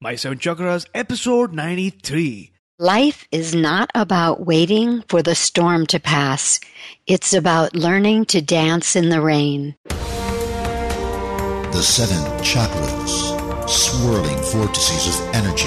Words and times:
My 0.00 0.14
Seven 0.14 0.38
Chakras, 0.38 0.86
episode 0.94 1.52
93. 1.52 2.52
Life 2.78 3.26
is 3.32 3.52
not 3.52 3.90
about 3.96 4.46
waiting 4.46 5.02
for 5.08 5.24
the 5.24 5.34
storm 5.34 5.86
to 5.86 5.98
pass. 5.98 6.60
It's 7.08 7.32
about 7.32 7.74
learning 7.74 8.26
to 8.26 8.40
dance 8.40 8.94
in 8.94 9.08
the 9.08 9.20
rain. 9.20 9.74
The 9.88 11.82
seven 11.82 12.22
chakras, 12.44 13.68
swirling 13.68 14.38
vortices 14.52 15.18
of 15.18 15.34
energy, 15.34 15.66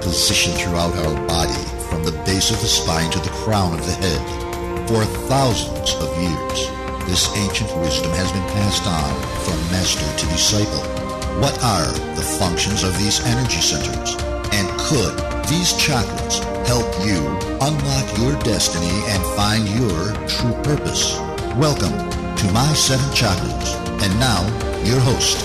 positioned 0.00 0.56
throughout 0.56 0.96
our 1.04 1.26
body 1.28 1.62
from 1.90 2.04
the 2.04 2.18
base 2.24 2.50
of 2.50 2.58
the 2.62 2.68
spine 2.68 3.10
to 3.10 3.18
the 3.18 3.28
crown 3.44 3.78
of 3.78 3.84
the 3.84 3.92
head. 3.92 4.88
For 4.88 5.04
thousands 5.28 5.92
of 5.96 6.16
years, 6.16 6.70
this 7.06 7.28
ancient 7.36 7.76
wisdom 7.76 8.12
has 8.12 8.32
been 8.32 8.48
passed 8.56 8.86
on 8.86 9.12
from 9.44 9.60
master 9.70 10.08
to 10.20 10.26
disciple. 10.32 11.17
What 11.38 11.62
are 11.62 11.86
the 12.16 12.22
functions 12.40 12.82
of 12.82 12.98
these 12.98 13.24
energy 13.24 13.60
centers? 13.60 14.16
And 14.50 14.68
could 14.76 15.14
these 15.46 15.72
chakras 15.74 16.42
help 16.66 16.84
you 17.06 17.24
unlock 17.60 18.18
your 18.18 18.34
destiny 18.42 18.90
and 19.06 19.22
find 19.36 19.68
your 19.68 20.26
true 20.26 20.52
purpose? 20.64 21.16
Welcome 21.54 21.94
to 22.38 22.52
My 22.52 22.66
Seven 22.74 23.06
Chakras. 23.14 23.76
And 24.02 24.18
now, 24.18 24.42
your 24.82 24.98
host, 24.98 25.38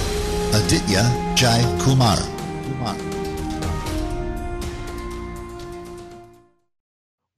Aditya 0.56 1.04
Jai 1.36 1.62
Kumar. 1.84 2.18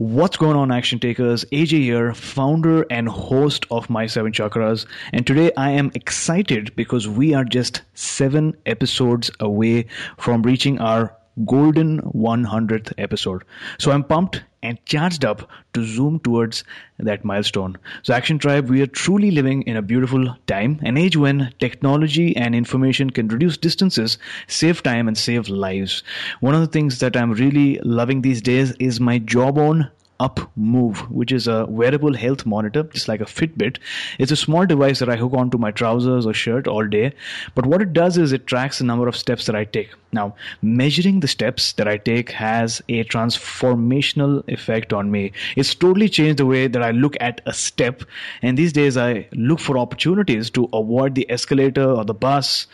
What's 0.05 0.37
going 0.37 0.55
on, 0.55 0.71
action 0.71 0.99
takers? 0.99 1.45
AJ 1.45 1.79
here, 1.79 2.13
founder 2.13 2.85
and 2.91 3.09
host 3.09 3.65
of 3.71 3.89
My 3.89 4.05
Seven 4.05 4.31
Chakras. 4.31 4.85
And 5.13 5.25
today 5.25 5.51
I 5.57 5.71
am 5.71 5.89
excited 5.95 6.75
because 6.75 7.07
we 7.07 7.33
are 7.33 7.43
just 7.43 7.81
seven 7.95 8.55
episodes 8.67 9.31
away 9.39 9.87
from 10.19 10.43
reaching 10.43 10.77
our 10.77 11.17
golden 11.43 12.01
100th 12.01 12.93
episode. 12.97 13.43
So 13.77 13.91
I'm 13.91 14.03
pumped 14.03 14.43
and 14.63 14.83
charged 14.85 15.23
up 15.23 15.49
to 15.73 15.83
zoom 15.83 16.19
towards 16.19 16.63
that 16.97 17.23
milestone. 17.23 17.77
So, 18.03 18.13
Action 18.13 18.39
Tribe, 18.39 18.69
we 18.69 18.81
are 18.81 18.87
truly 18.87 19.31
living 19.31 19.61
in 19.63 19.77
a 19.77 19.81
beautiful 19.81 20.35
time, 20.47 20.79
an 20.83 20.97
age 20.97 21.15
when 21.15 21.53
technology 21.59 22.35
and 22.35 22.55
information 22.55 23.09
can 23.09 23.27
reduce 23.27 23.57
distances, 23.57 24.17
save 24.47 24.81
time, 24.81 25.07
and 25.07 25.17
save 25.17 25.49
lives. 25.49 26.03
One 26.39 26.55
of 26.55 26.61
the 26.61 26.67
things 26.67 26.99
that 26.99 27.15
I'm 27.15 27.33
really 27.33 27.79
loving 27.83 28.21
these 28.21 28.41
days 28.41 28.71
is 28.79 28.99
my 28.99 29.19
Jawbone 29.19 29.91
up 30.19 30.39
move 30.55 30.99
which 31.11 31.31
is 31.31 31.47
a 31.47 31.65
wearable 31.65 32.13
health 32.13 32.45
monitor 32.45 32.83
just 32.83 33.07
like 33.07 33.21
a 33.21 33.25
fitbit. 33.25 33.77
It's 34.19 34.31
a 34.31 34.35
small 34.35 34.65
device 34.65 34.99
that 34.99 35.09
i 35.09 35.15
hook 35.15 35.33
onto 35.33 35.57
my 35.57 35.71
trousers 35.71 36.25
or 36.25 36.33
shirt 36.33 36.67
all 36.67 36.87
day 36.87 37.13
but 37.53 37.65
what 37.65 37.81
it 37.81 37.93
does 37.93 38.17
is 38.17 38.31
it 38.31 38.47
tracks 38.47 38.79
the 38.79 38.85
number 38.85 39.07
of 39.07 39.15
steps 39.15 39.45
that 39.45 39.55
i 39.55 39.65
take. 39.65 39.91
Now 40.13 40.35
measuring 40.61 41.19
the 41.19 41.27
steps 41.27 41.73
that 41.73 41.87
i 41.87 41.97
take 41.97 42.31
has 42.31 42.81
a 42.89 43.03
transformational 43.05 44.47
effect 44.47 44.93
on 44.93 45.11
me. 45.11 45.31
It's 45.55 45.75
totally 45.75 46.09
changed 46.09 46.37
the 46.39 46.45
way 46.45 46.67
that 46.67 46.81
i 46.81 46.91
look 46.91 47.17
at 47.19 47.41
a 47.45 47.53
step 47.53 48.03
and 48.41 48.57
these 48.57 48.73
days 48.73 48.97
i 48.97 49.27
look 49.33 49.59
for 49.59 49.77
opportunities 49.77 50.49
to 50.51 50.69
avoid 50.73 51.15
the 51.15 51.29
escalator 51.29 51.89
or 51.89 52.05
the 52.05 52.13
bus 52.13 52.67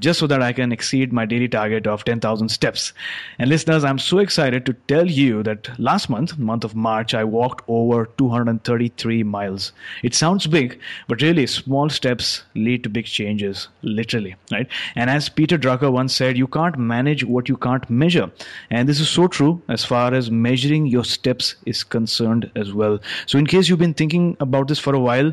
just 0.00 0.18
so 0.20 0.26
that 0.26 0.42
I 0.42 0.52
can 0.52 0.72
exceed 0.72 1.12
my 1.12 1.26
daily 1.26 1.48
target 1.48 1.86
of 1.86 2.04
10,000 2.04 2.48
steps. 2.48 2.92
And 3.38 3.48
listeners, 3.48 3.84
I'm 3.84 3.98
so 3.98 4.18
excited 4.18 4.66
to 4.66 4.72
tell 4.86 5.06
you 5.06 5.42
that 5.42 5.78
last 5.78 6.08
month, 6.08 6.38
month 6.38 6.64
of 6.64 6.74
March, 6.74 7.14
I 7.14 7.24
walked 7.24 7.64
over 7.68 8.06
233 8.18 9.22
miles. 9.22 9.72
It 10.02 10.14
sounds 10.14 10.46
big, 10.46 10.78
but 11.06 11.22
really 11.22 11.46
small 11.46 11.88
steps 11.88 12.44
lead 12.54 12.82
to 12.84 12.90
big 12.90 13.06
changes, 13.06 13.68
literally, 13.82 14.36
right? 14.52 14.68
And 14.94 15.10
as 15.10 15.28
Peter 15.28 15.58
Drucker 15.58 15.92
once 15.92 16.14
said, 16.14 16.36
you 16.36 16.46
can't 16.46 16.78
manage 16.78 17.24
what 17.24 17.48
you 17.48 17.56
can't 17.56 17.88
measure. 17.88 18.30
And 18.70 18.88
this 18.88 19.00
is 19.00 19.08
so 19.08 19.26
true 19.28 19.62
as 19.68 19.84
far 19.84 20.14
as 20.14 20.30
measuring 20.30 20.86
your 20.86 21.04
steps 21.04 21.56
is 21.66 21.84
concerned 21.84 22.50
as 22.54 22.72
well. 22.72 22.98
So 23.26 23.38
in 23.38 23.46
case 23.46 23.68
you've 23.68 23.78
been 23.78 23.94
thinking 23.94 24.36
about 24.40 24.68
this 24.68 24.78
for 24.78 24.94
a 24.94 25.00
while 25.00 25.32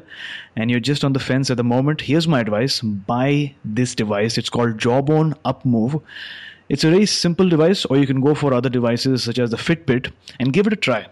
and 0.55 0.71
you're 0.71 0.79
just 0.79 1.03
on 1.03 1.13
the 1.13 1.19
fence 1.19 1.49
at 1.49 1.57
the 1.57 1.63
moment, 1.63 2.01
here's 2.01 2.27
my 2.27 2.39
advice. 2.39 2.81
Buy 2.81 3.53
this 3.63 3.93
device. 3.95 4.37
It's 4.37 4.49
called 4.55 4.77
Jawbone 4.77 5.33
UpMove. 5.43 6.01
It's 6.69 6.83
a 6.83 6.89
very 6.89 7.05
simple 7.05 7.49
device, 7.49 7.85
or 7.85 7.97
you 7.97 8.07
can 8.07 8.21
go 8.21 8.33
for 8.33 8.53
other 8.53 8.69
devices 8.69 9.23
such 9.23 9.37
as 9.37 9.51
the 9.51 9.57
Fitbit 9.57 10.11
and 10.39 10.53
give 10.53 10.65
it 10.67 10.73
a 10.73 10.77
try. 10.77 11.07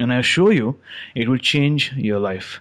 And 0.00 0.12
I 0.12 0.18
assure 0.18 0.52
you, 0.52 0.76
it 1.14 1.28
will 1.28 1.38
change 1.38 1.92
your 1.92 2.18
life. 2.18 2.60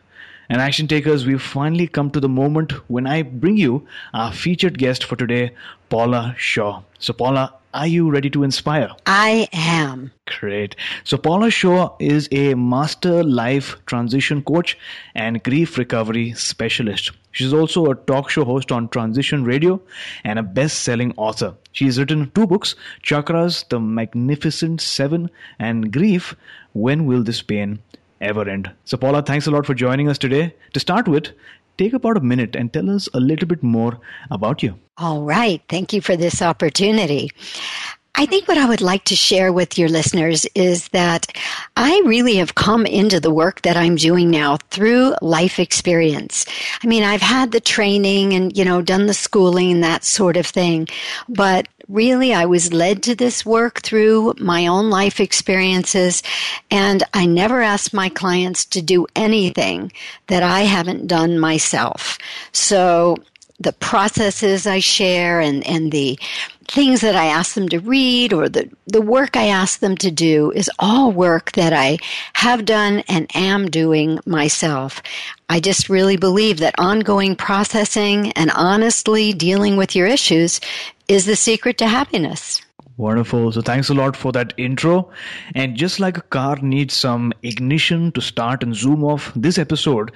And 0.50 0.62
action 0.62 0.88
takers, 0.88 1.26
we've 1.26 1.42
finally 1.42 1.88
come 1.88 2.10
to 2.12 2.22
the 2.22 2.30
moment 2.30 2.72
when 2.90 3.06
I 3.06 3.22
bring 3.22 3.58
you 3.58 3.86
our 4.14 4.32
featured 4.32 4.78
guest 4.78 5.04
for 5.04 5.18
today, 5.18 5.52
Paula 5.90 6.36
Shaw. 6.38 6.84
So, 7.00 7.14
Paula, 7.14 7.54
are 7.74 7.88
you 7.88 8.10
ready 8.10 8.30
to 8.32 8.44
inspire? 8.44 8.90
I 9.06 9.48
am. 9.54 10.12
Great. 10.26 10.76
So, 11.04 11.18
Paula 11.18 11.50
Shaw 11.50 11.96
is 12.00 12.28
a 12.32 12.54
master 12.56 13.24
life 13.24 13.76
transition 13.86 14.42
coach 14.42 14.78
and 15.16 15.44
grief 15.44 15.78
recovery 15.78 16.34
specialist. 16.34 17.12
She's 17.32 17.54
also 17.54 17.92
a 17.92 17.96
talk 17.96 18.30
show 18.30 18.46
host 18.46 18.72
on 18.72 18.90
Transition 18.90 19.44
Radio 19.44 19.80
and 20.24 20.40
a 20.40 20.44
best 20.44 20.82
selling 20.82 21.14
author. 21.18 21.54
She's 21.72 22.00
written 22.00 22.32
two 22.34 22.48
books 22.48 22.76
Chakras, 23.04 23.68
The 23.70 23.80
Magnificent 23.80 24.82
Seven, 24.82 25.30
and 25.60 25.94
Grief 25.94 26.36
When 26.74 27.06
Will 27.06 27.24
This 27.24 27.42
Pain 27.42 27.80
Ever 28.20 28.50
End? 28.50 28.72
So, 28.86 28.98
Paula, 28.98 29.22
thanks 29.22 29.46
a 29.46 29.52
lot 29.52 29.68
for 29.68 29.76
joining 29.76 30.10
us 30.10 30.18
today. 30.18 30.56
To 30.74 30.80
start 30.80 31.08
with, 31.08 31.32
take 31.78 31.94
about 31.94 32.18
a 32.18 32.22
minute 32.22 32.56
and 32.56 32.72
tell 32.72 32.90
us 32.90 33.08
a 33.14 33.20
little 33.20 33.48
bit 33.48 33.64
more 33.64 34.00
about 34.32 34.64
you. 34.64 34.78
All 34.98 35.24
right. 35.24 35.62
Thank 35.70 35.94
you 35.94 36.02
for 36.02 36.16
this 36.16 36.42
opportunity. 36.42 37.30
I 38.20 38.26
think 38.26 38.48
what 38.48 38.58
I 38.58 38.68
would 38.68 38.82
like 38.82 39.04
to 39.06 39.16
share 39.16 39.54
with 39.54 39.78
your 39.78 39.90
listeners 39.90 40.48
is 40.56 40.88
that 40.88 41.28
I 41.76 42.02
really 42.04 42.38
have 42.38 42.56
come 42.56 42.88
into 42.88 43.20
the 43.20 43.30
work 43.30 43.62
that 43.62 43.78
I'm 43.78 43.96
doing 43.96 44.32
now 44.32 44.58
through 44.72 45.14
life 45.22 45.60
experience. 45.60 46.44
I 46.84 46.88
mean, 46.88 47.04
I've 47.04 47.22
had 47.22 47.52
the 47.52 47.60
training 47.60 48.34
and, 48.34 48.58
you 48.58 48.66
know, 48.66 48.82
done 48.82 49.06
the 49.06 49.14
schooling 49.14 49.72
and 49.72 49.84
that 49.84 50.04
sort 50.04 50.36
of 50.36 50.48
thing, 50.48 50.88
but 51.30 51.68
really 51.90 52.34
I 52.34 52.46
was 52.46 52.74
led 52.74 53.04
to 53.04 53.16
this 53.16 53.46
work 53.46 53.82
through 53.82 54.36
my 54.40 54.68
own 54.68 54.90
life 54.90 55.20
experiences 55.20 56.22
and 56.70 57.04
I 57.14 57.26
never 57.26 57.62
ask 57.62 57.94
my 57.94 58.10
clients 58.10 58.66
to 58.66 58.82
do 58.82 59.08
anything 59.16 59.92
that 60.28 60.44
I 60.44 60.62
haven't 60.62 61.08
done 61.08 61.40
myself. 61.40 62.18
So 62.52 63.18
the 63.60 63.74
processes 63.74 64.68
I 64.68 64.80
share 64.80 65.40
and, 65.40 65.66
and 65.66 65.92
the 65.92 66.20
things 66.68 67.02
that 67.02 67.16
I 67.16 67.26
ask 67.26 67.56
them 67.56 67.70
to 67.70 67.80
read 67.80 68.34
or 68.34 68.50
the, 68.50 68.70
the 68.86 69.02
work 69.02 69.36
I 69.36 69.48
ask 69.48 69.80
them 69.80 69.96
to 69.98 70.12
do 70.12 70.52
is 70.52 70.70
all 70.78 71.12
work 71.12 71.54
that 71.54 71.74
I 71.74 71.98
have 72.34 72.66
done 72.66 73.04
and 73.08 73.32
am 73.34 73.70
doing 73.70 74.20
myself. 74.26 75.02
I 75.50 75.60
just 75.62 75.90
really 75.90 76.18
believe 76.18 76.60
that 76.60 76.76
ongoing 76.78 77.36
processing 77.36 78.32
and 78.34 78.52
honestly 78.52 79.32
dealing 79.32 79.78
with 79.78 79.96
your 79.96 80.06
issues 80.06 80.60
is 81.08 81.26
the 81.26 81.38
secret 81.38 81.78
to 81.78 81.88
happiness. 81.88 82.62
Wonderful. 82.98 83.52
So 83.52 83.62
thanks 83.62 83.90
a 83.90 83.94
lot 83.94 84.18
for 84.18 84.32
that 84.34 84.54
intro. 84.58 85.10
And 85.56 85.78
just 85.78 86.00
like 86.00 86.18
a 86.18 86.22
car 86.22 86.58
needs 86.58 86.96
some 86.96 87.32
ignition 87.44 88.12
to 88.14 88.22
start 88.22 88.64
and 88.64 88.76
zoom 88.76 89.04
off, 89.04 89.32
this 89.36 89.58
episode 89.58 90.12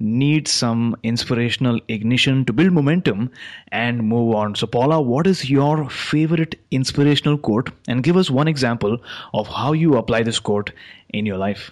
needs 0.00 0.50
some 0.50 0.96
inspirational 1.02 1.80
ignition 1.88 2.44
to 2.44 2.52
build 2.52 2.72
momentum 2.72 3.30
and 3.68 4.02
move 4.02 4.34
on. 4.34 4.54
So, 4.56 4.66
Paula, 4.66 5.00
what 5.00 5.26
is 5.26 5.48
your 5.48 5.88
favorite 5.88 6.56
inspirational 6.72 7.38
quote? 7.38 7.70
And 7.86 8.02
give 8.02 8.16
us 8.16 8.30
one 8.30 8.48
example 8.48 8.98
of 9.32 9.46
how 9.46 9.72
you 9.72 9.96
apply 9.96 10.24
this 10.24 10.40
quote 10.40 10.72
in 11.10 11.24
your 11.24 11.38
life. 11.38 11.70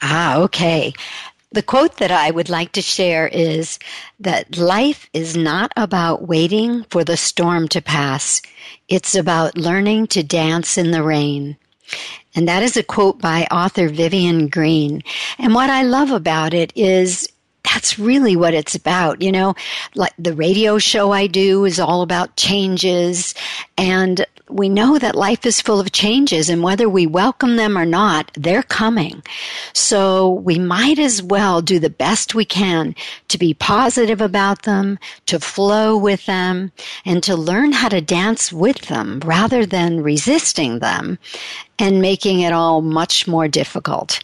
Ah, 0.00 0.38
okay. 0.38 0.92
The 1.52 1.62
quote 1.62 1.98
that 1.98 2.10
I 2.10 2.30
would 2.30 2.48
like 2.48 2.72
to 2.72 2.82
share 2.82 3.28
is 3.28 3.78
that 4.20 4.58
life 4.58 5.08
is 5.12 5.36
not 5.36 5.72
about 5.76 6.26
waiting 6.26 6.84
for 6.90 7.04
the 7.04 7.16
storm 7.16 7.68
to 7.68 7.80
pass. 7.80 8.42
It's 8.88 9.14
about 9.14 9.56
learning 9.56 10.08
to 10.08 10.22
dance 10.22 10.76
in 10.76 10.90
the 10.90 11.02
rain. 11.02 11.56
And 12.34 12.48
that 12.48 12.62
is 12.62 12.76
a 12.76 12.82
quote 12.82 13.20
by 13.20 13.46
author 13.50 13.88
Vivian 13.88 14.48
Greene. 14.48 15.02
And 15.38 15.54
what 15.54 15.70
I 15.70 15.82
love 15.82 16.10
about 16.10 16.52
it 16.52 16.72
is 16.74 17.28
that's 17.62 17.98
really 17.98 18.36
what 18.36 18.54
it's 18.54 18.74
about. 18.74 19.22
You 19.22 19.32
know, 19.32 19.54
like 19.94 20.12
the 20.18 20.34
radio 20.34 20.78
show 20.78 21.12
I 21.12 21.26
do 21.26 21.64
is 21.64 21.78
all 21.78 22.02
about 22.02 22.36
changes 22.36 23.34
and 23.78 24.26
we 24.48 24.68
know 24.68 24.98
that 24.98 25.14
life 25.14 25.44
is 25.44 25.60
full 25.60 25.80
of 25.80 25.92
changes 25.92 26.48
and 26.48 26.62
whether 26.62 26.88
we 26.88 27.06
welcome 27.06 27.56
them 27.56 27.76
or 27.76 27.84
not, 27.84 28.30
they're 28.34 28.62
coming. 28.62 29.22
So 29.72 30.30
we 30.32 30.58
might 30.58 30.98
as 30.98 31.22
well 31.22 31.60
do 31.60 31.78
the 31.78 31.90
best 31.90 32.34
we 32.34 32.44
can 32.44 32.94
to 33.28 33.38
be 33.38 33.54
positive 33.54 34.20
about 34.20 34.62
them, 34.62 34.98
to 35.26 35.40
flow 35.40 35.96
with 35.96 36.26
them, 36.26 36.72
and 37.04 37.22
to 37.24 37.34
learn 37.36 37.72
how 37.72 37.88
to 37.88 38.00
dance 38.00 38.52
with 38.52 38.82
them 38.82 39.20
rather 39.24 39.66
than 39.66 40.02
resisting 40.02 40.78
them 40.78 41.18
and 41.78 42.00
making 42.00 42.40
it 42.40 42.52
all 42.52 42.80
much 42.80 43.26
more 43.26 43.48
difficult. 43.48 44.20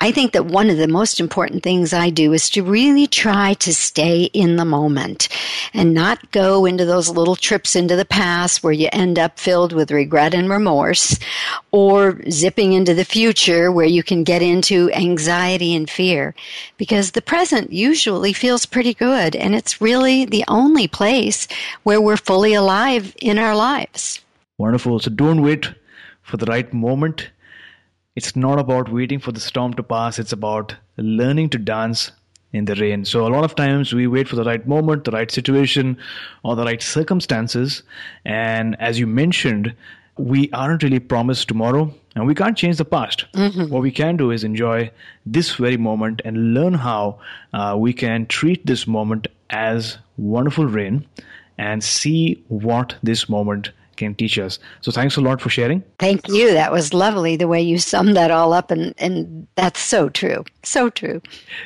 I 0.00 0.12
think 0.12 0.32
that 0.32 0.46
one 0.46 0.68
of 0.68 0.76
the 0.76 0.88
most 0.88 1.20
important 1.20 1.62
things 1.62 1.94
I 1.94 2.10
do 2.10 2.34
is 2.34 2.50
to 2.50 2.62
really 2.62 3.06
try 3.06 3.54
to 3.54 3.74
stay 3.74 4.24
in 4.24 4.56
the 4.56 4.64
moment 4.64 5.28
and 5.72 5.94
not 5.94 6.30
go 6.32 6.66
into 6.66 6.84
those 6.84 7.08
little 7.08 7.36
trips 7.36 7.74
into 7.74 7.96
the 7.96 8.04
past 8.04 8.62
where 8.62 8.74
you 8.74 8.88
end 8.92 9.18
up 9.18 9.38
filled 9.38 9.72
with 9.72 9.90
regret 9.90 10.34
and 10.34 10.50
remorse 10.50 11.18
or 11.70 12.20
zipping 12.30 12.74
into 12.74 12.92
the 12.92 13.06
future 13.06 13.72
where 13.72 13.86
you 13.86 14.02
can 14.02 14.22
get 14.22 14.42
into 14.42 14.90
anxiety 14.92 15.74
and 15.74 15.88
fear 15.88 16.34
because 16.76 17.12
the 17.12 17.22
present 17.22 17.72
usually 17.72 18.34
feels 18.34 18.66
pretty 18.66 18.92
good 18.92 19.34
and 19.34 19.54
it's 19.54 19.80
really 19.80 20.26
the 20.26 20.44
only 20.46 20.86
place 20.86 21.48
where 21.84 22.02
we're 22.02 22.18
fully 22.18 22.52
alive 22.52 23.16
in 23.22 23.38
our 23.38 23.56
lives. 23.56 24.20
Wonderful. 24.58 25.00
So 25.00 25.10
don't 25.10 25.40
wait 25.40 25.70
for 26.26 26.36
the 26.36 26.46
right 26.46 26.72
moment. 26.74 27.30
It's 28.16 28.34
not 28.34 28.58
about 28.58 28.92
waiting 28.92 29.20
for 29.20 29.32
the 29.32 29.40
storm 29.40 29.74
to 29.74 29.82
pass, 29.82 30.18
it's 30.18 30.32
about 30.32 30.74
learning 30.96 31.50
to 31.50 31.58
dance 31.58 32.10
in 32.52 32.64
the 32.64 32.74
rain. 32.74 33.04
So, 33.04 33.26
a 33.26 33.28
lot 33.28 33.44
of 33.44 33.54
times 33.54 33.92
we 33.92 34.06
wait 34.06 34.28
for 34.28 34.36
the 34.36 34.44
right 34.44 34.66
moment, 34.66 35.04
the 35.04 35.10
right 35.12 35.30
situation, 35.30 35.98
or 36.42 36.56
the 36.56 36.64
right 36.64 36.82
circumstances. 36.82 37.82
And 38.24 38.76
as 38.80 38.98
you 38.98 39.06
mentioned, 39.06 39.74
we 40.18 40.50
aren't 40.52 40.82
really 40.82 40.98
promised 40.98 41.46
tomorrow 41.46 41.94
and 42.14 42.26
we 42.26 42.34
can't 42.34 42.56
change 42.56 42.78
the 42.78 42.84
past. 42.84 43.26
Mm-hmm. 43.34 43.68
What 43.68 43.82
we 43.82 43.90
can 43.90 44.16
do 44.16 44.30
is 44.30 44.42
enjoy 44.42 44.90
this 45.26 45.54
very 45.54 45.76
moment 45.76 46.22
and 46.24 46.54
learn 46.54 46.74
how 46.74 47.20
uh, 47.52 47.76
we 47.78 47.92
can 47.92 48.26
treat 48.26 48.66
this 48.66 48.86
moment 48.86 49.28
as 49.50 49.98
wonderful 50.16 50.66
rain 50.66 51.06
and 51.58 51.84
see 51.84 52.42
what 52.48 52.96
this 53.02 53.28
moment 53.28 53.70
can 53.96 54.14
teach 54.14 54.38
us. 54.38 54.58
So 54.80 54.92
thanks 54.92 55.16
a 55.16 55.20
lot 55.20 55.40
for 55.40 55.50
sharing. 55.50 55.82
Thank 55.98 56.28
you. 56.28 56.52
That 56.52 56.72
was 56.72 56.94
lovely 56.94 57.36
the 57.36 57.48
way 57.48 57.60
you 57.60 57.78
summed 57.78 58.16
that 58.16 58.30
all 58.30 58.52
up 58.52 58.70
and 58.70 58.94
and 58.98 59.46
that's 59.54 59.80
so 59.80 60.08
true. 60.08 60.44
So 60.62 60.90
true. 60.90 61.20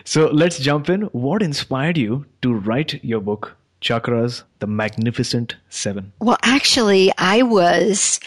So 0.05 0.29
let's 0.29 0.59
jump 0.59 0.89
in. 0.89 1.03
What 1.13 1.43
inspired 1.43 1.99
you 1.99 2.27
to 2.43 2.55
write 2.55 3.03
your 3.05 3.21
book 3.21 3.57
Chakras, 3.81 4.43
the 4.59 4.67
Magnificent 4.67 5.57
7? 5.71 6.13
Well, 6.21 6.39
actually, 6.43 7.13
I 7.19 7.43
was 7.43 8.21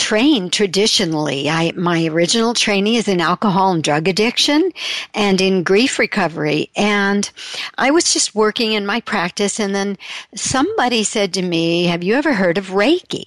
trained 0.00 0.50
traditionally. 0.50 1.50
I, 1.50 1.72
my 1.76 2.06
original 2.06 2.54
training 2.54 2.94
is 2.94 3.06
in 3.06 3.20
alcohol 3.20 3.72
and 3.72 3.84
drug 3.84 4.08
addiction 4.08 4.72
and 5.12 5.38
in 5.42 5.62
grief 5.62 5.98
recovery. 5.98 6.70
And 6.74 7.30
I 7.76 7.90
was 7.90 8.10
just 8.12 8.34
working 8.34 8.72
in 8.72 8.86
my 8.86 9.02
practice 9.02 9.60
and 9.60 9.74
then 9.74 9.98
somebody 10.34 11.04
said 11.04 11.34
to 11.34 11.42
me, 11.42 11.84
have 11.84 12.02
you 12.02 12.14
ever 12.14 12.32
heard 12.32 12.56
of 12.56 12.68
Reiki? 12.68 13.26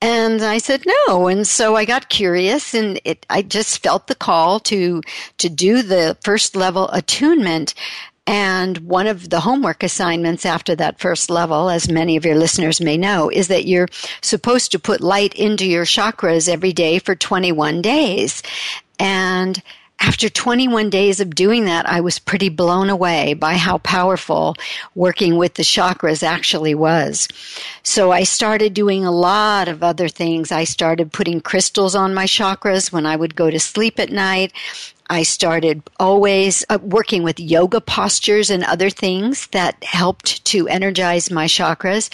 And 0.00 0.40
I 0.42 0.58
said 0.58 0.84
no. 0.86 1.26
And 1.26 1.46
so 1.46 1.74
I 1.74 1.84
got 1.84 2.08
curious 2.08 2.72
and 2.72 3.00
it, 3.04 3.26
I 3.28 3.42
just 3.42 3.82
felt 3.82 4.06
the 4.06 4.14
call 4.14 4.60
to, 4.60 5.02
to 5.38 5.48
do 5.48 5.82
the 5.82 6.16
first 6.22 6.54
level 6.54 6.88
attunement. 6.90 7.74
And 8.26 8.78
one 8.78 9.06
of 9.06 9.30
the 9.30 9.40
homework 9.40 9.82
assignments 9.82 10.46
after 10.46 10.76
that 10.76 11.00
first 11.00 11.30
level, 11.30 11.68
as 11.68 11.88
many 11.88 12.16
of 12.16 12.24
your 12.24 12.36
listeners 12.36 12.80
may 12.80 12.96
know, 12.96 13.28
is 13.28 13.48
that 13.48 13.66
you're 13.66 13.88
supposed 14.22 14.72
to 14.72 14.78
put 14.78 15.00
light 15.00 15.34
into 15.34 15.66
your 15.66 15.84
chakras 15.84 16.48
every 16.48 16.72
day 16.72 16.98
for 16.98 17.14
21 17.14 17.82
days. 17.82 18.42
And 18.98 19.60
after 20.02 20.30
21 20.30 20.88
days 20.88 21.20
of 21.20 21.34
doing 21.34 21.66
that, 21.66 21.86
I 21.86 22.00
was 22.00 22.18
pretty 22.18 22.48
blown 22.48 22.88
away 22.88 23.34
by 23.34 23.54
how 23.54 23.78
powerful 23.78 24.54
working 24.94 25.36
with 25.36 25.54
the 25.54 25.62
chakras 25.62 26.22
actually 26.22 26.74
was. 26.74 27.28
So 27.82 28.10
I 28.10 28.22
started 28.22 28.72
doing 28.72 29.04
a 29.04 29.10
lot 29.10 29.68
of 29.68 29.82
other 29.82 30.08
things. 30.08 30.50
I 30.50 30.64
started 30.64 31.12
putting 31.12 31.42
crystals 31.42 31.94
on 31.94 32.14
my 32.14 32.24
chakras 32.24 32.90
when 32.90 33.04
I 33.04 33.14
would 33.14 33.36
go 33.36 33.50
to 33.50 33.60
sleep 33.60 33.98
at 33.98 34.10
night. 34.10 34.52
I 35.10 35.24
started 35.24 35.82
always 35.98 36.64
uh, 36.70 36.78
working 36.80 37.24
with 37.24 37.40
yoga 37.40 37.80
postures 37.80 38.48
and 38.48 38.62
other 38.62 38.90
things 38.90 39.48
that 39.48 39.82
helped 39.82 40.44
to 40.46 40.68
energize 40.68 41.30
my 41.30 41.46
chakras. 41.46 42.10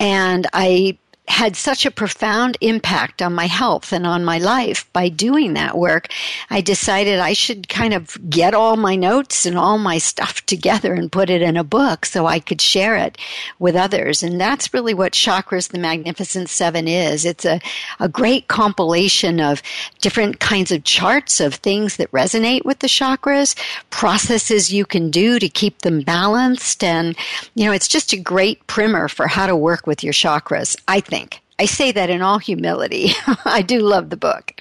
And 0.00 0.48
I 0.52 0.98
had 1.32 1.56
such 1.56 1.86
a 1.86 1.90
profound 1.90 2.58
impact 2.60 3.22
on 3.22 3.32
my 3.32 3.46
health 3.46 3.90
and 3.90 4.06
on 4.06 4.22
my 4.22 4.36
life 4.36 4.86
by 4.92 5.08
doing 5.08 5.54
that 5.54 5.78
work, 5.78 6.08
I 6.50 6.60
decided 6.60 7.18
I 7.18 7.32
should 7.32 7.70
kind 7.70 7.94
of 7.94 8.18
get 8.28 8.52
all 8.52 8.76
my 8.76 8.96
notes 8.96 9.46
and 9.46 9.56
all 9.56 9.78
my 9.78 9.96
stuff 9.96 10.44
together 10.46 10.92
and 10.92 11.10
put 11.10 11.30
it 11.30 11.40
in 11.40 11.56
a 11.56 11.64
book 11.64 12.04
so 12.04 12.26
I 12.26 12.38
could 12.38 12.60
share 12.60 12.96
it 12.96 13.16
with 13.58 13.74
others. 13.74 14.22
And 14.22 14.38
that's 14.38 14.74
really 14.74 14.92
what 14.92 15.14
Chakras 15.14 15.70
the 15.70 15.78
Magnificent 15.78 16.50
Seven 16.50 16.86
is. 16.86 17.24
It's 17.24 17.46
a, 17.46 17.60
a 17.98 18.10
great 18.10 18.48
compilation 18.48 19.40
of 19.40 19.62
different 20.02 20.38
kinds 20.38 20.70
of 20.70 20.84
charts 20.84 21.40
of 21.40 21.54
things 21.54 21.96
that 21.96 22.12
resonate 22.12 22.66
with 22.66 22.80
the 22.80 22.88
chakras, 22.88 23.56
processes 23.88 24.70
you 24.70 24.84
can 24.84 25.10
do 25.10 25.38
to 25.38 25.48
keep 25.48 25.78
them 25.78 26.02
balanced. 26.02 26.84
And, 26.84 27.16
you 27.54 27.64
know, 27.64 27.72
it's 27.72 27.88
just 27.88 28.12
a 28.12 28.20
great 28.20 28.66
primer 28.66 29.08
for 29.08 29.26
how 29.26 29.46
to 29.46 29.56
work 29.56 29.86
with 29.86 30.04
your 30.04 30.12
chakras, 30.12 30.76
I 30.86 31.00
think. 31.00 31.21
I 31.58 31.66
say 31.66 31.92
that 31.92 32.10
in 32.10 32.22
all 32.22 32.38
humility. 32.38 33.10
I 33.44 33.62
do 33.62 33.80
love 33.80 34.10
the 34.10 34.16
book. 34.16 34.52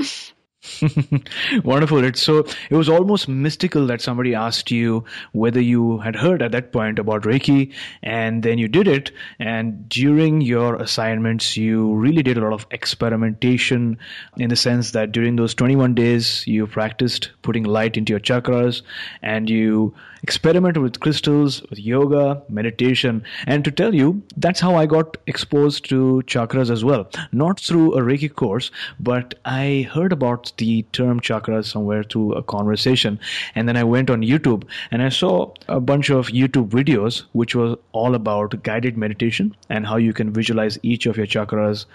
Wonderful. 1.63 2.03
It's 2.03 2.21
so 2.21 2.45
it 2.69 2.75
was 2.75 2.87
almost 2.87 3.27
mystical 3.27 3.87
that 3.87 4.01
somebody 4.01 4.35
asked 4.35 4.69
you 4.69 5.05
whether 5.31 5.59
you 5.59 5.97
had 5.99 6.15
heard 6.15 6.43
at 6.43 6.51
that 6.51 6.71
point 6.71 6.99
about 6.99 7.23
Reiki, 7.23 7.73
and 8.03 8.43
then 8.43 8.59
you 8.59 8.67
did 8.67 8.87
it. 8.87 9.11
And 9.39 9.89
during 9.89 10.41
your 10.41 10.75
assignments, 10.75 11.57
you 11.57 11.93
really 11.95 12.21
did 12.21 12.37
a 12.37 12.41
lot 12.41 12.53
of 12.53 12.67
experimentation 12.69 13.97
in 14.37 14.49
the 14.49 14.55
sense 14.55 14.91
that 14.91 15.11
during 15.11 15.35
those 15.35 15.55
21 15.55 15.95
days, 15.95 16.45
you 16.45 16.67
practiced 16.67 17.31
putting 17.41 17.63
light 17.63 17.97
into 17.97 18.13
your 18.13 18.19
chakras 18.19 18.83
and 19.23 19.49
you 19.49 19.95
experimented 20.23 20.81
with 20.81 20.99
crystals, 20.99 21.61
with 21.69 21.79
yoga, 21.79 22.41
meditation. 22.49 23.23
And 23.47 23.63
to 23.65 23.71
tell 23.71 23.93
you, 23.95 24.21
that's 24.37 24.59
how 24.59 24.75
I 24.75 24.85
got 24.85 25.17
exposed 25.27 25.89
to 25.89 26.23
chakras 26.25 26.69
as 26.69 26.83
well. 26.83 27.09
Not 27.31 27.59
through 27.59 27.93
a 27.95 28.01
Reiki 28.01 28.33
course, 28.33 28.71
but 28.99 29.35
I 29.45 29.89
heard 29.91 30.11
about 30.11 30.53
the 30.57 30.83
term 30.93 31.19
chakras 31.19 31.65
somewhere 31.65 32.03
through 32.03 32.33
a 32.33 32.43
conversation. 32.43 33.19
And 33.55 33.67
then 33.67 33.77
I 33.77 33.83
went 33.83 34.09
on 34.09 34.21
YouTube 34.21 34.63
and 34.91 35.01
I 35.01 35.09
saw 35.09 35.53
a 35.67 35.79
bunch 35.79 36.09
of 36.09 36.27
YouTube 36.27 36.69
videos 36.69 37.23
which 37.33 37.55
was 37.55 37.77
all 37.91 38.15
about 38.15 38.61
guided 38.63 38.97
meditation 38.97 39.55
and 39.69 39.85
how 39.85 39.97
you 39.97 40.13
can 40.13 40.31
visualize 40.31 40.77
each 40.83 41.05
of 41.05 41.17
your 41.17 41.27
chakras. 41.27 41.85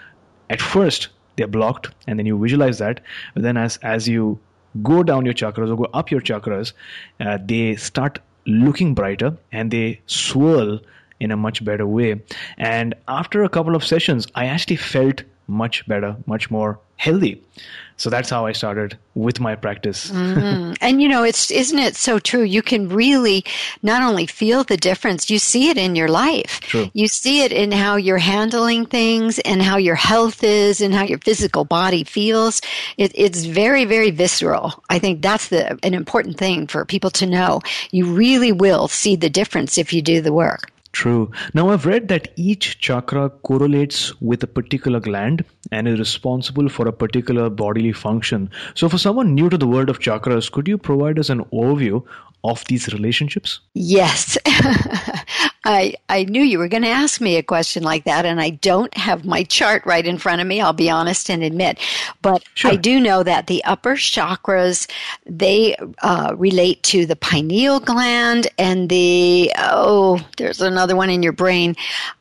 At 0.49 0.61
first, 0.61 1.09
they're 1.35 1.47
blocked, 1.47 1.89
and 2.07 2.17
then 2.17 2.25
you 2.25 2.37
visualize 2.39 2.79
that. 2.79 2.99
But 3.33 3.43
then, 3.43 3.57
as 3.57 3.77
as 3.83 4.07
you 4.07 4.39
go 4.83 5.03
down 5.03 5.25
your 5.25 5.33
chakras 5.33 5.71
or 5.71 5.75
go 5.75 5.89
up 5.93 6.11
your 6.11 6.21
chakras, 6.21 6.73
uh, 7.19 7.37
they 7.43 7.75
start 7.75 8.19
looking 8.45 8.93
brighter 8.93 9.37
and 9.51 9.71
they 9.71 9.99
swirl 10.07 10.79
in 11.19 11.31
a 11.31 11.37
much 11.37 11.63
better 11.65 11.85
way. 11.85 12.21
And 12.57 12.93
after 13.07 13.43
a 13.43 13.49
couple 13.49 13.75
of 13.75 13.83
sessions, 13.83 14.27
I 14.35 14.45
actually 14.45 14.75
felt 14.77 15.23
much 15.47 15.87
better, 15.87 16.15
much 16.25 16.51
more 16.51 16.79
healthy. 16.97 17.41
So 17.97 18.11
that's 18.11 18.29
how 18.29 18.45
I 18.45 18.51
started 18.51 18.97
with 19.15 19.39
my 19.39 19.55
practice. 19.55 20.11
mm-hmm. 20.11 20.73
And 20.81 21.01
you 21.01 21.09
know, 21.09 21.23
it's 21.23 21.49
isn't 21.49 21.79
it 21.79 21.95
so 21.95 22.19
true? 22.19 22.43
You 22.43 22.61
can 22.61 22.89
really 22.89 23.43
not 23.81 24.03
only 24.03 24.27
feel 24.27 24.63
the 24.63 24.77
difference, 24.77 25.29
you 25.29 25.39
see 25.39 25.69
it 25.69 25.77
in 25.77 25.95
your 25.95 26.07
life. 26.07 26.59
True. 26.61 26.89
You 26.93 27.07
see 27.07 27.43
it 27.43 27.51
in 27.51 27.71
how 27.71 27.95
you're 27.95 28.19
handling 28.19 28.85
things 28.85 29.39
and 29.39 29.61
how 29.61 29.77
your 29.77 29.95
health 29.95 30.43
is 30.43 30.79
and 30.79 30.93
how 30.93 31.03
your 31.03 31.17
physical 31.19 31.65
body 31.65 32.03
feels. 32.03 32.61
It, 32.97 33.11
it's 33.15 33.45
very, 33.45 33.85
very 33.85 34.11
visceral. 34.11 34.83
I 34.89 34.99
think 34.99 35.21
that's 35.21 35.47
the 35.49 35.79
an 35.83 35.93
important 35.93 36.37
thing 36.37 36.67
for 36.67 36.85
people 36.85 37.09
to 37.11 37.25
know. 37.25 37.61
You 37.91 38.05
really 38.05 38.51
will 38.51 38.87
see 38.87 39.15
the 39.15 39.29
difference 39.29 39.77
if 39.77 39.91
you 39.91 40.01
do 40.01 40.21
the 40.21 40.33
work. 40.33 40.71
True. 40.93 41.31
Now, 41.53 41.69
I've 41.69 41.85
read 41.85 42.07
that 42.07 42.29
each 42.37 42.79
chakra 42.79 43.29
correlates 43.29 44.19
with 44.21 44.41
a 44.43 44.47
particular 44.47 44.99
gland 44.99 45.43
and 45.71 45.87
is 45.87 45.99
responsible 45.99 46.69
for 46.69 46.87
a 46.87 46.93
particular 46.93 47.49
bodily 47.49 47.91
function. 47.91 48.49
So, 48.73 48.89
for 48.89 48.97
someone 48.97 49.35
new 49.35 49.49
to 49.49 49.57
the 49.57 49.67
world 49.67 49.89
of 49.89 49.99
chakras, 49.99 50.51
could 50.51 50.67
you 50.67 50.77
provide 50.77 51.19
us 51.19 51.29
an 51.29 51.43
overview 51.45 52.03
of 52.43 52.63
these 52.65 52.87
relationships? 52.93 53.59
Yes. 53.73 54.37
I, 55.65 55.95
I 56.07 56.23
knew 56.23 56.43
you 56.43 56.59
were 56.59 56.69
going 56.69 56.83
to 56.83 56.89
ask 56.89 57.19
me 57.19 57.35
a 57.35 57.43
question 57.43 57.83
like 57.83 58.05
that, 58.05 58.25
and 58.25 58.39
I 58.39 58.51
don't 58.51 58.95
have 58.95 59.25
my 59.25 59.43
chart 59.43 59.85
right 59.85 60.05
in 60.05 60.17
front 60.17 60.39
of 60.39 60.47
me, 60.47 60.61
I'll 60.61 60.71
be 60.71 60.89
honest 60.89 61.29
and 61.29 61.43
admit. 61.43 61.77
But 62.21 62.43
sure. 62.53 62.71
I 62.71 62.75
do 62.77 63.01
know 63.01 63.21
that 63.23 63.47
the 63.47 63.61
upper 63.65 63.95
chakras, 63.95 64.89
they 65.25 65.75
uh, 66.01 66.35
relate 66.37 66.83
to 66.83 67.05
the 67.05 67.17
pineal 67.17 67.81
gland 67.81 68.47
and 68.57 68.87
the, 68.87 69.51
oh, 69.57 70.25
there's 70.37 70.61
another 70.61 70.95
one 70.95 71.09
in 71.09 71.21
your 71.21 71.33
brain. 71.33 71.75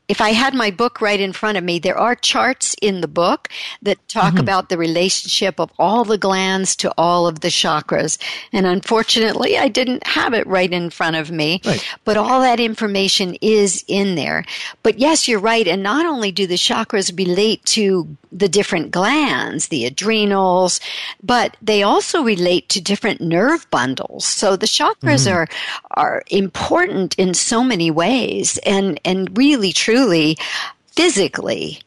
If 0.08 0.20
I 0.20 0.30
had 0.30 0.54
my 0.54 0.70
book 0.70 1.00
right 1.00 1.20
in 1.20 1.32
front 1.32 1.58
of 1.58 1.64
me, 1.64 1.78
there 1.78 1.98
are 1.98 2.14
charts 2.14 2.74
in 2.80 3.00
the 3.00 3.08
book 3.08 3.48
that 3.82 4.06
talk 4.08 4.34
mm-hmm. 4.34 4.40
about 4.40 4.68
the 4.68 4.78
relationship 4.78 5.58
of 5.58 5.72
all 5.78 6.04
the 6.04 6.18
glands 6.18 6.76
to 6.76 6.92
all 6.96 7.26
of 7.26 7.40
the 7.40 7.48
chakras. 7.48 8.18
And 8.52 8.66
unfortunately, 8.66 9.58
I 9.58 9.68
didn't 9.68 10.06
have 10.06 10.32
it 10.32 10.46
right 10.46 10.72
in 10.72 10.90
front 10.90 11.16
of 11.16 11.30
me. 11.30 11.60
Right. 11.64 11.84
But 12.04 12.16
all 12.16 12.40
that 12.40 12.60
information 12.60 13.36
is 13.40 13.84
in 13.88 14.14
there. 14.14 14.44
But 14.82 14.98
yes, 14.98 15.26
you're 15.26 15.40
right. 15.40 15.66
And 15.66 15.82
not 15.82 16.06
only 16.06 16.30
do 16.30 16.46
the 16.46 16.54
chakras 16.54 17.16
relate 17.16 17.64
to 17.66 18.16
the 18.32 18.48
different 18.48 18.90
glands, 18.90 19.68
the 19.68 19.86
adrenals, 19.86 20.80
but 21.22 21.56
they 21.62 21.82
also 21.82 22.22
relate 22.22 22.68
to 22.70 22.80
different 22.80 23.20
nerve 23.20 23.68
bundles. 23.70 24.24
So 24.24 24.56
the 24.56 24.66
chakras 24.66 25.26
mm-hmm. 25.26 25.34
are 25.34 25.48
are 25.92 26.22
important 26.28 27.14
in 27.18 27.34
so 27.34 27.62
many 27.62 27.90
ways 27.90 28.58
and 28.64 29.00
and 29.04 29.36
really 29.36 29.72
truly 29.72 30.36
physically 30.94 31.80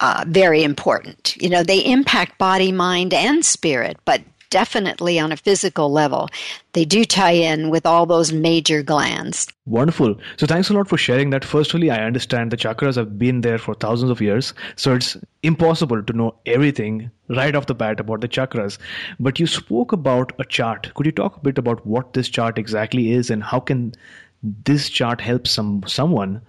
uh, 0.00 0.24
very 0.28 0.62
important. 0.62 1.36
You 1.40 1.48
know, 1.48 1.62
they 1.62 1.84
impact 1.84 2.38
body, 2.38 2.72
mind, 2.72 3.12
and 3.12 3.44
spirit, 3.44 3.98
but 4.04 4.22
definitely 4.50 5.18
on 5.18 5.32
a 5.32 5.36
physical 5.36 5.90
level. 5.90 6.28
They 6.72 6.84
do 6.84 7.04
tie 7.04 7.32
in 7.32 7.70
with 7.70 7.86
all 7.86 8.06
those 8.06 8.32
major 8.32 8.82
glands. 8.82 9.48
Wonderful. 9.66 10.16
So 10.36 10.46
thanks 10.46 10.70
a 10.70 10.74
lot 10.74 10.88
for 10.88 10.96
sharing 10.96 11.30
that. 11.30 11.44
Firstly, 11.44 11.90
I 11.90 12.04
understand 12.04 12.50
the 12.50 12.56
chakras 12.56 12.96
have 12.96 13.18
been 13.18 13.42
there 13.42 13.58
for 13.58 13.74
thousands 13.74 14.10
of 14.10 14.20
years, 14.20 14.54
so 14.76 14.94
it's 14.94 15.16
impossible 15.42 16.02
to 16.02 16.12
know 16.12 16.34
everything 16.46 17.10
right 17.28 17.54
off 17.54 17.66
the 17.66 17.74
bat 17.74 18.00
about 18.00 18.20
the 18.20 18.28
chakras. 18.28 18.78
But 19.20 19.38
you 19.38 19.46
spoke 19.46 19.92
about 19.92 20.32
a 20.38 20.44
chart. 20.44 20.92
Could 20.94 21.06
you 21.06 21.12
talk 21.12 21.36
a 21.36 21.40
bit 21.40 21.58
about 21.58 21.86
what 21.86 22.14
this 22.14 22.28
chart 22.28 22.58
exactly 22.58 23.12
is 23.12 23.30
and 23.30 23.42
how 23.42 23.60
can 23.60 23.94
this 24.42 24.88
chart 24.88 25.20
help 25.20 25.46
some 25.46 25.82
someone 25.86 26.40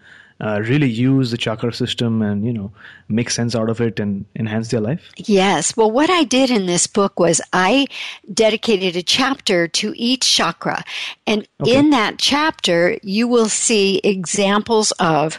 uh, 0.41 0.61
really 0.65 0.89
use 0.89 1.31
the 1.31 1.37
chakra 1.37 1.73
system 1.73 2.21
and 2.21 2.45
you 2.45 2.53
know 2.53 2.71
make 3.07 3.29
sense 3.29 3.55
out 3.55 3.69
of 3.69 3.81
it 3.81 3.99
and 3.99 4.25
enhance 4.35 4.69
their 4.69 4.81
life? 4.81 5.11
Yes. 5.17 5.75
Well 5.75 5.91
what 5.91 6.09
i 6.09 6.23
did 6.23 6.49
in 6.49 6.65
this 6.65 6.87
book 6.87 7.19
was 7.19 7.41
i 7.53 7.87
dedicated 8.33 8.95
a 8.95 9.03
chapter 9.03 9.67
to 9.67 9.93
each 9.95 10.21
chakra. 10.21 10.83
And 11.27 11.47
okay. 11.61 11.75
in 11.75 11.89
that 11.91 12.17
chapter 12.17 12.97
you 13.03 13.27
will 13.27 13.49
see 13.49 13.99
examples 14.03 14.91
of 14.99 15.37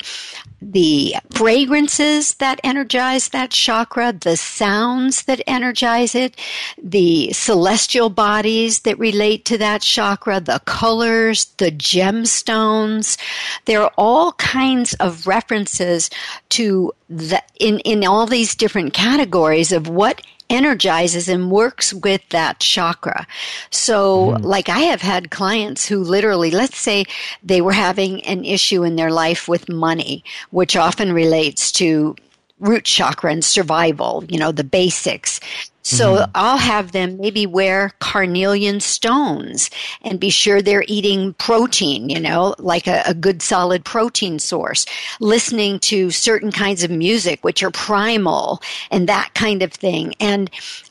the 0.62 1.14
fragrances 1.30 2.34
that 2.34 2.60
energize 2.62 3.28
that 3.28 3.50
chakra, 3.50 4.12
the 4.12 4.36
sounds 4.36 5.22
that 5.22 5.42
energize 5.46 6.14
it, 6.14 6.38
the 6.82 7.32
celestial 7.32 8.10
bodies 8.10 8.80
that 8.80 8.98
relate 8.98 9.44
to 9.46 9.58
that 9.58 9.82
chakra, 9.82 10.40
the 10.40 10.60
colors, 10.66 11.46
the 11.56 11.70
gemstones. 11.70 13.18
There 13.64 13.82
are 13.82 13.92
all 13.96 14.32
kinds 14.32 14.94
of 14.94 15.26
references 15.26 16.10
to 16.50 16.92
the, 17.08 17.42
in, 17.58 17.80
in 17.80 18.04
all 18.04 18.26
these 18.26 18.54
different 18.54 18.92
categories 18.92 19.72
of 19.72 19.88
what 19.88 20.22
energizes 20.50 21.28
and 21.28 21.50
works 21.50 21.94
with 21.94 22.28
that 22.30 22.58
chakra. 22.58 23.26
So, 23.70 24.32
mm. 24.32 24.44
like 24.44 24.68
I 24.68 24.80
have 24.80 25.00
had 25.00 25.30
clients 25.30 25.86
who 25.86 26.02
literally, 26.02 26.50
let's 26.50 26.78
say 26.78 27.04
they 27.42 27.60
were 27.60 27.72
having 27.72 28.22
an 28.26 28.44
issue 28.44 28.82
in 28.82 28.96
their 28.96 29.10
life 29.10 29.48
with 29.48 29.68
money, 29.68 30.24
which 30.50 30.76
often 30.76 31.12
relates 31.12 31.72
to 31.72 32.16
root 32.58 32.84
chakra 32.84 33.32
and 33.32 33.44
survival, 33.44 34.24
you 34.28 34.38
know, 34.38 34.52
the 34.52 34.64
basics. 34.64 35.40
So 35.82 36.16
mm-hmm. 36.16 36.30
I'll 36.34 36.58
have 36.58 36.92
them 36.92 37.16
maybe 37.18 37.46
wear 37.46 37.92
carnelian 38.00 38.80
stones 38.80 39.70
and 40.02 40.20
be 40.20 40.30
sure 40.30 40.60
they're 40.60 40.84
eating 40.86 41.32
protein, 41.34 42.10
you 42.10 42.20
know, 42.20 42.54
like 42.58 42.86
a, 42.86 43.02
a, 43.06 43.14
good 43.14 43.40
solid 43.40 43.84
protein 43.84 44.38
source, 44.38 44.84
listening 45.20 45.78
to 45.80 46.10
certain 46.10 46.52
kinds 46.52 46.82
of 46.82 46.90
music, 46.90 47.42
which 47.42 47.62
are 47.62 47.70
primal 47.70 48.60
and 48.90 49.08
that 49.08 49.32
kind 49.34 49.62
of 49.62 49.72
thing. 49.72 50.14
And 50.20 50.50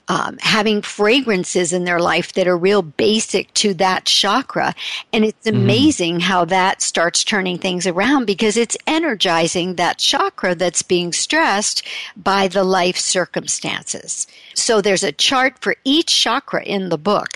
um, 0.10 0.38
having 0.39 0.81
fragrances 0.81 1.72
in 1.72 1.86
their 1.86 2.00
life 2.00 2.34
that 2.34 2.48
are 2.48 2.58
real 2.58 2.81
basic 2.81 3.53
to 3.53 3.75
that 3.75 4.05
chakra. 4.05 4.74
And 5.13 5.24
it's 5.24 5.46
mm-hmm. 5.48 5.58
amazing 5.58 6.15
mm. 6.17 6.22
how 6.22 6.46
that 6.46 6.81
starts 6.81 7.24
turning 7.24 7.60
things 7.60 7.86
around 7.86 8.25
because 8.25 8.58
it's 8.58 8.75
energizing 8.88 9.75
that 9.75 10.00
chakra 10.00 10.55
that's 10.55 10.81
being 10.81 11.13
stressed 11.13 11.84
by 12.17 12.48
the 12.48 12.63
life 12.63 12.98
circumstances. 12.98 14.25
So 14.55 14.78
there's 14.81 15.03
a 15.03 15.12
chart 15.12 15.59
for 15.59 15.75
each 15.83 16.07
chakra 16.07 16.63
in 16.63 16.89
the 16.89 16.98
book. 16.98 17.29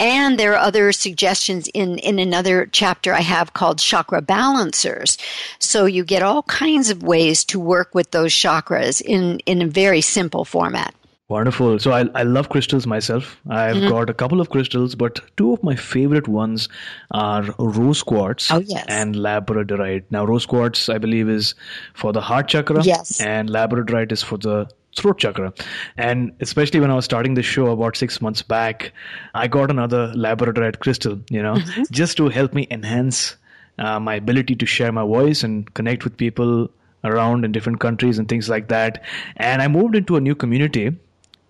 And 0.00 0.36
there 0.36 0.52
are 0.54 0.58
other 0.58 0.90
suggestions 0.90 1.68
in, 1.68 1.98
in 1.98 2.18
another 2.18 2.66
chapter 2.66 3.14
I 3.14 3.20
have 3.20 3.52
called 3.52 3.78
chakra 3.78 4.20
balancers. 4.20 5.16
So 5.60 5.84
you 5.84 6.04
get 6.04 6.24
all 6.24 6.42
kinds 6.42 6.90
of 6.90 7.04
ways 7.04 7.44
to 7.44 7.60
work 7.60 7.94
with 7.94 8.10
those 8.10 8.32
chakras 8.32 9.00
in, 9.00 9.38
in 9.40 9.62
a 9.62 9.66
very 9.68 10.00
simple 10.00 10.44
format. 10.44 10.92
Wonderful. 11.28 11.78
So 11.78 11.92
I, 11.92 12.08
I 12.14 12.24
love 12.24 12.48
crystals 12.48 12.86
myself. 12.86 13.40
I've 13.48 13.76
mm-hmm. 13.76 13.88
got 13.88 14.10
a 14.10 14.14
couple 14.14 14.40
of 14.40 14.50
crystals, 14.50 14.94
but 14.94 15.20
two 15.36 15.52
of 15.52 15.62
my 15.62 15.76
favorite 15.76 16.26
ones 16.28 16.68
are 17.12 17.44
rose 17.58 18.02
quartz 18.02 18.50
oh, 18.50 18.58
yes. 18.58 18.84
and 18.88 19.14
labradorite. 19.14 20.02
Now, 20.10 20.26
rose 20.26 20.46
quartz, 20.46 20.88
I 20.88 20.98
believe, 20.98 21.30
is 21.30 21.54
for 21.94 22.12
the 22.12 22.20
heart 22.20 22.48
chakra. 22.48 22.82
Yes. 22.82 23.20
And 23.20 23.48
labradorite 23.48 24.10
is 24.10 24.22
for 24.22 24.36
the 24.36 24.68
throat 24.96 25.18
chakra. 25.18 25.52
And 25.96 26.32
especially 26.40 26.80
when 26.80 26.90
I 26.90 26.94
was 26.94 27.04
starting 27.04 27.34
the 27.34 27.42
show 27.42 27.70
about 27.70 27.96
six 27.96 28.20
months 28.20 28.42
back, 28.42 28.92
I 29.34 29.48
got 29.48 29.70
another 29.70 30.12
labradorite 30.14 30.80
crystal, 30.80 31.20
you 31.30 31.42
know, 31.42 31.54
mm-hmm. 31.54 31.82
just 31.90 32.16
to 32.18 32.28
help 32.28 32.52
me 32.52 32.66
enhance 32.70 33.36
uh, 33.78 33.98
my 33.98 34.14
ability 34.16 34.54
to 34.56 34.66
share 34.66 34.92
my 34.92 35.02
voice 35.04 35.42
and 35.42 35.72
connect 35.74 36.04
with 36.04 36.16
people 36.16 36.70
around 37.04 37.44
in 37.44 37.52
different 37.52 37.80
countries 37.80 38.18
and 38.18 38.28
things 38.28 38.48
like 38.48 38.68
that. 38.68 39.02
And 39.36 39.62
I 39.62 39.68
moved 39.68 39.96
into 39.96 40.16
a 40.16 40.20
new 40.20 40.34
community 40.34 40.96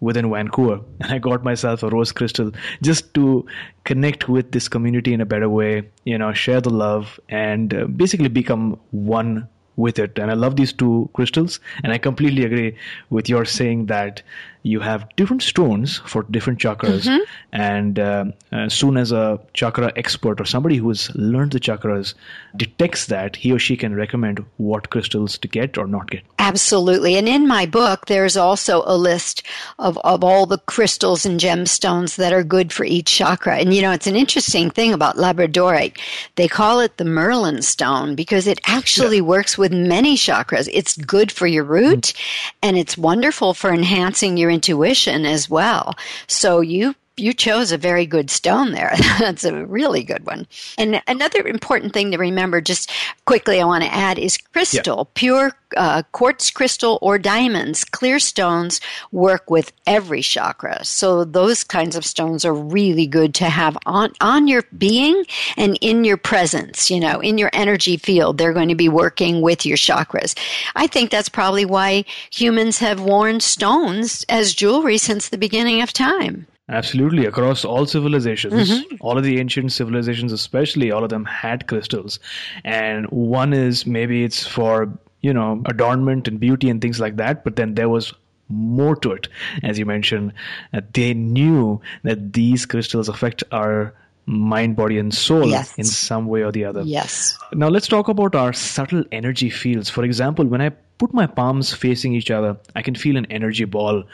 within 0.00 0.30
Vancouver 0.30 0.80
and 1.00 1.12
I 1.12 1.18
got 1.18 1.44
myself 1.44 1.82
a 1.82 1.88
rose 1.88 2.12
crystal 2.12 2.52
just 2.82 3.14
to 3.14 3.46
connect 3.84 4.28
with 4.28 4.50
this 4.52 4.68
community 4.68 5.12
in 5.12 5.20
a 5.20 5.26
better 5.26 5.48
way, 5.48 5.88
you 6.04 6.18
know, 6.18 6.32
share 6.32 6.60
the 6.60 6.70
love 6.70 7.20
and 7.28 7.72
uh, 7.72 7.84
basically 7.86 8.28
become 8.28 8.78
one 8.90 9.48
with 9.76 9.98
it. 9.98 10.18
And 10.18 10.30
I 10.30 10.34
love 10.34 10.56
these 10.56 10.72
two 10.72 11.08
crystals. 11.12 11.60
And 11.82 11.92
I 11.92 11.98
completely 11.98 12.44
agree 12.44 12.76
with 13.10 13.28
your 13.28 13.44
saying 13.44 13.86
that 13.86 14.22
you 14.62 14.80
have 14.80 15.08
different 15.16 15.42
stones 15.42 15.98
for 16.06 16.22
different 16.24 16.58
chakras. 16.58 17.06
Mm-hmm. 17.06 17.22
And 17.52 17.98
uh, 17.98 18.24
as 18.52 18.74
soon 18.74 18.96
as 18.96 19.12
a 19.12 19.40
chakra 19.54 19.92
expert 19.96 20.40
or 20.40 20.44
somebody 20.44 20.76
who 20.76 20.88
has 20.88 21.14
learned 21.14 21.52
the 21.52 21.60
chakras 21.60 22.14
detects 22.56 23.06
that, 23.06 23.36
he 23.36 23.52
or 23.52 23.58
she 23.58 23.76
can 23.76 23.94
recommend 23.94 24.44
what 24.58 24.90
crystals 24.90 25.36
to 25.38 25.48
get 25.48 25.76
or 25.76 25.86
not 25.86 26.10
get. 26.10 26.22
Absolutely. 26.38 27.16
And 27.16 27.28
in 27.28 27.48
my 27.48 27.66
book, 27.66 28.06
there's 28.06 28.36
also 28.36 28.82
a 28.86 28.96
list 28.96 29.42
of, 29.78 29.98
of 29.98 30.22
all 30.22 30.46
the 30.46 30.58
crystals 30.58 31.26
and 31.26 31.40
gemstones 31.40 32.16
that 32.16 32.32
are 32.32 32.44
good 32.44 32.72
for 32.72 32.84
each 32.84 33.06
chakra. 33.06 33.58
And 33.58 33.74
you 33.74 33.82
know, 33.82 33.92
it's 33.92 34.06
an 34.06 34.16
interesting 34.16 34.70
thing 34.70 34.92
about 34.92 35.16
labradorite. 35.16 35.98
They 36.36 36.48
call 36.48 36.80
it 36.80 36.96
the 36.96 37.04
Merlin 37.04 37.62
stone 37.62 38.14
because 38.14 38.46
it 38.46 38.60
actually 38.66 39.16
yeah. 39.16 39.22
works 39.22 39.58
with 39.58 39.72
many 39.72 40.16
chakras. 40.16 40.68
It's 40.72 40.96
good 40.96 41.32
for 41.32 41.46
your 41.46 41.64
root 41.64 42.12
mm-hmm. 42.14 42.58
and 42.62 42.78
it's 42.78 42.96
wonderful 42.96 43.54
for 43.54 43.72
enhancing 43.72 44.36
your 44.36 44.51
intuition 44.52 45.26
as 45.26 45.50
well. 45.50 45.94
So 46.26 46.60
you 46.60 46.94
you 47.22 47.32
chose 47.32 47.70
a 47.70 47.78
very 47.78 48.04
good 48.04 48.30
stone 48.30 48.72
there. 48.72 48.92
That's 49.18 49.44
a 49.44 49.64
really 49.64 50.02
good 50.02 50.26
one. 50.26 50.46
And 50.76 51.00
another 51.06 51.46
important 51.46 51.92
thing 51.92 52.10
to 52.10 52.18
remember, 52.18 52.60
just 52.60 52.90
quickly, 53.24 53.60
I 53.60 53.64
want 53.64 53.84
to 53.84 53.94
add 53.94 54.18
is 54.18 54.36
crystal, 54.36 55.08
yeah. 55.08 55.12
pure 55.14 55.52
uh, 55.76 56.02
quartz 56.12 56.50
crystal 56.50 56.98
or 57.00 57.18
diamonds. 57.18 57.84
Clear 57.84 58.18
stones 58.18 58.80
work 59.12 59.50
with 59.50 59.72
every 59.86 60.20
chakra. 60.20 60.84
So 60.84 61.24
those 61.24 61.64
kinds 61.64 61.96
of 61.96 62.04
stones 62.04 62.44
are 62.44 62.52
really 62.52 63.06
good 63.06 63.34
to 63.36 63.44
have 63.44 63.78
on, 63.86 64.12
on 64.20 64.48
your 64.48 64.64
being 64.76 65.24
and 65.56 65.78
in 65.80 66.04
your 66.04 66.16
presence, 66.16 66.90
you 66.90 67.00
know, 67.00 67.20
in 67.20 67.38
your 67.38 67.50
energy 67.52 67.96
field. 67.96 68.38
They're 68.38 68.52
going 68.52 68.68
to 68.68 68.74
be 68.74 68.88
working 68.88 69.40
with 69.40 69.64
your 69.64 69.76
chakras. 69.76 70.36
I 70.74 70.86
think 70.88 71.10
that's 71.10 71.28
probably 71.28 71.64
why 71.64 72.04
humans 72.30 72.78
have 72.80 73.00
worn 73.00 73.40
stones 73.40 74.26
as 74.28 74.54
jewelry 74.54 74.98
since 74.98 75.28
the 75.28 75.38
beginning 75.38 75.82
of 75.82 75.92
time. 75.92 76.46
Absolutely, 76.72 77.26
across 77.26 77.64
all 77.64 77.86
civilizations, 77.86 78.70
mm-hmm. 78.70 78.96
all 79.00 79.18
of 79.18 79.24
the 79.24 79.38
ancient 79.38 79.72
civilizations, 79.72 80.32
especially, 80.32 80.90
all 80.90 81.04
of 81.04 81.10
them 81.10 81.24
had 81.24 81.66
crystals. 81.66 82.18
And 82.64 83.06
one 83.06 83.52
is 83.52 83.86
maybe 83.86 84.24
it's 84.24 84.46
for, 84.46 84.88
you 85.20 85.32
know, 85.32 85.62
adornment 85.66 86.28
and 86.28 86.40
beauty 86.40 86.70
and 86.70 86.80
things 86.80 86.98
like 86.98 87.16
that, 87.16 87.44
but 87.44 87.56
then 87.56 87.74
there 87.74 87.88
was 87.88 88.12
more 88.48 88.96
to 88.96 89.12
it. 89.12 89.28
As 89.62 89.78
you 89.78 89.86
mentioned, 89.86 90.32
uh, 90.72 90.80
they 90.92 91.14
knew 91.14 91.80
that 92.02 92.32
these 92.32 92.66
crystals 92.66 93.08
affect 93.08 93.44
our 93.52 93.94
mind, 94.26 94.76
body, 94.76 94.98
and 94.98 95.12
soul 95.12 95.48
yes. 95.48 95.76
in 95.78 95.84
some 95.84 96.26
way 96.26 96.42
or 96.42 96.52
the 96.52 96.64
other. 96.64 96.82
Yes. 96.82 97.36
Now, 97.52 97.68
let's 97.68 97.88
talk 97.88 98.08
about 98.08 98.34
our 98.34 98.52
subtle 98.52 99.04
energy 99.10 99.50
fields. 99.50 99.90
For 99.90 100.04
example, 100.04 100.44
when 100.44 100.60
I 100.60 100.70
put 100.98 101.12
my 101.12 101.26
palms 101.26 101.72
facing 101.72 102.14
each 102.14 102.30
other, 102.30 102.56
I 102.76 102.82
can 102.82 102.94
feel 102.94 103.16
an 103.16 103.26
energy 103.30 103.64
ball. 103.64 104.04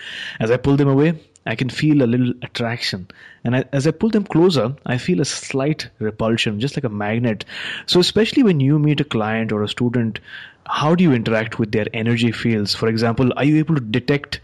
As 0.40 0.50
I 0.50 0.56
pull 0.56 0.76
them 0.76 0.88
away, 0.88 1.20
I 1.48 1.56
can 1.56 1.70
feel 1.70 2.02
a 2.02 2.06
little 2.12 2.34
attraction. 2.42 3.08
And 3.42 3.56
I, 3.56 3.64
as 3.72 3.86
I 3.86 3.90
pull 3.90 4.10
them 4.10 4.24
closer, 4.24 4.76
I 4.84 4.98
feel 4.98 5.20
a 5.20 5.24
slight 5.24 5.88
repulsion, 5.98 6.60
just 6.60 6.76
like 6.76 6.84
a 6.84 6.90
magnet. 6.90 7.46
So, 7.86 8.00
especially 8.00 8.42
when 8.42 8.60
you 8.60 8.78
meet 8.78 9.00
a 9.00 9.04
client 9.04 9.50
or 9.50 9.62
a 9.62 9.68
student, 9.68 10.20
how 10.66 10.94
do 10.94 11.02
you 11.02 11.12
interact 11.12 11.58
with 11.58 11.72
their 11.72 11.86
energy 11.94 12.32
fields? 12.32 12.74
For 12.74 12.88
example, 12.88 13.32
are 13.36 13.44
you 13.44 13.56
able 13.56 13.76
to 13.76 13.80
detect 13.80 14.40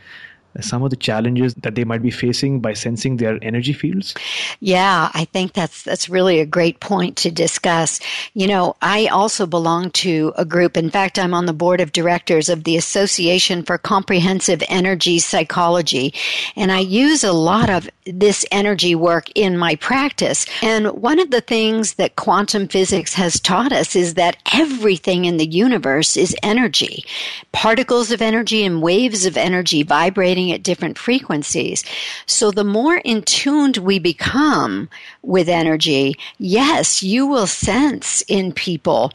some 0.60 0.82
of 0.82 0.90
the 0.90 0.96
challenges 0.96 1.54
that 1.54 1.74
they 1.74 1.84
might 1.84 2.02
be 2.02 2.10
facing 2.10 2.60
by 2.60 2.72
sensing 2.72 3.16
their 3.16 3.38
energy 3.42 3.72
fields? 3.72 4.14
Yeah, 4.60 5.10
I 5.14 5.24
think 5.26 5.52
that's 5.52 5.82
that's 5.82 6.08
really 6.08 6.40
a 6.40 6.46
great 6.46 6.80
point 6.80 7.16
to 7.18 7.30
discuss. 7.30 8.00
You 8.34 8.46
know, 8.46 8.76
I 8.82 9.06
also 9.06 9.46
belong 9.46 9.90
to 9.90 10.32
a 10.36 10.44
group. 10.44 10.76
In 10.76 10.90
fact, 10.90 11.18
I'm 11.18 11.34
on 11.34 11.46
the 11.46 11.52
board 11.52 11.80
of 11.80 11.92
directors 11.92 12.48
of 12.48 12.64
the 12.64 12.76
Association 12.76 13.62
for 13.62 13.78
Comprehensive 13.78 14.62
Energy 14.68 15.18
Psychology, 15.18 16.14
and 16.56 16.70
I 16.70 16.80
use 16.80 17.24
a 17.24 17.32
lot 17.32 17.70
of 17.70 17.88
this 18.06 18.44
energy 18.52 18.94
work 18.94 19.30
in 19.34 19.56
my 19.56 19.76
practice. 19.76 20.46
And 20.62 20.88
one 20.88 21.18
of 21.18 21.30
the 21.30 21.40
things 21.40 21.94
that 21.94 22.16
quantum 22.16 22.68
physics 22.68 23.14
has 23.14 23.40
taught 23.40 23.72
us 23.72 23.96
is 23.96 24.14
that 24.14 24.36
everything 24.52 25.24
in 25.24 25.38
the 25.38 25.46
universe 25.46 26.16
is 26.16 26.36
energy. 26.42 27.04
Particles 27.52 28.10
of 28.10 28.20
energy 28.20 28.64
and 28.64 28.82
waves 28.82 29.24
of 29.24 29.36
energy 29.36 29.82
vibrating 29.82 30.43
at 30.52 30.62
different 30.62 30.98
frequencies. 30.98 31.84
So 32.26 32.50
the 32.50 32.64
more 32.64 32.98
in 32.98 33.22
tuned 33.22 33.78
we 33.78 33.98
become 33.98 34.88
with 35.22 35.48
energy, 35.48 36.16
yes, 36.38 37.02
you 37.02 37.26
will 37.26 37.46
sense 37.46 38.22
in 38.28 38.52
people 38.52 39.12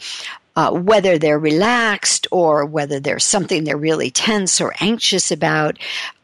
uh, 0.55 0.71
whether 0.71 1.17
they're 1.17 1.39
relaxed 1.39 2.27
or 2.31 2.65
whether 2.65 2.99
there's 2.99 3.23
something 3.23 3.63
they're 3.63 3.77
really 3.77 4.11
tense 4.11 4.59
or 4.59 4.73
anxious 4.81 5.31
about. 5.31 5.77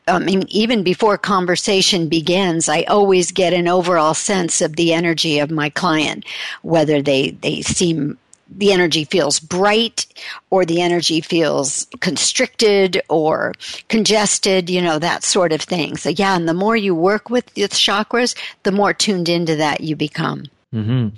I 0.08 0.20
mean, 0.20 0.44
even 0.50 0.84
before 0.84 1.18
conversation 1.18 2.10
begins, 2.10 2.68
I 2.68 2.84
always 2.84 3.32
get 3.32 3.54
an 3.54 3.68
overall 3.68 4.14
sense 4.14 4.62
of 4.62 4.76
the 4.76 4.94
energy 4.94 5.40
of 5.40 5.52
my 5.52 5.70
client, 5.70 6.26
whether 6.62 7.02
they, 7.02 7.32
they 7.32 7.62
seem 7.62 8.18
the 8.50 8.72
energy 8.72 9.04
feels 9.04 9.40
bright 9.40 10.06
or 10.50 10.66
the 10.66 10.82
energy 10.82 11.22
feels 11.22 11.88
constricted 12.00 13.02
or 13.10 13.54
congested, 13.88 14.70
you 14.70 14.82
know, 14.82 15.00
that 15.00 15.24
sort 15.24 15.52
of 15.52 15.62
thing. 15.62 15.98
So, 15.98 16.10
yeah, 16.10 16.36
and 16.36 16.48
the 16.48 16.54
more 16.54 16.76
you 16.76 16.94
work 16.96 17.30
with 17.30 17.54
the 17.54 17.64
chakras, 17.64 18.36
the 18.64 18.72
more 18.72 18.94
tuned 18.94 19.30
into 19.30 19.56
that 19.56 19.82
you 19.82 19.96
become. 19.96 20.46
Mm-hmm. 20.74 21.10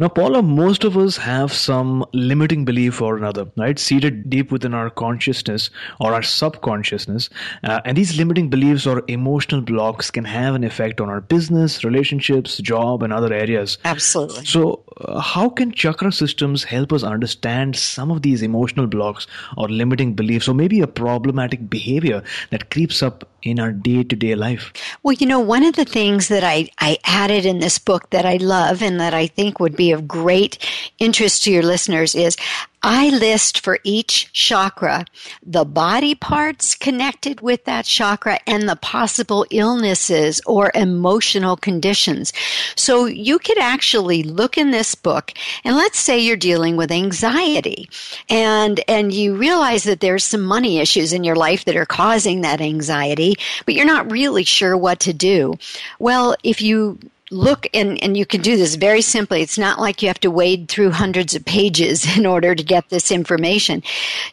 Now, 0.00 0.08
Paula, 0.08 0.42
most 0.42 0.84
of 0.84 0.96
us 0.96 1.18
have 1.18 1.52
some 1.52 2.06
limiting 2.14 2.64
belief 2.64 3.02
or 3.02 3.18
another, 3.18 3.52
right? 3.58 3.78
Seated 3.78 4.30
deep 4.30 4.50
within 4.50 4.72
our 4.72 4.88
consciousness 4.88 5.68
or 6.00 6.14
our 6.14 6.22
subconsciousness. 6.22 7.28
Uh, 7.62 7.82
and 7.84 7.98
these 7.98 8.16
limiting 8.16 8.48
beliefs 8.48 8.86
or 8.86 9.02
emotional 9.08 9.60
blocks 9.60 10.10
can 10.10 10.24
have 10.24 10.54
an 10.54 10.64
effect 10.64 11.02
on 11.02 11.10
our 11.10 11.20
business, 11.20 11.84
relationships, 11.84 12.56
job, 12.62 13.02
and 13.02 13.12
other 13.12 13.30
areas. 13.30 13.76
Absolutely. 13.84 14.46
So, 14.46 14.82
uh, 15.02 15.20
how 15.20 15.50
can 15.50 15.70
chakra 15.70 16.12
systems 16.12 16.64
help 16.64 16.94
us 16.94 17.02
understand 17.02 17.76
some 17.76 18.10
of 18.10 18.22
these 18.22 18.40
emotional 18.40 18.86
blocks 18.86 19.26
or 19.58 19.68
limiting 19.68 20.14
beliefs 20.14 20.48
or 20.48 20.54
maybe 20.54 20.80
a 20.80 20.86
problematic 20.86 21.68
behavior 21.68 22.22
that 22.48 22.70
creeps 22.70 23.02
up 23.02 23.28
in 23.42 23.60
our 23.60 23.72
day 23.72 24.04
to 24.04 24.16
day 24.16 24.34
life? 24.34 24.72
Well, 25.02 25.12
you 25.12 25.26
know, 25.26 25.40
one 25.40 25.62
of 25.62 25.76
the 25.76 25.84
things 25.84 26.28
that 26.28 26.44
I, 26.44 26.68
I 26.78 26.98
added 27.04 27.44
in 27.44 27.58
this 27.58 27.78
book 27.78 28.08
that 28.10 28.24
I 28.24 28.36
love 28.36 28.82
and 28.82 28.98
that 29.00 29.14
I 29.14 29.26
think 29.26 29.60
would 29.60 29.76
be 29.76 29.89
of 29.92 30.08
great 30.08 30.58
interest 30.98 31.44
to 31.44 31.50
your 31.50 31.62
listeners 31.62 32.14
is 32.14 32.36
I 32.82 33.10
list 33.10 33.60
for 33.60 33.78
each 33.84 34.32
chakra 34.32 35.04
the 35.44 35.64
body 35.64 36.14
parts 36.14 36.74
connected 36.74 37.40
with 37.42 37.64
that 37.66 37.84
chakra 37.84 38.38
and 38.46 38.68
the 38.68 38.76
possible 38.76 39.44
illnesses 39.50 40.40
or 40.46 40.70
emotional 40.74 41.56
conditions. 41.56 42.32
So 42.76 43.04
you 43.04 43.38
could 43.38 43.58
actually 43.58 44.22
look 44.22 44.56
in 44.56 44.70
this 44.70 44.94
book 44.94 45.32
and 45.64 45.76
let's 45.76 45.98
say 45.98 46.18
you're 46.18 46.36
dealing 46.36 46.76
with 46.76 46.90
anxiety 46.90 47.90
and, 48.30 48.80
and 48.88 49.12
you 49.12 49.34
realize 49.36 49.84
that 49.84 50.00
there's 50.00 50.24
some 50.24 50.42
money 50.42 50.78
issues 50.78 51.12
in 51.12 51.24
your 51.24 51.36
life 51.36 51.66
that 51.66 51.76
are 51.76 51.86
causing 51.86 52.40
that 52.40 52.60
anxiety, 52.60 53.34
but 53.66 53.74
you're 53.74 53.84
not 53.84 54.10
really 54.10 54.44
sure 54.44 54.76
what 54.76 55.00
to 55.00 55.12
do. 55.12 55.54
Well, 55.98 56.34
if 56.42 56.62
you 56.62 56.98
look 57.30 57.66
and, 57.72 58.02
and 58.02 58.16
you 58.16 58.26
can 58.26 58.40
do 58.40 58.56
this 58.56 58.74
very 58.74 59.02
simply. 59.02 59.42
It's 59.42 59.58
not 59.58 59.80
like 59.80 60.02
you 60.02 60.08
have 60.08 60.20
to 60.20 60.30
wade 60.30 60.68
through 60.68 60.90
hundreds 60.90 61.34
of 61.34 61.44
pages 61.44 62.16
in 62.16 62.26
order 62.26 62.54
to 62.54 62.62
get 62.62 62.88
this 62.88 63.10
information. 63.10 63.82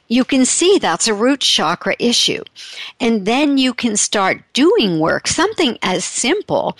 You 0.07 0.23
can 0.23 0.45
see 0.45 0.77
that's 0.79 1.07
a 1.07 1.13
root 1.13 1.41
chakra 1.41 1.95
issue. 1.99 2.43
And 2.99 3.25
then 3.25 3.57
you 3.57 3.73
can 3.73 3.97
start 3.97 4.41
doing 4.53 4.99
work, 4.99 5.27
something 5.27 5.77
as 5.81 6.03
simple 6.03 6.77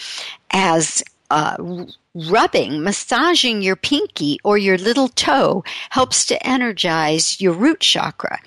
as 0.51 1.03
uh, 1.30 1.86
rubbing, 2.25 2.84
massaging 2.84 3.62
your 3.62 3.75
pinky 3.75 4.39
or 4.43 4.58
your 4.58 4.77
little 4.77 5.08
toe 5.10 5.63
helps 5.89 6.25
to 6.25 6.47
energize 6.47 7.39
your 7.39 7.53
root 7.53 7.80
chakra. 7.80 8.39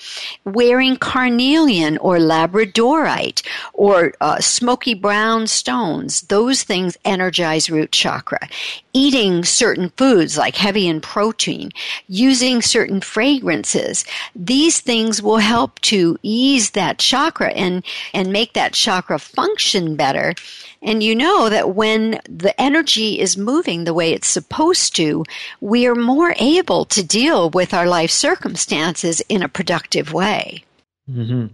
Wearing 0.44 0.96
carnelian 0.96 1.98
or 1.98 2.18
labradorite 2.18 3.46
or 3.72 4.14
uh, 4.20 4.40
smoky 4.40 4.94
brown 4.94 5.46
stones, 5.46 6.22
those 6.22 6.62
things 6.62 6.96
energize 7.04 7.70
root 7.70 7.92
chakra. 7.92 8.48
Eating 8.92 9.44
certain 9.44 9.90
foods 9.90 10.36
like 10.36 10.56
heavy 10.56 10.88
in 10.88 11.00
protein, 11.00 11.70
using 12.08 12.60
certain 12.60 13.00
fragrances, 13.00 14.04
these 14.34 14.80
things 14.80 15.22
will 15.22 15.38
help 15.38 15.78
to 15.80 16.18
ease 16.22 16.70
that 16.70 16.98
chakra 16.98 17.50
and, 17.52 17.84
and 18.12 18.32
make 18.32 18.54
that 18.54 18.72
chakra 18.72 19.18
function 19.18 19.94
better 19.96 20.34
and 20.82 21.02
you 21.02 21.14
know 21.14 21.48
that 21.48 21.74
when 21.74 22.20
the 22.28 22.58
energy 22.60 23.20
is 23.20 23.36
moving 23.36 23.84
the 23.84 23.94
way 23.94 24.12
it's 24.12 24.28
supposed 24.28 24.96
to, 24.96 25.24
we 25.60 25.86
are 25.86 25.94
more 25.94 26.34
able 26.38 26.84
to 26.86 27.02
deal 27.02 27.50
with 27.50 27.74
our 27.74 27.86
life 27.86 28.10
circumstances 28.10 29.20
in 29.28 29.42
a 29.42 29.48
productive 29.48 30.12
way. 30.12 30.64
Mm-hmm. 31.10 31.46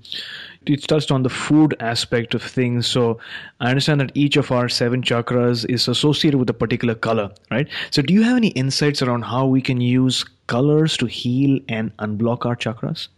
You 0.66 0.76
touched 0.76 1.10
on 1.10 1.22
the 1.22 1.30
food 1.30 1.76
aspect 1.80 2.34
of 2.34 2.42
things. 2.42 2.86
So 2.86 3.18
I 3.60 3.70
understand 3.70 4.00
that 4.00 4.12
each 4.14 4.36
of 4.36 4.50
our 4.50 4.68
seven 4.68 5.02
chakras 5.02 5.64
is 5.68 5.88
associated 5.88 6.38
with 6.38 6.50
a 6.50 6.54
particular 6.54 6.94
color, 6.94 7.30
right? 7.50 7.68
So 7.90 8.02
do 8.02 8.12
you 8.12 8.22
have 8.22 8.36
any 8.36 8.48
insights 8.48 9.00
around 9.02 9.22
how 9.22 9.46
we 9.46 9.62
can 9.62 9.80
use 9.80 10.24
colors 10.46 10.96
to 10.98 11.06
heal 11.06 11.60
and 11.68 11.96
unblock 11.98 12.44
our 12.44 12.56
chakras? 12.56 13.08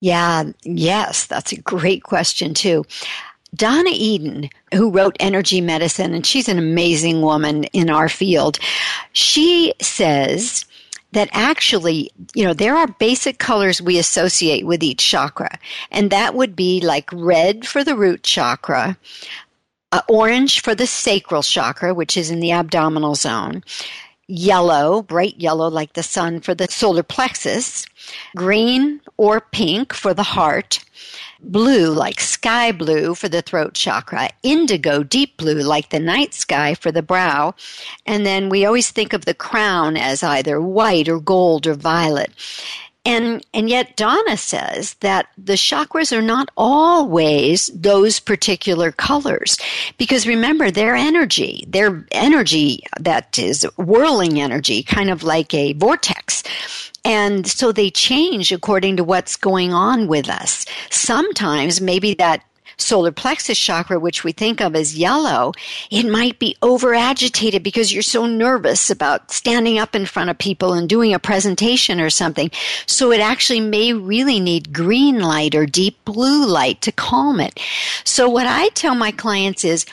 Yeah, 0.00 0.50
yes, 0.64 1.26
that's 1.26 1.52
a 1.52 1.60
great 1.60 2.02
question 2.02 2.54
too. 2.54 2.84
Donna 3.54 3.90
Eden, 3.92 4.48
who 4.72 4.90
wrote 4.90 5.16
Energy 5.20 5.60
Medicine, 5.60 6.14
and 6.14 6.24
she's 6.24 6.48
an 6.48 6.58
amazing 6.58 7.20
woman 7.20 7.64
in 7.64 7.90
our 7.90 8.08
field, 8.08 8.58
she 9.12 9.74
says 9.80 10.64
that 11.12 11.28
actually, 11.32 12.10
you 12.34 12.44
know, 12.44 12.54
there 12.54 12.74
are 12.74 12.86
basic 12.86 13.38
colors 13.38 13.82
we 13.82 13.98
associate 13.98 14.66
with 14.66 14.82
each 14.82 15.06
chakra, 15.06 15.58
and 15.90 16.10
that 16.10 16.34
would 16.34 16.56
be 16.56 16.80
like 16.80 17.10
red 17.12 17.66
for 17.66 17.84
the 17.84 17.94
root 17.94 18.22
chakra, 18.22 18.96
uh, 19.92 20.00
orange 20.08 20.62
for 20.62 20.74
the 20.74 20.86
sacral 20.86 21.42
chakra, 21.42 21.92
which 21.92 22.16
is 22.16 22.30
in 22.30 22.40
the 22.40 22.52
abdominal 22.52 23.14
zone, 23.14 23.62
yellow, 24.26 25.02
bright 25.02 25.38
yellow 25.38 25.68
like 25.68 25.92
the 25.92 26.02
sun 26.02 26.40
for 26.40 26.54
the 26.54 26.66
solar 26.68 27.02
plexus, 27.02 27.84
green 28.34 29.00
or 29.18 29.42
pink 29.42 29.92
for 29.92 30.14
the 30.14 30.22
heart, 30.22 30.82
blue 31.42 31.92
like 31.92 32.20
sky 32.20 32.72
blue 32.72 33.14
for 33.14 33.28
the 33.28 33.42
throat 33.42 33.74
chakra, 33.74 34.28
indigo 34.42 35.02
deep 35.02 35.36
blue 35.36 35.60
like 35.60 35.90
the 35.90 36.00
night 36.00 36.34
sky 36.34 36.74
for 36.74 36.92
the 36.92 37.02
brow, 37.02 37.54
and 38.06 38.24
then 38.24 38.48
we 38.48 38.64
always 38.64 38.90
think 38.90 39.12
of 39.12 39.24
the 39.24 39.34
crown 39.34 39.96
as 39.96 40.22
either 40.22 40.60
white 40.60 41.08
or 41.08 41.20
gold 41.20 41.66
or 41.66 41.74
violet. 41.74 42.30
And, 43.04 43.44
and 43.52 43.68
yet 43.68 43.96
Donna 43.96 44.36
says 44.36 44.94
that 45.00 45.26
the 45.36 45.54
chakras 45.54 46.16
are 46.16 46.22
not 46.22 46.50
always 46.56 47.66
those 47.74 48.20
particular 48.20 48.92
colors. 48.92 49.58
Because 49.98 50.24
remember, 50.24 50.70
their 50.70 50.94
energy, 50.94 51.64
their 51.66 52.06
energy 52.12 52.84
that 53.00 53.36
is 53.40 53.64
whirling 53.76 54.40
energy, 54.40 54.84
kind 54.84 55.10
of 55.10 55.24
like 55.24 55.52
a 55.52 55.72
vortex. 55.72 56.44
And 57.04 57.46
so 57.46 57.72
they 57.72 57.90
change 57.90 58.52
according 58.52 58.96
to 58.96 59.04
what's 59.04 59.36
going 59.36 59.72
on 59.72 60.06
with 60.06 60.28
us. 60.28 60.66
Sometimes 60.90 61.80
maybe 61.80 62.14
that 62.14 62.44
solar 62.78 63.12
plexus 63.12 63.58
chakra, 63.58 63.98
which 63.98 64.24
we 64.24 64.32
think 64.32 64.60
of 64.60 64.74
as 64.74 64.96
yellow, 64.96 65.52
it 65.90 66.04
might 66.04 66.38
be 66.38 66.56
over 66.62 66.94
agitated 66.94 67.62
because 67.62 67.92
you're 67.92 68.02
so 68.02 68.26
nervous 68.26 68.90
about 68.90 69.30
standing 69.30 69.78
up 69.78 69.94
in 69.94 70.06
front 70.06 70.30
of 70.30 70.38
people 70.38 70.72
and 70.72 70.88
doing 70.88 71.14
a 71.14 71.18
presentation 71.18 72.00
or 72.00 72.10
something. 72.10 72.50
So 72.86 73.12
it 73.12 73.20
actually 73.20 73.60
may 73.60 73.92
really 73.92 74.40
need 74.40 74.72
green 74.72 75.20
light 75.20 75.54
or 75.54 75.66
deep 75.66 76.04
blue 76.04 76.46
light 76.46 76.80
to 76.82 76.92
calm 76.92 77.40
it. 77.40 77.58
So 78.04 78.28
what 78.28 78.46
I 78.46 78.68
tell 78.70 78.94
my 78.94 79.12
clients 79.12 79.64
is, 79.64 79.86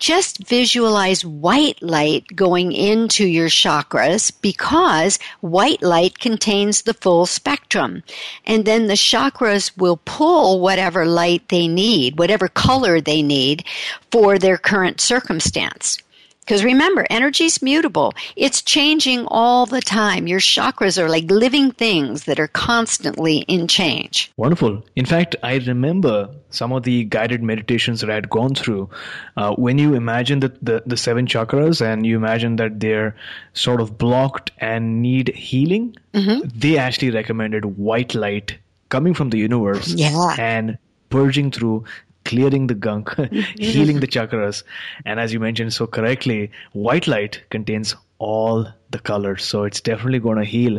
just 0.00 0.38
visualize 0.48 1.24
white 1.24 1.80
light 1.82 2.24
going 2.34 2.72
into 2.72 3.26
your 3.26 3.48
chakras 3.48 4.32
because 4.40 5.18
white 5.40 5.82
light 5.82 6.18
contains 6.18 6.82
the 6.82 6.94
full 6.94 7.26
spectrum. 7.26 8.02
And 8.46 8.64
then 8.64 8.86
the 8.86 8.94
chakras 8.94 9.76
will 9.76 10.00
pull 10.04 10.60
whatever 10.60 11.06
light 11.06 11.48
they 11.48 11.68
need, 11.68 12.18
whatever 12.18 12.48
color 12.48 13.00
they 13.00 13.22
need 13.22 13.64
for 14.10 14.38
their 14.38 14.56
current 14.56 15.00
circumstance. 15.00 15.98
Because 16.50 16.64
remember, 16.64 17.06
energy 17.10 17.44
is 17.44 17.62
mutable. 17.62 18.12
It's 18.34 18.60
changing 18.60 19.24
all 19.28 19.66
the 19.66 19.80
time. 19.80 20.26
Your 20.26 20.40
chakras 20.40 21.00
are 21.00 21.08
like 21.08 21.30
living 21.30 21.70
things 21.70 22.24
that 22.24 22.40
are 22.40 22.48
constantly 22.48 23.44
in 23.46 23.68
change. 23.68 24.32
Wonderful. 24.36 24.84
In 24.96 25.06
fact, 25.06 25.36
I 25.44 25.58
remember 25.58 26.28
some 26.48 26.72
of 26.72 26.82
the 26.82 27.04
guided 27.04 27.40
meditations 27.40 28.00
that 28.00 28.10
I 28.10 28.14
had 28.14 28.28
gone 28.28 28.56
through. 28.56 28.90
Uh, 29.36 29.54
when 29.54 29.78
you 29.78 29.94
imagine 29.94 30.40
the, 30.40 30.48
the, 30.60 30.82
the 30.84 30.96
seven 30.96 31.26
chakras 31.26 31.80
and 31.80 32.04
you 32.04 32.16
imagine 32.16 32.56
that 32.56 32.80
they're 32.80 33.14
sort 33.52 33.80
of 33.80 33.96
blocked 33.96 34.50
and 34.58 35.00
need 35.00 35.28
healing, 35.28 35.94
mm-hmm. 36.12 36.48
they 36.52 36.76
actually 36.78 37.12
recommended 37.12 37.78
white 37.78 38.16
light 38.16 38.58
coming 38.88 39.14
from 39.14 39.30
the 39.30 39.38
universe 39.38 39.92
yeah. 39.92 40.34
and 40.36 40.78
purging 41.10 41.52
through 41.52 41.84
clearing 42.30 42.66
the 42.66 42.74
gunk, 42.74 43.14
healing 43.58 44.00
the 44.00 44.06
chakras. 44.06 44.62
And 45.04 45.20
as 45.20 45.32
you 45.32 45.40
mentioned 45.40 45.72
so 45.72 45.86
correctly, 45.86 46.50
white 46.72 47.06
light 47.06 47.42
contains 47.50 47.94
all 48.18 48.66
the 48.90 48.98
colors. 48.98 49.44
So 49.44 49.64
it's 49.64 49.80
definitely 49.80 50.20
going 50.20 50.38
to 50.38 50.44
heal 50.44 50.78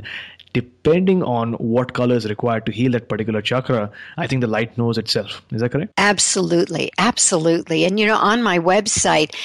depending 0.53 1.23
on 1.23 1.53
what 1.53 1.93
color 1.93 2.15
is 2.15 2.25
required 2.25 2.65
to 2.65 2.71
heal 2.71 2.91
that 2.91 3.07
particular 3.07 3.41
chakra, 3.41 3.89
I 4.17 4.27
think 4.27 4.41
the 4.41 4.47
light 4.47 4.77
knows 4.77 4.97
itself. 4.97 5.41
Is 5.51 5.61
that 5.61 5.71
correct? 5.71 5.93
Absolutely. 5.97 6.91
Absolutely. 6.97 7.85
And 7.85 7.99
you 7.99 8.05
know, 8.05 8.17
on 8.17 8.43
my 8.43 8.59
website, 8.59 9.35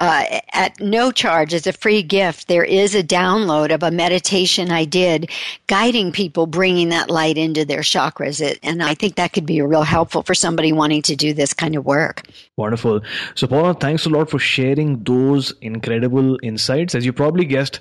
uh, 0.00 0.40
at 0.52 0.78
no 0.80 1.12
charge, 1.12 1.54
as 1.54 1.66
a 1.66 1.72
free 1.72 2.02
gift, 2.02 2.48
there 2.48 2.64
is 2.64 2.94
a 2.94 3.02
download 3.02 3.74
of 3.74 3.82
a 3.82 3.90
meditation 3.90 4.70
I 4.70 4.84
did 4.84 5.30
guiding 5.66 6.12
people 6.12 6.46
bringing 6.46 6.88
that 6.90 7.10
light 7.10 7.38
into 7.38 7.64
their 7.64 7.80
chakras. 7.80 8.40
It, 8.40 8.58
and 8.62 8.82
I 8.82 8.94
think 8.94 9.16
that 9.16 9.32
could 9.32 9.46
be 9.46 9.60
real 9.62 9.82
helpful 9.82 10.22
for 10.22 10.34
somebody 10.34 10.72
wanting 10.72 11.02
to 11.02 11.16
do 11.16 11.32
this 11.32 11.52
kind 11.52 11.76
of 11.76 11.84
work. 11.84 12.22
Wonderful. 12.56 13.02
So, 13.34 13.46
Paula, 13.46 13.74
thanks 13.74 14.06
a 14.06 14.08
lot 14.08 14.30
for 14.30 14.38
sharing 14.38 15.02
those 15.04 15.52
incredible 15.60 16.38
insights. 16.42 16.94
As 16.94 17.04
you 17.04 17.12
probably 17.12 17.44
guessed, 17.44 17.80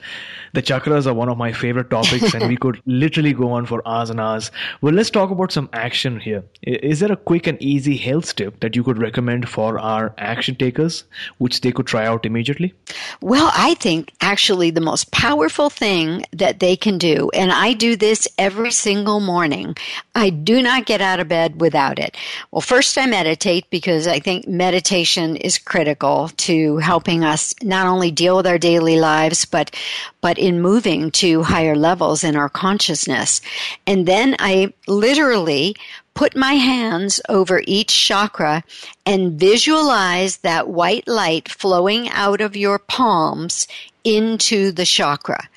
the 0.53 0.61
chakras 0.61 1.07
are 1.07 1.13
one 1.13 1.29
of 1.29 1.37
my 1.37 1.53
favorite 1.53 1.89
topics, 1.89 2.33
and 2.33 2.47
we 2.47 2.57
could 2.57 2.74
literally 2.85 3.33
go 3.33 3.51
on 3.51 3.65
for 3.65 3.81
hours 3.87 4.09
and 4.09 4.19
hours. 4.19 4.51
Well, 4.81 4.93
let's 4.93 5.09
talk 5.09 5.31
about 5.31 5.51
some 5.51 5.69
action 5.73 6.19
here. 6.19 6.43
Is 6.63 6.99
there 6.99 7.11
a 7.11 7.17
quick 7.17 7.47
and 7.47 7.61
easy 7.61 7.97
health 7.97 8.35
tip 8.35 8.59
that 8.59 8.75
you 8.75 8.83
could 8.83 8.97
recommend 8.97 9.49
for 9.49 9.79
our 9.79 10.13
action 10.17 10.55
takers, 10.55 11.03
which 11.37 11.61
they 11.61 11.71
could 11.71 11.87
try 11.87 12.05
out 12.05 12.25
immediately? 12.25 12.73
Well, 13.21 13.51
I 13.55 13.75
think 13.75 14.11
actually 14.21 14.71
the 14.71 14.81
most 14.81 15.11
powerful 15.11 15.69
thing 15.69 16.25
that 16.31 16.59
they 16.59 16.75
can 16.75 16.97
do, 16.97 17.29
and 17.33 17.51
I 17.51 17.73
do 17.73 17.95
this 17.95 18.27
every 18.37 18.71
single 18.71 19.19
morning, 19.19 19.75
I 20.13 20.29
do 20.29 20.61
not 20.61 20.85
get 20.85 21.01
out 21.01 21.19
of 21.19 21.27
bed 21.27 21.59
without 21.59 21.99
it. 21.99 22.15
Well, 22.51 22.61
first 22.61 22.97
I 22.97 23.05
meditate 23.05 23.69
because 23.69 24.07
I 24.07 24.19
think 24.19 24.47
meditation 24.47 25.35
is 25.35 25.57
critical 25.57 26.29
to 26.37 26.77
helping 26.77 27.23
us 27.23 27.53
not 27.63 27.87
only 27.87 28.11
deal 28.11 28.37
with 28.37 28.47
our 28.47 28.57
daily 28.57 28.99
lives, 28.99 29.45
but 29.45 29.75
but 30.21 30.39
in 30.39 30.59
moving 30.59 31.11
to 31.11 31.43
higher 31.43 31.75
levels 31.75 32.23
in 32.23 32.35
our 32.35 32.49
consciousness. 32.65 33.41
And 33.85 34.07
then 34.07 34.35
I 34.39 34.73
literally 34.87 35.75
put 36.15 36.35
my 36.35 36.53
hands 36.53 37.21
over 37.29 37.61
each 37.67 37.93
chakra 38.07 38.63
and 39.05 39.39
visualize 39.39 40.37
that 40.37 40.67
white 40.67 41.07
light 41.07 41.47
flowing 41.47 42.09
out 42.09 42.41
of 42.41 42.55
your 42.55 42.79
palms 42.79 43.67
into 44.03 44.71
the 44.71 44.85
chakra. 44.85 45.47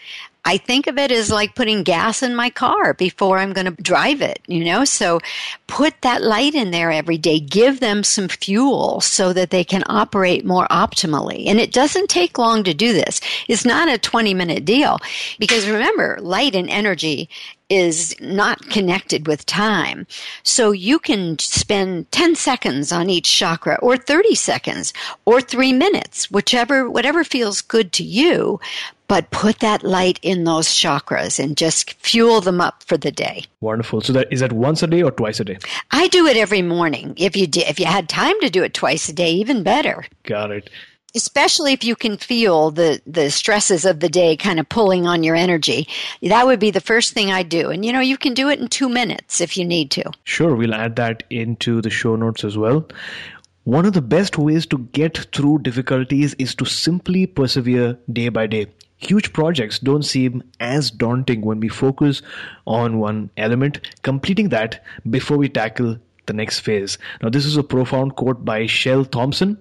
I 0.49 0.57
think 0.57 0.87
of 0.87 0.97
it 0.97 1.13
as 1.13 1.31
like 1.31 1.55
putting 1.55 1.83
gas 1.83 2.23
in 2.23 2.35
my 2.35 2.49
car 2.49 2.95
before 2.95 3.37
I'm 3.37 3.53
going 3.53 3.67
to 3.67 3.83
drive 3.83 4.23
it, 4.23 4.41
you 4.47 4.65
know? 4.65 4.87
So 4.87 5.21
put 5.67 6.01
that 6.01 6.23
light 6.23 6.55
in 6.55 6.71
there 6.71 6.91
every 6.91 7.19
day. 7.19 7.39
Give 7.39 7.81
them 7.81 8.03
some 8.03 8.29
fuel 8.29 9.03
so 9.03 9.35
that 9.35 9.51
they 9.51 9.63
can 9.63 9.83
operate 9.89 10.47
more 10.47 10.67
optimally. 10.69 11.49
And 11.49 11.61
it 11.61 11.71
doesn't 11.71 12.09
take 12.09 12.39
long 12.39 12.65
to 12.65 12.73
do 12.73 12.95
this. 12.95 13.21
It's 13.47 13.67
not 13.67 13.91
a 13.91 13.99
20 13.99 14.33
minute 14.33 14.65
deal 14.65 15.01
because 15.39 15.69
remember, 15.69 16.17
light 16.23 16.55
and 16.55 16.71
energy 16.71 17.29
is 17.69 18.17
not 18.19 18.71
connected 18.71 19.27
with 19.27 19.45
time. 19.45 20.07
So 20.43 20.71
you 20.71 20.99
can 20.99 21.39
spend 21.39 22.11
10 22.13 22.35
seconds 22.37 22.91
on 22.91 23.11
each 23.11 23.31
chakra 23.31 23.79
or 23.83 23.99
30 23.99 24.35
seconds 24.35 24.95
or 25.27 25.43
3 25.43 25.75
minutes, 25.75 26.31
whichever 26.31 26.89
whatever 26.89 27.23
feels 27.25 27.61
good 27.61 27.93
to 27.93 28.03
you, 28.03 28.59
but 29.09 29.31
put 29.31 29.59
that 29.61 29.83
light 29.83 30.21
in 30.23 30.45
those 30.45 30.69
chakras 30.69 31.43
and 31.43 31.57
just 31.57 31.95
fuel 31.95 32.41
them 32.41 32.61
up 32.61 32.83
for 32.85 32.97
the 32.97 33.11
day. 33.11 33.45
Wonderful. 33.61 34.01
So 34.03 34.13
that 34.13 34.33
is 34.33 34.41
that 34.41 34.53
once 34.53 34.83
a 34.83 34.87
day 34.87 35.03
or 35.03 35.11
twice 35.11 35.41
a 35.41 35.45
day? 35.45 35.59
I 35.91 36.09
do 36.09 36.27
it 36.27 36.37
every 36.37 36.63
morning. 36.63 37.15
If 37.17 37.37
you 37.37 37.47
did, 37.47 37.69
if 37.69 37.81
you 37.81 37.87
had 37.87 38.09
time 38.09 38.39
to 38.41 38.51
do 38.51 38.63
it 38.63 38.75
twice 38.75 39.09
a 39.09 39.13
day, 39.13 39.33
even 39.33 39.63
better. 39.63 40.05
Got 40.25 40.51
it 40.53 40.71
especially 41.15 41.73
if 41.73 41.85
you 41.85 41.97
can 41.97 42.17
feel 42.17 42.71
the 42.71 43.01
the 43.07 43.31
stresses 43.31 43.85
of 43.85 44.01
the 44.01 44.09
day 44.09 44.37
kind 44.37 44.61
of 44.61 44.69
pulling 44.69 45.07
on 45.07 45.23
your 45.23 45.35
energy 45.35 45.89
that 46.23 46.47
would 46.47 46.61
be 46.61 46.71
the 46.71 46.81
first 46.81 47.15
thing 47.15 47.33
i 47.33 47.43
do 47.43 47.71
and 47.71 47.85
you 47.85 47.93
know 47.93 48.01
you 48.01 48.19
can 48.19 48.35
do 48.35 48.49
it 48.49 48.61
in 48.61 48.69
2 48.69 48.89
minutes 48.89 49.41
if 49.41 49.57
you 49.57 49.65
need 49.65 49.91
to 49.91 50.05
sure 50.25 50.55
we'll 50.55 50.75
add 50.75 50.97
that 50.97 51.23
into 51.31 51.81
the 51.81 51.91
show 51.91 52.15
notes 52.15 52.45
as 52.45 52.59
well 52.59 52.87
one 53.65 53.85
of 53.85 53.93
the 53.93 54.03
best 54.03 54.39
ways 54.39 54.67
to 54.67 54.79
get 55.01 55.19
through 55.35 55.59
difficulties 55.59 56.35
is 56.39 56.55
to 56.55 56.65
simply 56.65 57.27
persevere 57.27 57.99
day 58.13 58.29
by 58.29 58.47
day 58.47 58.67
huge 58.99 59.33
projects 59.33 59.79
don't 59.79 60.03
seem 60.03 60.43
as 60.61 60.91
daunting 60.91 61.41
when 61.41 61.61
we 61.61 61.69
focus 61.69 62.23
on 62.67 62.99
one 62.99 63.31
element 63.37 63.81
completing 64.03 64.51
that 64.51 64.85
before 65.09 65.37
we 65.37 65.49
tackle 65.49 65.97
the 66.27 66.33
next 66.33 66.61
phase. 66.61 66.99
Now, 67.23 67.31
this 67.31 67.47
is 67.47 67.57
a 67.57 67.63
profound 67.63 68.17
quote 68.17 68.45
by 68.45 68.67
Shell 68.67 69.07
Thompson. 69.07 69.61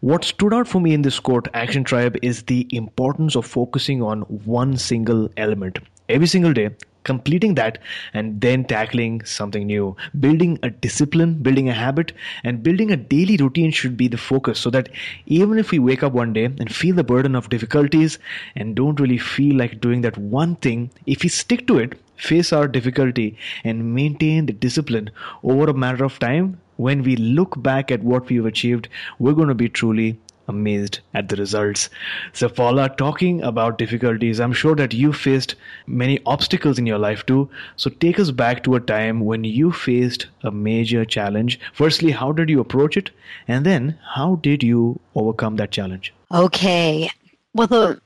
What 0.00 0.24
stood 0.24 0.52
out 0.52 0.66
for 0.66 0.80
me 0.80 0.94
in 0.94 1.02
this 1.02 1.20
quote, 1.20 1.46
Action 1.54 1.84
Tribe, 1.84 2.16
is 2.22 2.44
the 2.44 2.66
importance 2.70 3.36
of 3.36 3.46
focusing 3.46 4.02
on 4.02 4.22
one 4.22 4.76
single 4.76 5.30
element. 5.36 5.78
Every 6.08 6.26
single 6.26 6.52
day, 6.52 6.70
completing 7.10 7.54
that 7.60 7.78
and 8.12 8.40
then 8.40 8.64
tackling 8.64 9.24
something 9.24 9.66
new. 9.66 9.96
Building 10.20 10.58
a 10.62 10.70
discipline 10.86 11.34
building 11.48 11.68
a 11.68 11.78
habit 11.80 12.12
and 12.44 12.62
building 12.62 12.90
a 12.90 12.96
daily 12.96 13.36
routine 13.36 13.70
should 13.70 13.96
be 13.96 14.08
the 14.08 14.22
focus 14.28 14.58
so 14.58 14.70
that 14.70 14.88
even 15.26 15.58
if 15.58 15.70
we 15.70 15.78
wake 15.90 16.02
up 16.02 16.12
one 16.12 16.32
day 16.32 16.46
and 16.46 16.74
feel 16.74 16.94
the 16.94 17.04
burden 17.12 17.34
of 17.34 17.48
difficulties 17.50 18.18
and 18.54 18.74
don't 18.74 19.00
really 19.00 19.18
feel 19.18 19.56
like 19.56 19.80
doing 19.80 20.02
that 20.02 20.18
one 20.18 20.56
thing 20.56 20.90
if 21.06 21.22
we 21.22 21.28
stick 21.28 21.66
to 21.66 21.78
it 21.78 21.98
face 22.16 22.52
our 22.52 22.66
difficulty 22.66 23.36
and 23.64 23.94
maintain 23.94 24.46
the 24.46 24.52
discipline 24.52 25.10
over 25.42 25.70
a 25.70 25.74
matter 25.74 26.04
of 26.04 26.18
time, 26.18 26.58
when 26.76 27.02
we 27.02 27.16
look 27.16 27.60
back 27.62 27.90
at 27.90 28.02
what 28.02 28.28
we've 28.28 28.46
achieved, 28.46 28.88
we're 29.18 29.32
going 29.32 29.48
to 29.48 29.54
be 29.54 29.68
truly 29.68 30.18
amazed 30.48 31.00
at 31.14 31.28
the 31.28 31.36
results. 31.36 31.90
So, 32.32 32.48
Paula, 32.48 32.88
talking 32.88 33.42
about 33.42 33.78
difficulties, 33.78 34.40
I'm 34.40 34.52
sure 34.52 34.74
that 34.76 34.94
you 34.94 35.12
faced 35.12 35.54
many 35.86 36.20
obstacles 36.26 36.78
in 36.78 36.86
your 36.86 36.98
life 36.98 37.24
too. 37.26 37.48
So, 37.76 37.90
take 37.90 38.18
us 38.18 38.30
back 38.30 38.62
to 38.64 38.74
a 38.74 38.80
time 38.80 39.20
when 39.20 39.44
you 39.44 39.72
faced 39.72 40.26
a 40.42 40.50
major 40.50 41.04
challenge. 41.04 41.58
Firstly, 41.72 42.10
how 42.10 42.32
did 42.32 42.48
you 42.48 42.60
approach 42.60 42.96
it? 42.96 43.10
And 43.48 43.66
then, 43.66 43.98
how 44.14 44.36
did 44.36 44.62
you 44.62 45.00
overcome 45.14 45.56
that 45.56 45.70
challenge? 45.70 46.12
Okay. 46.32 47.10
Well, 47.54 47.66
the 47.66 48.00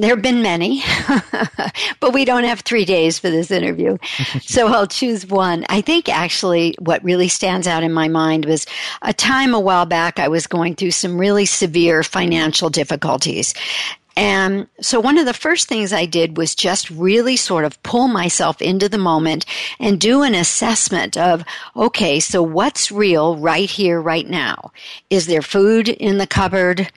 there 0.00 0.10
have 0.10 0.22
been 0.22 0.42
many, 0.42 0.82
but 2.00 2.12
we 2.12 2.24
don't 2.24 2.44
have 2.44 2.60
three 2.60 2.84
days 2.84 3.18
for 3.18 3.30
this 3.30 3.50
interview. 3.50 3.98
so 4.42 4.68
I'll 4.68 4.86
choose 4.86 5.26
one. 5.26 5.64
I 5.68 5.80
think 5.80 6.08
actually 6.08 6.74
what 6.78 7.02
really 7.04 7.28
stands 7.28 7.66
out 7.66 7.82
in 7.82 7.92
my 7.92 8.08
mind 8.08 8.44
was 8.44 8.66
a 9.02 9.12
time 9.12 9.54
a 9.54 9.60
while 9.60 9.86
back 9.86 10.18
I 10.18 10.28
was 10.28 10.46
going 10.46 10.74
through 10.74 10.92
some 10.92 11.18
really 11.18 11.46
severe 11.46 12.02
financial 12.02 12.70
difficulties. 12.70 13.54
And 14.16 14.66
so 14.80 14.98
one 14.98 15.18
of 15.18 15.26
the 15.26 15.34
first 15.34 15.68
things 15.68 15.92
I 15.92 16.06
did 16.06 16.38
was 16.38 16.54
just 16.54 16.88
really 16.88 17.36
sort 17.36 17.66
of 17.66 17.82
pull 17.82 18.08
myself 18.08 18.62
into 18.62 18.88
the 18.88 18.96
moment 18.96 19.44
and 19.78 20.00
do 20.00 20.22
an 20.22 20.34
assessment 20.34 21.18
of, 21.18 21.44
okay, 21.76 22.18
so 22.18 22.42
what's 22.42 22.90
real 22.90 23.36
right 23.36 23.68
here, 23.68 24.00
right 24.00 24.26
now? 24.26 24.72
Is 25.10 25.26
there 25.26 25.42
food 25.42 25.90
in 25.90 26.16
the 26.16 26.26
cupboard? 26.26 26.90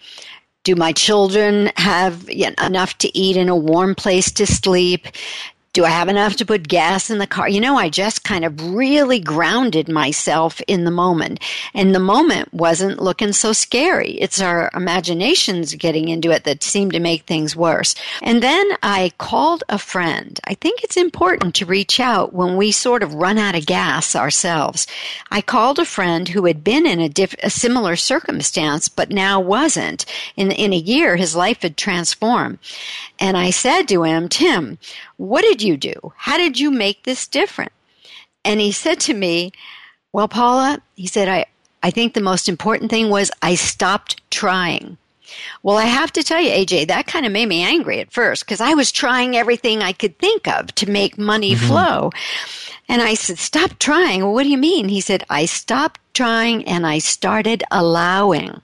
Do 0.69 0.75
my 0.75 0.93
children 0.93 1.71
have 1.77 2.29
enough 2.29 2.95
to 2.99 3.17
eat 3.17 3.37
and 3.37 3.49
a 3.49 3.55
warm 3.55 3.95
place 3.95 4.29
to 4.33 4.45
sleep? 4.45 5.07
Do 5.73 5.85
I 5.85 5.89
have 5.89 6.09
enough 6.09 6.35
to 6.37 6.45
put 6.45 6.67
gas 6.67 7.11
in 7.11 7.19
the 7.19 7.27
car? 7.27 7.47
You 7.47 7.61
know, 7.61 7.77
I 7.77 7.89
just 7.89 8.23
kind 8.23 8.43
of 8.43 8.73
really 8.73 9.19
grounded 9.19 9.87
myself 9.87 10.61
in 10.67 10.83
the 10.83 10.91
moment. 10.91 11.39
And 11.75 11.93
the 11.93 11.99
moment 11.99 12.51
wasn't 12.53 13.01
looking 13.01 13.33
so 13.33 13.53
scary. 13.53 14.13
It's 14.13 14.41
our 14.41 14.71
imaginations 14.73 15.75
getting 15.75 16.09
into 16.09 16.31
it 16.31 16.43
that 16.45 16.63
seem 16.63 16.89
to 16.91 16.99
make 16.99 17.23
things 17.23 17.55
worse. 17.55 17.93
And 18.23 18.41
then 18.41 18.67
I 18.81 19.11
called 19.19 19.63
a 19.69 19.77
friend. 19.77 20.39
I 20.45 20.55
think 20.55 20.83
it's 20.83 20.97
important 20.97 21.53
to 21.55 21.65
reach 21.65 21.99
out 21.99 22.33
when 22.33 22.57
we 22.57 22.71
sort 22.71 23.03
of 23.03 23.13
run 23.13 23.37
out 23.37 23.55
of 23.55 23.67
gas 23.67 24.15
ourselves. 24.15 24.87
I 25.29 25.41
called 25.41 25.77
a 25.77 25.85
friend 25.85 26.27
who 26.27 26.45
had 26.45 26.63
been 26.63 26.87
in 26.87 26.99
a, 26.99 27.09
diff- 27.09 27.35
a 27.43 27.49
similar 27.49 27.95
circumstance, 27.95 28.89
but 28.89 29.11
now 29.11 29.39
wasn't. 29.39 30.05
In, 30.35 30.51
in 30.51 30.73
a 30.73 30.77
year, 30.77 31.15
his 31.15 31.35
life 31.35 31.61
had 31.61 31.77
transformed. 31.77 32.57
And 33.19 33.37
I 33.37 33.49
said 33.51 33.83
to 33.89 34.03
him, 34.03 34.29
Tim, 34.29 34.79
what 35.17 35.41
did 35.41 35.61
you 35.61 35.68
do? 35.77 36.13
How 36.15 36.37
did 36.37 36.59
you 36.59 36.71
make 36.71 37.03
this 37.03 37.27
different? 37.27 37.71
And 38.45 38.59
he 38.59 38.71
said 38.71 38.99
to 39.01 39.13
me, 39.13 39.51
Well, 40.13 40.27
Paula, 40.27 40.81
he 40.95 41.07
said, 41.07 41.27
I, 41.27 41.45
I 41.83 41.91
think 41.91 42.13
the 42.13 42.21
most 42.21 42.49
important 42.49 42.89
thing 42.89 43.09
was 43.09 43.31
I 43.41 43.55
stopped 43.55 44.21
trying. 44.31 44.97
Well, 45.61 45.77
I 45.77 45.85
have 45.85 46.11
to 46.13 46.23
tell 46.23 46.41
you, 46.41 46.49
AJ, 46.49 46.87
that 46.87 47.07
kind 47.07 47.25
of 47.25 47.31
made 47.31 47.47
me 47.47 47.61
angry 47.61 47.99
at 47.99 48.11
first 48.11 48.45
because 48.45 48.61
I 48.61 48.73
was 48.73 48.91
trying 48.91 49.35
everything 49.35 49.81
I 49.81 49.93
could 49.93 50.17
think 50.17 50.47
of 50.47 50.73
to 50.75 50.89
make 50.89 51.17
money 51.17 51.53
mm-hmm. 51.53 51.67
flow. 51.67 52.11
And 52.87 53.01
I 53.01 53.13
said, 53.13 53.37
Stop 53.37 53.77
trying. 53.79 54.21
Well, 54.21 54.33
what 54.33 54.43
do 54.43 54.49
you 54.49 54.57
mean? 54.57 54.89
He 54.89 55.01
said, 55.01 55.23
I 55.29 55.45
stopped 55.45 55.99
trying 56.13 56.65
and 56.65 56.85
I 56.85 56.99
started 56.99 57.63
allowing. 57.71 58.61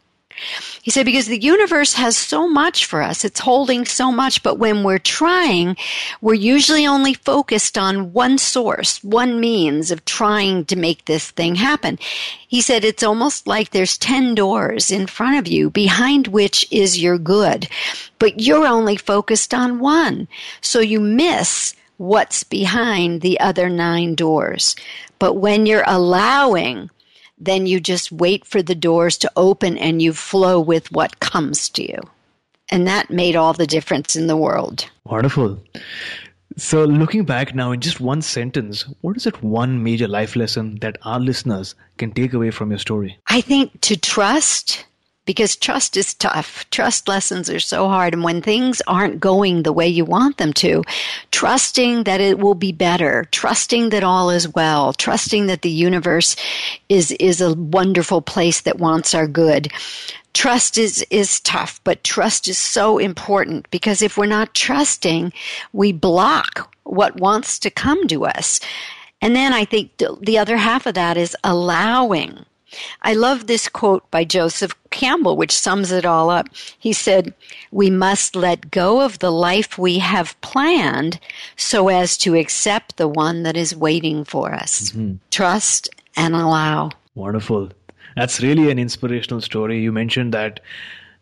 He 0.82 0.92
said, 0.92 1.06
because 1.06 1.28
the 1.28 1.42
universe 1.42 1.94
has 1.94 2.18
so 2.18 2.48
much 2.48 2.86
for 2.86 3.02
us. 3.02 3.24
It's 3.26 3.40
holding 3.40 3.86
so 3.86 4.12
much, 4.12 4.44
but 4.44 4.60
when 4.60 4.84
we're 4.84 5.00
trying, 5.00 5.78
we're 6.22 6.34
usually 6.34 6.86
only 6.86 7.14
focused 7.14 7.78
on 7.78 8.14
one 8.14 8.38
source, 8.38 9.04
one 9.04 9.40
means 9.40 9.92
of 9.92 10.06
trying 10.06 10.66
to 10.66 10.76
make 10.76 11.06
this 11.06 11.32
thing 11.32 11.56
happen. 11.56 11.98
He 12.48 12.62
said, 12.62 12.84
it's 12.84 13.04
almost 13.04 13.48
like 13.48 13.70
there's 13.70 13.98
10 13.98 14.36
doors 14.36 14.92
in 14.92 15.08
front 15.08 15.38
of 15.40 15.48
you, 15.48 15.70
behind 15.70 16.28
which 16.28 16.68
is 16.72 17.02
your 17.02 17.18
good, 17.18 17.68
but 18.20 18.42
you're 18.42 18.68
only 18.68 18.98
focused 18.98 19.54
on 19.54 19.80
one. 19.80 20.28
So 20.62 20.80
you 20.80 21.00
miss 21.00 21.74
what's 21.98 22.44
behind 22.44 23.22
the 23.22 23.40
other 23.40 23.70
nine 23.70 24.16
doors. 24.16 24.76
But 25.18 25.36
when 25.36 25.66
you're 25.66 25.86
allowing 25.88 26.90
then 27.38 27.66
you 27.66 27.80
just 27.80 28.12
wait 28.12 28.46
for 28.46 28.62
the 28.62 28.76
doors 28.76 29.18
to 29.20 29.32
open 29.36 29.78
and 29.78 30.02
you 30.02 30.14
flow 30.14 30.60
with 30.60 30.92
what 30.92 31.20
comes 31.20 31.70
to 31.70 31.84
you. 31.84 32.00
And 32.70 32.88
that 32.88 33.10
made 33.10 33.36
all 33.36 33.54
the 33.54 33.68
difference 33.68 34.16
in 34.16 34.28
the 34.28 34.38
world. 34.38 34.90
Wonderful. 35.06 35.62
So, 36.58 36.86
looking 36.86 37.26
back 37.26 37.54
now 37.54 37.74
in 37.74 37.82
just 37.82 38.00
one 38.00 38.22
sentence, 38.22 38.86
what 39.02 39.18
is 39.18 39.26
that 39.26 39.44
one 39.44 39.84
major 39.84 40.08
life 40.08 40.36
lesson 40.36 40.78
that 40.80 40.98
our 41.04 41.20
listeners 41.20 41.76
can 41.98 42.12
take 42.12 42.34
away 42.34 42.50
from 42.52 42.70
your 42.70 42.80
story? 42.80 43.20
I 43.28 43.42
think 43.42 43.82
to 43.82 43.98
trust 43.98 44.86
because 45.26 45.56
trust 45.56 45.98
is 45.98 46.14
tough. 46.14 46.70
Trust 46.70 47.08
lessons 47.08 47.50
are 47.50 47.60
so 47.60 47.88
hard. 47.88 48.14
And 48.14 48.24
when 48.24 48.42
things 48.42 48.82
aren't 48.88 49.20
going 49.20 49.64
the 49.64 49.74
way 49.74 49.88
you 49.88 50.06
want 50.06 50.38
them 50.38 50.54
to, 50.54 50.84
trusting 51.32 52.04
that 52.04 52.22
it 52.22 52.40
will 52.40 52.56
be 52.56 52.72
better, 52.72 53.26
trusting 53.32 53.90
that 53.90 54.04
all 54.04 54.30
is 54.30 54.48
well, 54.54 54.94
trusting 54.94 55.48
that 55.48 55.62
the 55.62 55.70
universe 55.70 56.36
is, 56.90 57.12
is 57.14 57.42
a 57.42 57.54
wonderful 57.54 58.22
place 58.22 58.62
that 58.62 58.80
wants 58.80 59.14
our 59.14 59.28
good. 59.28 59.72
Trust 60.34 60.78
is, 60.78 61.06
is 61.10 61.40
tough, 61.40 61.80
but 61.84 62.04
trust 62.04 62.48
is 62.48 62.58
so 62.58 62.98
important 62.98 63.70
because 63.72 64.02
if 64.02 64.18
we're 64.18 64.26
not 64.26 64.54
trusting, 64.54 65.32
we 65.72 65.92
block 65.92 66.72
what 66.84 67.20
wants 67.20 67.58
to 67.60 67.70
come 67.70 68.08
to 68.08 68.26
us. 68.26 68.60
And 69.22 69.36
then 69.36 69.54
I 69.54 69.66
think 69.66 69.98
the 69.98 70.38
other 70.38 70.58
half 70.58 70.86
of 70.86 70.94
that 70.96 71.18
is 71.18 71.36
allowing 71.44 72.46
I 73.02 73.14
love 73.14 73.48
this 73.48 73.68
quote 73.68 74.10
by 74.12 74.24
Joseph 74.24 74.74
Campbell, 74.90 75.38
which 75.38 75.52
sums 75.52 75.92
it 75.92 76.06
all 76.06 76.30
up. 76.30 76.48
He 76.80 76.94
said, 76.94 77.34
We 77.72 77.90
must 77.90 78.36
let 78.36 78.72
go 78.72 79.02
of 79.02 79.20
the 79.20 79.32
life 79.32 79.78
we 79.78 80.00
have 80.00 80.40
planned 80.42 81.20
so 81.56 81.90
as 81.90 82.18
to 82.20 82.36
accept 82.36 82.98
the 82.98 83.08
one 83.08 83.44
that 83.44 83.58
is 83.58 83.76
waiting 83.76 84.24
for 84.24 84.54
us. 84.54 84.92
Mm-hmm. 84.92 85.16
Trust 85.32 85.90
and 86.16 86.36
allow. 86.36 86.92
Wonderful. 87.16 87.72
That's 88.16 88.42
really 88.42 88.72
an 88.72 88.80
inspirational 88.80 89.42
story. 89.42 89.82
You 89.82 89.92
mentioned 89.92 90.34
that 90.34 90.62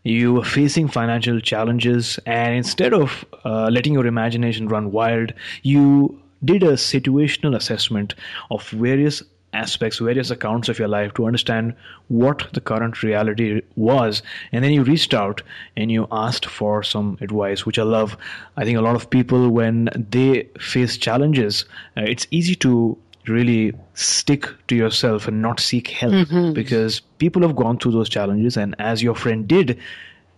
you 0.04 0.34
were 0.34 0.44
facing 0.44 0.88
financial 0.88 1.40
challenges, 1.40 2.20
and 2.26 2.54
instead 2.56 2.94
of 2.94 3.26
uh, 3.46 3.70
letting 3.72 3.94
your 3.94 4.06
imagination 4.06 4.68
run 4.68 4.92
wild, 4.92 5.34
you 5.64 6.20
did 6.44 6.62
a 6.62 6.74
situational 6.74 7.56
assessment 7.56 8.14
of 8.52 8.68
various 8.70 9.24
aspects, 9.54 10.00
various 10.00 10.32
accounts 10.32 10.70
of 10.70 10.80
your 10.80 10.88
life 10.88 11.14
to 11.14 11.26
understand 11.26 11.74
what 12.08 12.48
the 12.54 12.62
current 12.62 13.04
reality 13.04 13.62
was. 13.76 14.22
And 14.52 14.64
then 14.64 14.72
you 14.72 14.84
reached 14.84 15.14
out 15.14 15.42
and 15.78 15.92
you 15.92 16.08
asked 16.12 16.46
for 16.46 16.84
some 16.84 17.18
advice, 17.22 17.66
which 17.66 17.80
I 17.80 17.84
love. 17.84 18.18
I 18.58 18.66
think 18.66 18.78
a 18.78 18.82
lot 18.82 18.96
of 18.96 19.10
people, 19.10 19.50
when 19.50 19.90
they 20.10 20.50
face 20.60 20.98
challenges, 20.98 21.66
uh, 21.98 22.02
it's 22.02 22.28
easy 22.32 22.56
to 22.56 22.98
really 23.28 23.74
stick 23.94 24.48
to 24.68 24.76
yourself 24.76 25.28
and 25.28 25.42
not 25.42 25.60
seek 25.60 25.88
help 25.88 26.14
mm-hmm. 26.14 26.54
because 26.54 27.00
people 27.20 27.42
have 27.42 27.56
gone 27.56 27.78
through 27.78 27.94
those 27.94 28.10
challenges. 28.10 28.58
And 28.58 28.76
as 28.80 29.02
your 29.02 29.16
friend 29.16 29.48
did, 29.48 29.80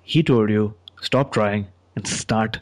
he 0.03 0.21
told 0.21 0.49
you, 0.49 0.73
stop 1.01 1.31
trying 1.31 1.67
and 1.95 2.07
start 2.07 2.59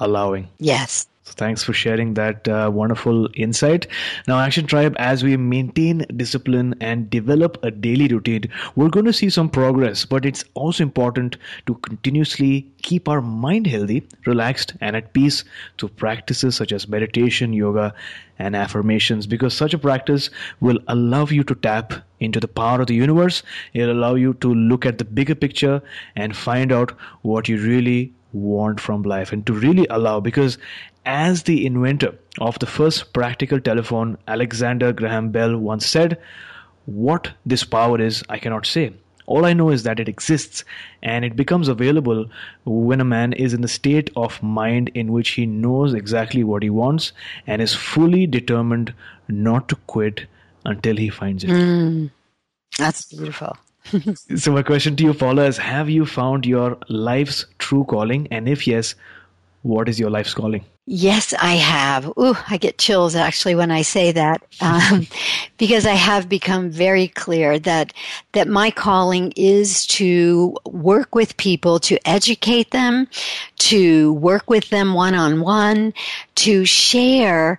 allowing. 0.00 0.48
Yes. 0.58 1.06
Thanks 1.32 1.62
for 1.62 1.72
sharing 1.72 2.14
that 2.14 2.46
uh, 2.48 2.70
wonderful 2.72 3.28
insight. 3.34 3.86
Now, 4.26 4.38
Action 4.38 4.66
Tribe, 4.66 4.94
as 4.98 5.22
we 5.22 5.36
maintain 5.36 6.04
discipline 6.16 6.74
and 6.80 7.08
develop 7.08 7.62
a 7.62 7.70
daily 7.70 8.08
routine, 8.08 8.44
we're 8.76 8.88
going 8.88 9.06
to 9.06 9.12
see 9.12 9.30
some 9.30 9.48
progress, 9.48 10.04
but 10.04 10.24
it's 10.24 10.44
also 10.54 10.82
important 10.82 11.36
to 11.66 11.74
continuously 11.76 12.70
keep 12.82 13.08
our 13.08 13.20
mind 13.20 13.66
healthy, 13.66 14.06
relaxed, 14.26 14.74
and 14.80 14.96
at 14.96 15.12
peace 15.12 15.44
through 15.78 15.90
practices 15.90 16.56
such 16.56 16.72
as 16.72 16.88
meditation, 16.88 17.52
yoga, 17.52 17.94
and 18.38 18.56
affirmations 18.56 19.26
because 19.26 19.54
such 19.54 19.74
a 19.74 19.78
practice 19.78 20.30
will 20.60 20.78
allow 20.88 21.26
you 21.26 21.44
to 21.44 21.54
tap 21.54 21.92
into 22.20 22.40
the 22.40 22.48
power 22.48 22.80
of 22.80 22.86
the 22.86 22.94
universe. 22.94 23.42
It'll 23.74 23.96
allow 23.96 24.14
you 24.14 24.34
to 24.34 24.54
look 24.54 24.86
at 24.86 24.98
the 24.98 25.04
bigger 25.04 25.34
picture 25.34 25.82
and 26.16 26.36
find 26.36 26.72
out 26.72 26.92
what 27.22 27.48
you 27.48 27.58
really 27.58 28.12
want 28.32 28.80
from 28.80 29.02
life 29.02 29.32
and 29.32 29.46
to 29.46 29.52
really 29.52 29.86
allow 29.90 30.20
because 30.20 30.58
as 31.04 31.44
the 31.44 31.66
inventor 31.66 32.14
of 32.38 32.58
the 32.58 32.66
first 32.66 33.12
practical 33.12 33.60
telephone 33.60 34.16
alexander 34.28 34.92
graham 34.92 35.30
bell 35.30 35.56
once 35.56 35.86
said 35.86 36.18
what 36.86 37.30
this 37.46 37.64
power 37.64 38.00
is 38.00 38.22
i 38.28 38.38
cannot 38.38 38.66
say. 38.66 38.92
All 39.26 39.44
i 39.44 39.52
know 39.52 39.70
is 39.70 39.84
that 39.84 40.00
it 40.00 40.08
exists 40.08 40.64
and 41.02 41.24
it 41.24 41.36
becomes 41.36 41.68
available 41.68 42.26
when 42.64 43.00
a 43.00 43.04
man 43.04 43.32
is 43.32 43.54
in 43.54 43.60
the 43.60 43.68
state 43.68 44.10
of 44.16 44.42
mind 44.42 44.90
in 44.94 45.12
which 45.12 45.30
he 45.30 45.46
knows 45.46 45.94
exactly 45.94 46.42
what 46.42 46.64
he 46.64 46.70
wants 46.70 47.12
and 47.46 47.62
is 47.62 47.72
fully 47.74 48.26
determined 48.26 48.92
not 49.28 49.68
to 49.68 49.76
quit 49.86 50.26
until 50.64 50.96
he 50.96 51.08
finds 51.08 51.44
it. 51.44 51.50
Mm, 51.50 52.10
that's 52.76 53.04
beautiful 53.04 53.56
so 54.36 54.52
my 54.52 54.62
question 54.62 54.96
to 54.96 55.04
you, 55.04 55.14
Paula, 55.14 55.46
is 55.46 55.58
have 55.58 55.88
you 55.88 56.06
found 56.06 56.46
your 56.46 56.78
life's 56.88 57.46
true 57.58 57.84
calling? 57.84 58.28
And 58.30 58.48
if 58.48 58.66
yes, 58.66 58.94
what 59.62 59.88
is 59.88 59.98
your 59.98 60.10
life's 60.10 60.34
calling? 60.34 60.64
Yes, 60.86 61.34
I 61.40 61.54
have. 61.54 62.08
Ooh, 62.18 62.34
I 62.48 62.56
get 62.56 62.78
chills 62.78 63.14
actually 63.14 63.54
when 63.54 63.70
I 63.70 63.82
say 63.82 64.10
that, 64.10 64.42
um, 64.60 65.06
because 65.58 65.86
I 65.86 65.92
have 65.92 66.28
become 66.28 66.70
very 66.70 67.08
clear 67.08 67.58
that 67.60 67.92
that 68.32 68.48
my 68.48 68.70
calling 68.70 69.32
is 69.36 69.86
to 69.88 70.56
work 70.64 71.14
with 71.14 71.36
people, 71.36 71.78
to 71.80 72.08
educate 72.08 72.72
them, 72.72 73.06
to 73.58 74.14
work 74.14 74.50
with 74.50 74.70
them 74.70 74.94
one 74.94 75.14
on 75.14 75.42
one, 75.42 75.94
to 76.36 76.64
share 76.64 77.58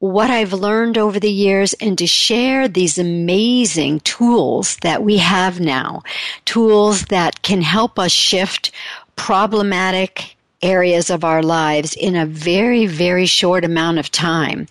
what 0.00 0.30
I've 0.30 0.54
learned 0.54 0.98
over 0.98 1.20
the 1.20 1.30
years 1.30 1.74
and 1.74 1.96
to 1.98 2.06
share 2.06 2.66
these 2.66 2.98
amazing 2.98 4.00
tools 4.00 4.76
that 4.78 5.02
we 5.02 5.18
have 5.18 5.60
now. 5.60 6.02
Tools 6.46 7.04
that 7.06 7.42
can 7.42 7.60
help 7.62 7.98
us 7.98 8.10
shift 8.10 8.72
problematic 9.16 10.36
areas 10.62 11.10
of 11.10 11.24
our 11.24 11.42
lives 11.42 11.94
in 11.94 12.16
a 12.16 12.26
very, 12.26 12.86
very 12.86 13.26
short 13.26 13.64
amount 13.64 13.98
of 13.98 14.10
time. 14.10 14.66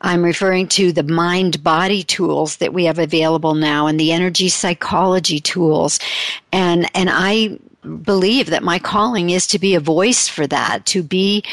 I'm 0.00 0.22
referring 0.22 0.68
to 0.68 0.92
the 0.92 1.02
mind 1.02 1.62
body 1.62 2.02
tools 2.02 2.56
that 2.56 2.72
we 2.72 2.84
have 2.84 2.98
available 2.98 3.54
now 3.54 3.86
and 3.86 3.98
the 3.98 4.12
energy 4.12 4.48
psychology 4.48 5.40
tools. 5.40 5.98
And, 6.52 6.88
and 6.94 7.08
I 7.10 7.58
believe 8.02 8.50
that 8.50 8.62
my 8.62 8.78
calling 8.78 9.30
is 9.30 9.46
to 9.48 9.58
be 9.58 9.74
a 9.74 9.80
voice 9.80 10.28
for 10.28 10.46
that, 10.46 10.86
to 10.86 11.02
be 11.02 11.44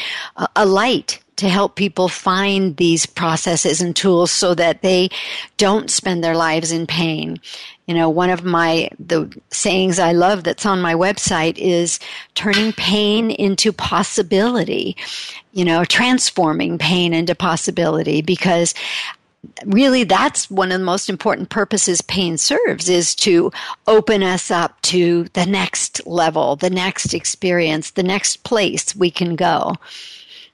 a, 0.54 0.66
light 0.66 1.20
to 1.40 1.48
help 1.48 1.74
people 1.74 2.08
find 2.08 2.76
these 2.76 3.06
processes 3.06 3.80
and 3.80 3.96
tools 3.96 4.30
so 4.30 4.54
that 4.54 4.82
they 4.82 5.08
don't 5.56 5.90
spend 5.90 6.22
their 6.22 6.36
lives 6.36 6.70
in 6.70 6.86
pain. 6.86 7.40
You 7.86 7.94
know, 7.94 8.10
one 8.10 8.28
of 8.28 8.44
my 8.44 8.90
the 8.98 9.34
sayings 9.50 9.98
I 9.98 10.12
love 10.12 10.44
that's 10.44 10.66
on 10.66 10.82
my 10.82 10.94
website 10.94 11.56
is 11.56 11.98
turning 12.34 12.72
pain 12.74 13.30
into 13.30 13.72
possibility. 13.72 14.96
You 15.52 15.64
know, 15.64 15.84
transforming 15.84 16.76
pain 16.76 17.14
into 17.14 17.34
possibility 17.34 18.20
because 18.20 18.74
really 19.64 20.04
that's 20.04 20.50
one 20.50 20.70
of 20.70 20.78
the 20.78 20.84
most 20.84 21.08
important 21.08 21.48
purposes 21.48 22.02
pain 22.02 22.36
serves 22.36 22.90
is 22.90 23.14
to 23.14 23.50
open 23.86 24.22
us 24.22 24.50
up 24.50 24.80
to 24.82 25.24
the 25.32 25.46
next 25.46 26.06
level, 26.06 26.56
the 26.56 26.68
next 26.68 27.14
experience, 27.14 27.92
the 27.92 28.02
next 28.02 28.44
place 28.44 28.94
we 28.94 29.10
can 29.10 29.36
go. 29.36 29.74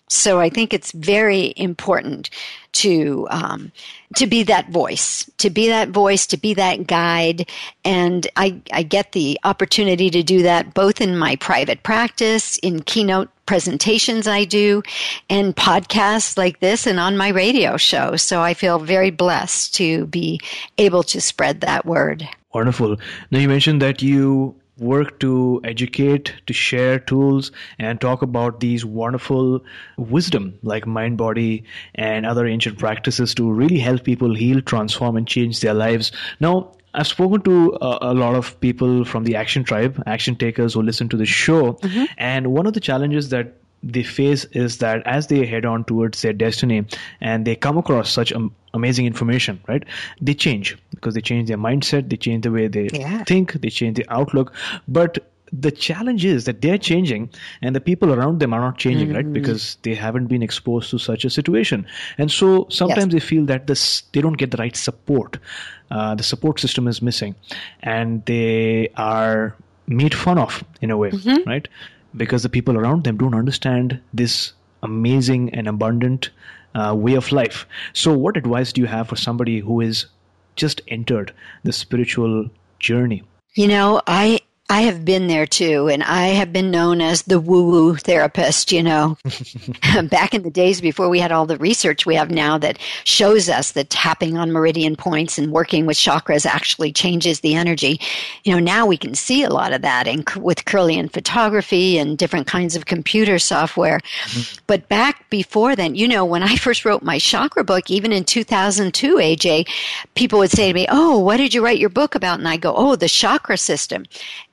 So 0.08 0.40
I 0.40 0.48
think 0.48 0.72
it's 0.72 0.92
very 0.92 1.52
important 1.56 2.30
to 2.72 3.26
um, 3.30 3.72
to 4.16 4.26
be 4.26 4.42
that 4.44 4.68
voice, 4.70 5.28
to 5.38 5.50
be 5.50 5.68
that 5.68 5.88
voice, 5.88 6.26
to 6.28 6.36
be 6.36 6.54
that 6.54 6.86
guide, 6.86 7.50
and 7.84 8.26
I, 8.36 8.60
I 8.72 8.82
get 8.82 9.12
the 9.12 9.38
opportunity 9.44 10.10
to 10.10 10.22
do 10.22 10.42
that 10.42 10.74
both 10.74 11.00
in 11.00 11.16
my 11.16 11.36
private 11.36 11.82
practice, 11.82 12.58
in 12.58 12.82
keynote 12.82 13.30
presentations 13.46 14.28
I 14.28 14.44
do, 14.44 14.82
and 15.30 15.56
podcasts 15.56 16.36
like 16.36 16.60
this, 16.60 16.86
and 16.86 17.00
on 17.00 17.16
my 17.16 17.28
radio 17.28 17.76
show. 17.76 18.16
So 18.16 18.42
I 18.42 18.54
feel 18.54 18.78
very 18.78 19.10
blessed 19.10 19.74
to 19.76 20.06
be 20.06 20.40
able 20.78 21.02
to 21.04 21.20
spread 21.20 21.62
that 21.62 21.86
word. 21.86 22.28
Wonderful. 22.52 22.96
Now 23.30 23.38
you 23.38 23.48
mentioned 23.48 23.82
that 23.82 24.02
you 24.02 24.54
work 24.78 25.18
to 25.20 25.60
educate, 25.64 26.34
to 26.46 26.52
share 26.52 26.98
tools, 26.98 27.52
and 27.78 28.00
talk 28.00 28.22
about 28.22 28.60
these 28.60 28.84
wonderful 28.84 29.64
wisdom 29.96 30.58
like 30.62 30.86
mind 30.86 31.16
body 31.16 31.64
and 31.94 32.26
other 32.26 32.46
ancient 32.46 32.78
practices 32.78 33.34
to 33.34 33.50
really 33.50 33.78
help 33.78 34.04
people 34.04 34.34
heal, 34.34 34.60
transform, 34.60 35.16
and 35.16 35.26
change 35.26 35.60
their 35.60 35.74
lives. 35.74 36.12
Now, 36.40 36.72
I've 36.94 37.06
spoken 37.06 37.42
to 37.42 37.76
a, 37.80 37.98
a, 38.00 38.14
lot 38.14 38.34
of 38.34 38.58
people 38.60 39.04
from 39.04 39.24
the 39.24 39.36
Action 39.36 39.64
Tribe, 39.64 40.02
action 40.06 40.34
takers 40.34 40.72
who 40.72 40.82
listen 40.82 41.10
to 41.10 41.16
the 41.16 41.26
show, 41.26 41.74
mm-hmm. 41.74 42.04
and 42.16 42.46
one 42.52 42.66
of 42.66 42.72
the 42.72 42.80
challenges 42.80 43.28
that 43.30 43.54
they 43.92 44.02
face 44.02 44.44
is 44.46 44.78
that 44.78 45.06
as 45.06 45.28
they 45.28 45.46
head 45.46 45.64
on 45.64 45.84
towards 45.84 46.22
their 46.22 46.32
destiny 46.32 46.84
and 47.20 47.46
they 47.46 47.54
come 47.54 47.78
across 47.78 48.10
such 48.10 48.32
um, 48.32 48.54
amazing 48.74 49.06
information, 49.06 49.60
right? 49.68 49.84
They 50.20 50.34
change 50.34 50.76
because 50.90 51.14
they 51.14 51.20
change 51.20 51.48
their 51.48 51.58
mindset, 51.58 52.10
they 52.10 52.16
change 52.16 52.42
the 52.42 52.50
way 52.50 52.68
they 52.68 52.88
yeah. 52.92 53.24
think, 53.24 53.52
they 53.52 53.70
change 53.70 53.96
the 53.96 54.06
outlook. 54.08 54.52
But 54.88 55.18
the 55.52 55.70
challenge 55.70 56.24
is 56.24 56.44
that 56.44 56.60
they're 56.60 56.78
changing 56.78 57.30
and 57.62 57.74
the 57.76 57.80
people 57.80 58.12
around 58.12 58.40
them 58.40 58.52
are 58.52 58.60
not 58.60 58.78
changing 58.78 59.08
mm-hmm. 59.08 59.16
right 59.16 59.32
because 59.32 59.76
they 59.82 59.94
haven't 59.94 60.26
been 60.26 60.42
exposed 60.42 60.90
to 60.90 60.98
such 60.98 61.24
a 61.24 61.30
situation 61.30 61.86
and 62.18 62.32
so 62.32 62.66
sometimes 62.68 63.12
yes. 63.12 63.12
they 63.12 63.20
feel 63.20 63.44
that 63.44 63.68
this 63.68 64.02
they 64.12 64.20
don't 64.20 64.38
get 64.38 64.50
the 64.50 64.56
right 64.56 64.74
support 64.74 65.38
uh, 65.92 66.16
the 66.16 66.24
support 66.24 66.58
system 66.58 66.88
is 66.88 67.00
missing 67.00 67.32
and 67.84 68.24
they 68.24 68.88
are 68.96 69.54
made 69.86 70.12
fun 70.12 70.36
of 70.36 70.64
in 70.80 70.90
a 70.90 70.96
way 70.96 71.10
mm-hmm. 71.10 71.48
right 71.48 71.68
because 72.16 72.42
the 72.42 72.48
people 72.48 72.76
around 72.76 73.04
them 73.04 73.16
don't 73.16 73.34
understand 73.34 74.00
this 74.12 74.52
amazing 74.82 75.50
and 75.54 75.68
abundant 75.68 76.30
uh, 76.74 76.94
way 76.94 77.14
of 77.14 77.32
life. 77.32 77.66
So, 77.92 78.16
what 78.16 78.36
advice 78.36 78.72
do 78.72 78.80
you 78.80 78.86
have 78.86 79.08
for 79.08 79.16
somebody 79.16 79.60
who 79.60 79.80
is 79.80 80.06
just 80.56 80.80
entered 80.88 81.32
the 81.64 81.72
spiritual 81.72 82.50
journey? 82.78 83.22
You 83.54 83.68
know, 83.68 84.02
I 84.06 84.40
I 84.68 84.80
have 84.82 85.04
been 85.04 85.28
there 85.28 85.46
too, 85.46 85.86
and 85.86 86.02
I 86.02 86.28
have 86.28 86.52
been 86.52 86.72
known 86.72 87.00
as 87.00 87.22
the 87.22 87.38
woo 87.38 87.70
woo 87.70 87.94
therapist, 87.94 88.72
you 88.72 88.82
know. 88.82 89.16
Back 90.10 90.34
in 90.34 90.42
the 90.42 90.50
days 90.50 90.80
before 90.80 91.08
we 91.08 91.20
had 91.20 91.30
all 91.30 91.46
the 91.46 91.56
research 91.58 92.04
we 92.04 92.16
have 92.16 92.32
now 92.32 92.58
that 92.58 92.78
shows 93.04 93.48
us 93.48 93.72
that 93.72 93.90
tapping 93.90 94.36
on 94.36 94.50
meridian 94.50 94.96
points 94.96 95.38
and 95.38 95.52
working 95.52 95.86
with 95.86 95.96
chakras 95.96 96.44
actually 96.44 96.92
changes 96.92 97.40
the 97.40 97.54
energy. 97.54 98.00
You 98.42 98.54
know, 98.54 98.58
now 98.58 98.86
we 98.86 98.96
can 98.96 99.14
see 99.14 99.44
a 99.44 99.50
lot 99.50 99.72
of 99.72 99.82
that 99.82 100.08
in, 100.08 100.24
with 100.36 100.64
Kirlian 100.64 101.12
photography 101.12 101.96
and 101.96 102.18
different 102.18 102.48
kinds 102.48 102.74
of 102.74 102.86
computer 102.86 103.38
software. 103.38 104.00
Mm-hmm. 104.00 104.64
But 104.66 104.88
back 104.88 105.30
before 105.30 105.76
then, 105.76 105.94
you 105.94 106.08
know, 106.08 106.24
when 106.24 106.42
I 106.42 106.56
first 106.56 106.84
wrote 106.84 107.04
my 107.04 107.20
chakra 107.20 107.62
book, 107.62 107.88
even 107.88 108.12
in 108.12 108.24
2002, 108.24 109.16
AJ, 109.16 109.68
people 110.16 110.40
would 110.40 110.50
say 110.50 110.68
to 110.68 110.74
me, 110.74 110.86
Oh, 110.90 111.18
what 111.20 111.36
did 111.36 111.54
you 111.54 111.64
write 111.64 111.78
your 111.78 111.88
book 111.88 112.16
about? 112.16 112.40
And 112.40 112.48
I 112.48 112.56
go, 112.56 112.74
Oh, 112.74 112.96
the 112.96 113.08
chakra 113.08 113.56
system 113.56 114.06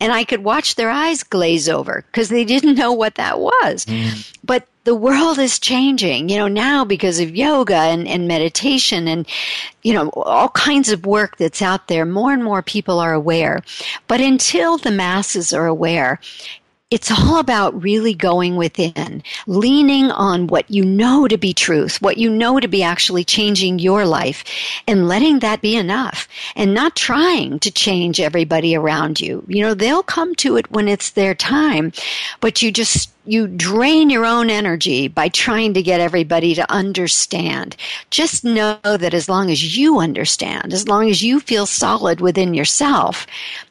and 0.04 0.12
I 0.12 0.26
could 0.26 0.44
watch 0.44 0.76
their 0.76 0.90
eyes 0.90 1.24
glaze 1.24 1.70
over 1.70 2.04
because 2.12 2.28
they 2.28 2.44
didn't 2.44 2.76
know 2.76 2.92
what 2.92 3.16
that 3.16 3.40
was. 3.40 3.86
Mm. 3.86 4.36
But 4.44 4.68
the 4.84 4.94
world 4.94 5.40
is 5.40 5.60
changing, 5.60 6.28
you 6.28 6.36
know, 6.36 6.50
now 6.50 6.84
because 6.84 7.22
of 7.22 7.34
yoga 7.34 7.78
and, 7.78 8.06
and 8.06 8.28
meditation 8.28 9.08
and, 9.08 9.26
you 9.82 9.94
know, 9.94 10.10
all 10.10 10.50
kinds 10.50 10.92
of 10.92 11.06
work 11.06 11.38
that's 11.38 11.62
out 11.62 11.88
there. 11.88 12.06
More 12.06 12.34
and 12.34 12.44
more 12.44 12.62
people 12.62 13.00
are 13.00 13.14
aware. 13.14 13.62
But 14.10 14.20
until 14.20 14.78
the 14.78 14.92
masses 14.92 15.54
are 15.54 15.68
aware, 15.68 16.20
it's 16.94 17.10
all 17.10 17.40
about 17.40 17.82
really 17.82 18.14
going 18.14 18.56
within, 18.56 19.24
leaning 19.48 20.12
on 20.12 20.46
what 20.46 20.70
you 20.70 20.86
know 20.86 21.28
to 21.28 21.40
be 21.40 21.52
truth, 21.52 22.00
what 22.04 22.20
you 22.20 22.30
know 22.30 22.60
to 22.60 22.68
be 22.68 22.84
actually 22.84 23.24
changing 23.24 23.80
your 23.80 24.06
life, 24.06 24.44
and 24.88 25.08
letting 25.08 25.40
that 25.40 25.60
be 25.60 25.76
enough, 25.76 26.28
and 26.56 26.76
not 26.76 26.96
trying 26.96 27.58
to 27.58 27.72
change 27.72 28.20
everybody 28.20 28.76
around 28.76 29.20
you. 29.20 29.44
You 29.48 29.64
know, 29.64 29.74
they'll 29.74 30.04
come 30.04 30.36
to 30.36 30.56
it 30.56 30.70
when 30.70 30.88
it's 30.88 31.10
their 31.10 31.34
time, 31.34 31.92
but 32.42 32.62
you 32.62 32.72
just 32.72 33.10
you 33.26 33.48
drain 33.48 34.10
your 34.10 34.26
own 34.26 34.50
energy 34.50 35.08
by 35.08 35.30
trying 35.30 35.74
to 35.74 35.82
get 35.82 36.02
everybody 36.02 36.54
to 36.56 36.72
understand. 36.72 37.76
Just 38.10 38.44
know 38.44 38.78
that 38.84 39.14
as 39.14 39.30
long 39.30 39.50
as 39.50 39.78
you 39.78 40.00
understand, 40.00 40.74
as 40.74 40.88
long 40.88 41.10
as 41.10 41.24
you 41.24 41.40
feel 41.40 41.66
solid 41.66 42.20
within 42.20 42.54
yourself, 42.54 43.26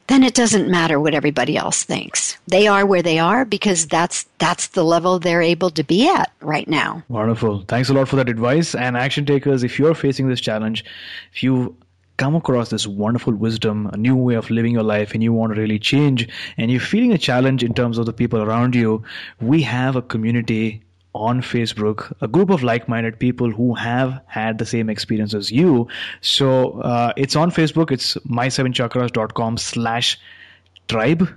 then 0.08 0.22
it 0.22 0.34
doesn't 0.34 0.70
matter 0.70 0.98
what 0.98 1.14
everybody 1.14 1.56
else 1.56 1.84
thinks. 1.84 2.36
They 2.46 2.66
are 2.66 2.84
where 2.84 3.02
they 3.02 3.18
are 3.18 3.44
because 3.44 3.86
that's 3.86 4.26
that's 4.38 4.68
the 4.68 4.84
level 4.84 5.18
they're 5.18 5.42
able 5.42 5.70
to 5.70 5.84
be 5.84 6.08
at 6.08 6.32
right 6.40 6.68
now. 6.68 7.02
Wonderful. 7.08 7.64
Thanks 7.68 7.88
a 7.88 7.94
lot 7.94 8.08
for 8.08 8.16
that 8.16 8.28
advice. 8.28 8.74
And 8.74 8.96
action 8.96 9.24
takers, 9.24 9.62
if 9.62 9.78
you're 9.78 9.94
facing 9.94 10.28
this 10.28 10.40
challenge, 10.40 10.84
if 11.32 11.42
you 11.42 11.76
come 12.16 12.34
across 12.34 12.70
this 12.70 12.86
wonderful 12.86 13.34
wisdom, 13.34 13.86
a 13.92 13.96
new 13.96 14.16
way 14.16 14.34
of 14.34 14.50
living 14.50 14.72
your 14.72 14.82
life, 14.82 15.14
and 15.14 15.22
you 15.22 15.32
want 15.32 15.54
to 15.54 15.60
really 15.60 15.78
change, 15.78 16.28
and 16.56 16.70
you're 16.70 16.80
feeling 16.80 17.12
a 17.12 17.18
challenge 17.18 17.64
in 17.64 17.74
terms 17.74 17.98
of 17.98 18.06
the 18.06 18.12
people 18.12 18.42
around 18.42 18.74
you, 18.74 19.02
we 19.40 19.62
have 19.62 19.96
a 19.96 20.02
community 20.02 20.82
on 21.14 21.42
Facebook, 21.42 22.12
a 22.20 22.29
group 22.29 22.51
of 22.51 22.62
like 22.62 22.88
minded 22.88 23.18
people 23.18 23.51
who 23.51 23.75
have 23.75 24.20
had 24.27 24.59
the 24.59 24.66
same 24.66 24.88
experience 24.88 25.35
as 25.35 25.51
you. 25.51 25.88
So 26.20 26.81
uh, 26.81 27.12
it's 27.16 27.37
on 27.37 27.51
Facebook, 27.51 27.90
it's 27.90 28.14
my7chakras.com 28.27 29.59
slash 29.59 30.18
tribe. 30.88 31.29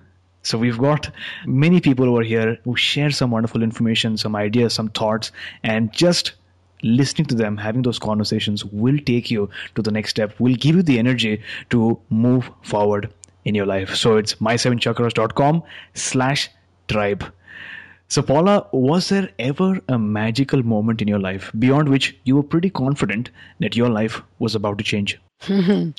So 0.44 0.58
we've 0.58 0.78
got 0.78 1.10
many 1.46 1.82
people 1.82 2.08
over 2.08 2.22
here 2.22 2.58
who 2.64 2.76
share 2.76 3.10
some 3.10 3.32
wonderful 3.32 3.64
information, 3.64 4.16
some 4.16 4.36
ideas, 4.36 4.74
some 4.74 4.90
thoughts, 4.90 5.32
and 5.64 5.92
just 5.92 6.34
listening 6.84 7.26
to 7.26 7.36
them, 7.36 7.58
having 7.58 7.82
those 7.82 7.98
conversations 8.00 8.64
will 8.64 9.00
take 9.00 9.32
you 9.32 9.50
to 9.74 9.82
the 9.82 9.92
next 9.92 10.12
step, 10.12 10.40
will 10.40 10.56
give 10.56 10.76
you 10.76 10.84
the 10.84 11.00
energy 11.00 11.42
to 11.72 12.00
move 12.10 12.50
forward 12.62 13.12
in 13.44 13.56
your 13.56 13.66
life. 13.66 13.96
So 13.96 14.18
it's 14.18 14.36
my7chakras.com 14.36 15.64
slash 15.96 16.50
tribe. 16.88 17.26
So, 18.08 18.22
Paula, 18.24 18.68
was 18.72 19.10
there 19.10 19.30
ever 19.38 19.80
a 19.88 20.00
magical 20.00 20.63
moment 20.63 21.02
in 21.02 21.08
your 21.08 21.20
life 21.20 21.52
beyond 21.58 21.89
which 21.89 22.18
you 22.24 22.36
were 22.36 22.44
pretty 22.44 22.70
confident 22.70 23.30
that 23.60 23.76
your 23.76 23.89
life 23.89 24.22
was 24.39 24.56
about 24.56 24.80
to 24.80 24.84
change? 24.84 25.20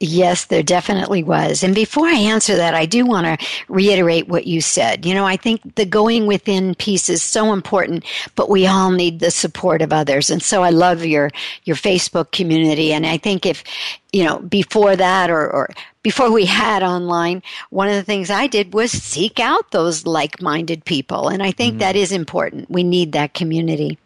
yes, 0.00 0.44
there 0.46 0.62
definitely 0.62 1.22
was. 1.22 1.62
And 1.62 1.74
before 1.74 2.06
I 2.06 2.14
answer 2.14 2.56
that, 2.56 2.74
I 2.74 2.86
do 2.86 3.06
want 3.06 3.26
to 3.26 3.46
reiterate 3.68 4.28
what 4.28 4.46
you 4.46 4.60
said. 4.60 5.04
You 5.04 5.14
know, 5.14 5.24
I 5.24 5.36
think 5.36 5.74
the 5.74 5.86
going 5.86 6.26
within 6.26 6.74
piece 6.74 7.08
is 7.08 7.22
so 7.22 7.52
important, 7.52 8.04
but 8.36 8.50
we 8.50 8.66
all 8.66 8.90
need 8.90 9.20
the 9.20 9.30
support 9.30 9.82
of 9.82 9.92
others. 9.92 10.30
And 10.30 10.42
so 10.42 10.62
I 10.62 10.70
love 10.70 11.04
your 11.04 11.30
your 11.64 11.76
Facebook 11.76 12.30
community. 12.30 12.92
And 12.92 13.06
I 13.06 13.16
think 13.16 13.46
if 13.46 13.64
you 14.12 14.22
know, 14.22 14.38
before 14.38 14.94
that 14.94 15.28
or, 15.28 15.50
or 15.50 15.70
before 16.02 16.30
we 16.30 16.44
had 16.44 16.84
online, 16.84 17.42
one 17.70 17.88
of 17.88 17.96
the 17.96 18.04
things 18.04 18.30
I 18.30 18.46
did 18.46 18.72
was 18.72 18.92
seek 18.92 19.40
out 19.40 19.72
those 19.72 20.06
like 20.06 20.40
minded 20.40 20.84
people. 20.84 21.28
And 21.28 21.42
I 21.42 21.50
think 21.50 21.72
mm-hmm. 21.72 21.78
that 21.80 21.96
is 21.96 22.12
important. 22.12 22.70
We 22.70 22.84
need 22.84 23.10
that 23.12 23.34
community. 23.34 23.98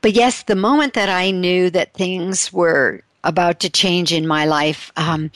But 0.00 0.12
yes, 0.12 0.44
the 0.44 0.54
moment 0.54 0.94
that 0.94 1.10
I 1.10 1.32
knew 1.32 1.68
that 1.70 1.92
things 1.92 2.52
were 2.52 3.02
about 3.26 3.60
to 3.60 3.70
change 3.70 4.12
in 4.12 4.26
my 4.26 4.44
life. 4.46 4.92
Um, 4.96 5.30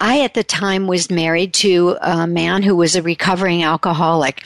I, 0.00 0.22
at 0.22 0.34
the 0.34 0.44
time, 0.44 0.86
was 0.86 1.10
married 1.10 1.52
to 1.54 1.96
a 2.00 2.26
man 2.26 2.62
who 2.62 2.76
was 2.76 2.96
a 2.96 3.02
recovering 3.02 3.62
alcoholic. 3.62 4.44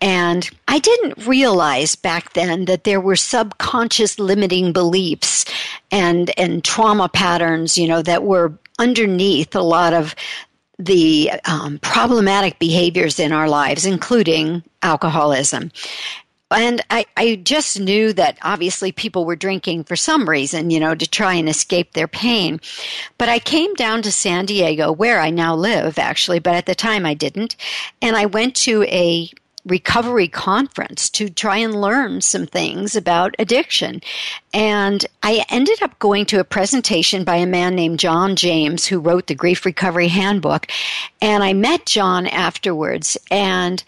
And 0.00 0.48
I 0.68 0.80
didn't 0.80 1.26
realize 1.26 1.96
back 1.96 2.34
then 2.34 2.66
that 2.66 2.84
there 2.84 3.00
were 3.00 3.16
subconscious 3.16 4.18
limiting 4.18 4.72
beliefs 4.72 5.46
and, 5.90 6.30
and 6.38 6.62
trauma 6.62 7.08
patterns, 7.08 7.78
you 7.78 7.88
know, 7.88 8.02
that 8.02 8.24
were 8.24 8.52
underneath 8.78 9.54
a 9.54 9.62
lot 9.62 9.94
of 9.94 10.14
the 10.78 11.30
um, 11.46 11.78
problematic 11.78 12.58
behaviors 12.58 13.18
in 13.20 13.32
our 13.32 13.48
lives, 13.48 13.86
including 13.86 14.62
alcoholism 14.82 15.70
And 16.54 16.80
I, 16.90 17.04
I 17.16 17.36
just 17.36 17.80
knew 17.80 18.12
that 18.12 18.38
obviously 18.42 18.92
people 18.92 19.24
were 19.24 19.36
drinking 19.36 19.84
for 19.84 19.96
some 19.96 20.28
reason, 20.28 20.70
you 20.70 20.78
know, 20.78 20.94
to 20.94 21.08
try 21.08 21.34
and 21.34 21.48
escape 21.48 21.92
their 21.92 22.08
pain. 22.08 22.60
But 23.18 23.28
I 23.28 23.38
came 23.40 23.74
down 23.74 24.02
to 24.02 24.12
San 24.12 24.46
Diego, 24.46 24.92
where 24.92 25.20
I 25.20 25.30
now 25.30 25.54
live, 25.54 25.98
actually, 25.98 26.38
but 26.38 26.54
at 26.54 26.66
the 26.66 26.74
time 26.74 27.04
I 27.04 27.14
didn't. 27.14 27.56
And 28.00 28.16
I 28.16 28.26
went 28.26 28.54
to 28.56 28.84
a 28.84 29.30
recovery 29.66 30.28
conference 30.28 31.08
to 31.08 31.30
try 31.30 31.56
and 31.56 31.80
learn 31.80 32.20
some 32.20 32.46
things 32.46 32.94
about 32.94 33.34
addiction. 33.38 34.00
And 34.52 35.06
I 35.22 35.44
ended 35.48 35.82
up 35.82 35.98
going 35.98 36.26
to 36.26 36.40
a 36.40 36.44
presentation 36.44 37.24
by 37.24 37.36
a 37.36 37.46
man 37.46 37.74
named 37.74 37.98
John 37.98 38.36
James 38.36 38.86
who 38.86 39.00
wrote 39.00 39.26
the 39.26 39.34
Grief 39.34 39.64
Recovery 39.64 40.08
Handbook. 40.08 40.66
And 41.22 41.42
I 41.42 41.54
met 41.54 41.86
John 41.86 42.26
afterwards 42.26 43.16
and 43.30 43.82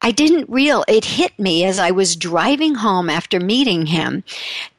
I 0.00 0.12
didn't 0.12 0.48
real 0.48 0.84
it 0.86 1.04
hit 1.04 1.38
me 1.38 1.64
as 1.64 1.78
I 1.78 1.90
was 1.90 2.16
driving 2.16 2.76
home 2.76 3.10
after 3.10 3.40
meeting 3.40 3.86
him 3.86 4.22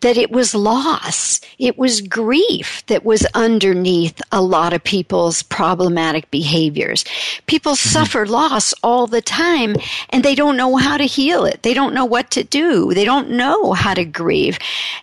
that 0.01 0.17
it 0.17 0.31
was 0.31 0.55
loss. 0.55 1.41
It 1.57 1.77
was 1.77 2.01
grief 2.01 2.85
that 2.87 3.03
was 3.03 3.25
underneath 3.33 4.21
a 4.31 4.41
lot 4.41 4.73
of 4.73 4.83
people's 4.83 5.43
problematic 5.43 6.29
behaviors. 6.31 7.03
People 7.47 7.73
mm-hmm. 7.73 7.89
suffer 7.89 8.25
loss 8.25 8.73
all 8.81 9.07
the 9.07 9.21
time 9.21 9.75
and 10.09 10.23
they 10.23 10.35
don't 10.35 10.57
know 10.57 10.77
how 10.77 10.97
to 10.97 11.03
heal 11.05 11.45
it. 11.45 11.63
They 11.63 11.73
don't 11.73 11.93
know 11.93 12.05
what 12.05 12.31
to 12.31 12.43
do. 12.43 12.93
They 12.93 13.05
don't 13.05 13.31
know 13.31 13.73
how 13.73 13.93
to 13.93 14.05
grieve. 14.05 14.57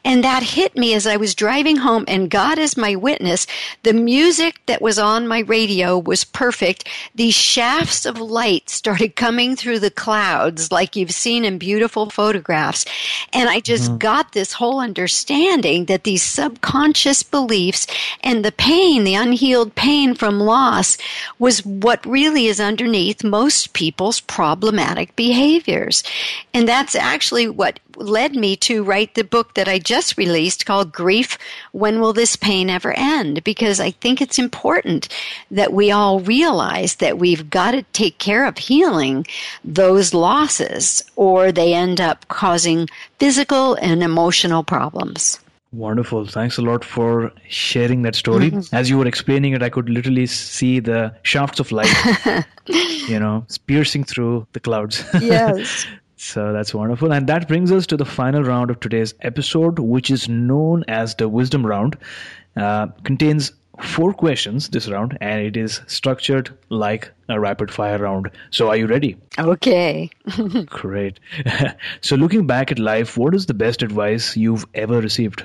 And 0.04 0.24
that 0.24 0.42
hit 0.42 0.76
me 0.76 0.94
as 0.94 1.06
I 1.06 1.16
was 1.16 1.34
driving 1.34 1.76
home 1.76 2.04
and 2.08 2.30
God 2.30 2.58
is 2.58 2.76
my 2.76 2.96
witness. 2.96 3.46
The 3.82 3.92
music 3.92 4.60
that 4.66 4.80
was 4.80 4.98
on 4.98 5.28
my 5.28 5.40
radio 5.40 5.98
was 5.98 6.24
perfect. 6.24 6.88
These 7.14 7.34
shafts 7.34 8.06
of 8.06 8.18
light 8.18 8.70
started 8.70 9.16
coming 9.16 9.56
through 9.56 9.80
the 9.80 9.90
clouds 9.90 10.72
like 10.72 10.96
you've 10.96 11.10
seen 11.10 11.44
in 11.44 11.58
beautiful 11.58 12.08
photographs. 12.08 12.86
And 13.32 13.48
I 13.48 13.60
just 13.60 13.90
mm-hmm. 13.90 13.98
got 13.98 14.32
this 14.32 14.52
whole 14.52 14.85
understanding 14.86 15.86
that 15.86 16.04
these 16.04 16.22
subconscious 16.22 17.24
beliefs 17.24 17.88
and 18.22 18.44
the 18.44 18.52
pain, 18.52 19.02
the 19.02 19.16
unhealed 19.16 19.74
pain 19.74 20.14
from 20.14 20.38
loss 20.38 20.96
was 21.40 21.66
what 21.66 22.06
really 22.06 22.46
is 22.46 22.60
underneath 22.60 23.24
most 23.24 23.72
people's 23.72 24.20
problematic 24.20 25.16
behaviors. 25.16 26.04
And 26.54 26.68
that's 26.68 26.94
actually 26.94 27.48
what 27.48 27.80
led 27.96 28.36
me 28.36 28.54
to 28.56 28.84
write 28.84 29.14
the 29.14 29.24
book 29.24 29.54
that 29.54 29.68
I 29.68 29.78
just 29.78 30.16
released 30.18 30.66
called 30.66 30.92
Grief 30.92 31.38
When 31.72 31.98
Will 31.98 32.12
This 32.12 32.36
Pain 32.36 32.70
Ever 32.70 32.92
End? 32.96 33.42
Because 33.42 33.80
I 33.80 33.90
think 33.90 34.20
it's 34.20 34.38
important 34.38 35.08
that 35.50 35.72
we 35.72 35.90
all 35.90 36.20
realize 36.20 36.96
that 36.96 37.18
we've 37.18 37.50
got 37.50 37.72
to 37.72 37.82
take 37.92 38.18
care 38.18 38.46
of 38.46 38.58
healing 38.58 39.26
those 39.64 40.14
losses, 40.14 41.02
or 41.16 41.50
they 41.50 41.74
end 41.74 42.00
up 42.00 42.28
causing 42.28 42.88
physical 43.18 43.74
and 43.74 44.02
emotional 44.02 44.62
problems. 44.62 45.40
Wonderful. 45.72 46.26
Thanks 46.26 46.58
a 46.58 46.62
lot 46.62 46.84
for 46.84 47.32
sharing 47.48 48.02
that 48.02 48.14
story. 48.14 48.50
Mm-hmm. 48.50 48.74
As 48.74 48.88
you 48.88 48.98
were 48.98 49.06
explaining 49.06 49.52
it, 49.52 49.62
I 49.62 49.68
could 49.68 49.88
literally 49.88 50.26
see 50.26 50.80
the 50.80 51.14
shafts 51.22 51.60
of 51.60 51.70
light, 51.72 51.92
you 52.66 53.18
know, 53.18 53.44
piercing 53.66 54.04
through 54.04 54.46
the 54.52 54.60
clouds. 54.60 55.04
Yes. 55.20 55.86
So 56.18 56.50
that's 56.50 56.72
wonderful. 56.72 57.12
And 57.12 57.26
that 57.26 57.46
brings 57.46 57.70
us 57.70 57.86
to 57.88 57.96
the 57.96 58.06
final 58.06 58.42
round 58.42 58.70
of 58.70 58.80
today's 58.80 59.12
episode, 59.20 59.78
which 59.78 60.10
is 60.10 60.30
known 60.30 60.82
as 60.88 61.14
the 61.14 61.28
Wisdom 61.28 61.64
Round. 61.64 61.96
Uh, 62.56 62.86
contains 63.04 63.52
four 63.82 64.12
questions 64.12 64.68
this 64.68 64.88
round, 64.88 65.16
and 65.20 65.42
it 65.42 65.56
is 65.56 65.80
structured 65.86 66.50
like 66.68 67.10
a 67.28 67.38
rapid 67.38 67.70
fire 67.70 67.98
round. 67.98 68.30
So, 68.50 68.68
are 68.68 68.76
you 68.76 68.86
ready? 68.86 69.16
Okay. 69.38 70.10
Great. 70.66 71.20
so, 72.00 72.16
looking 72.16 72.46
back 72.46 72.70
at 72.72 72.78
life, 72.78 73.16
what 73.16 73.34
is 73.34 73.46
the 73.46 73.54
best 73.54 73.82
advice 73.82 74.36
you've 74.36 74.66
ever 74.74 75.00
received? 75.00 75.44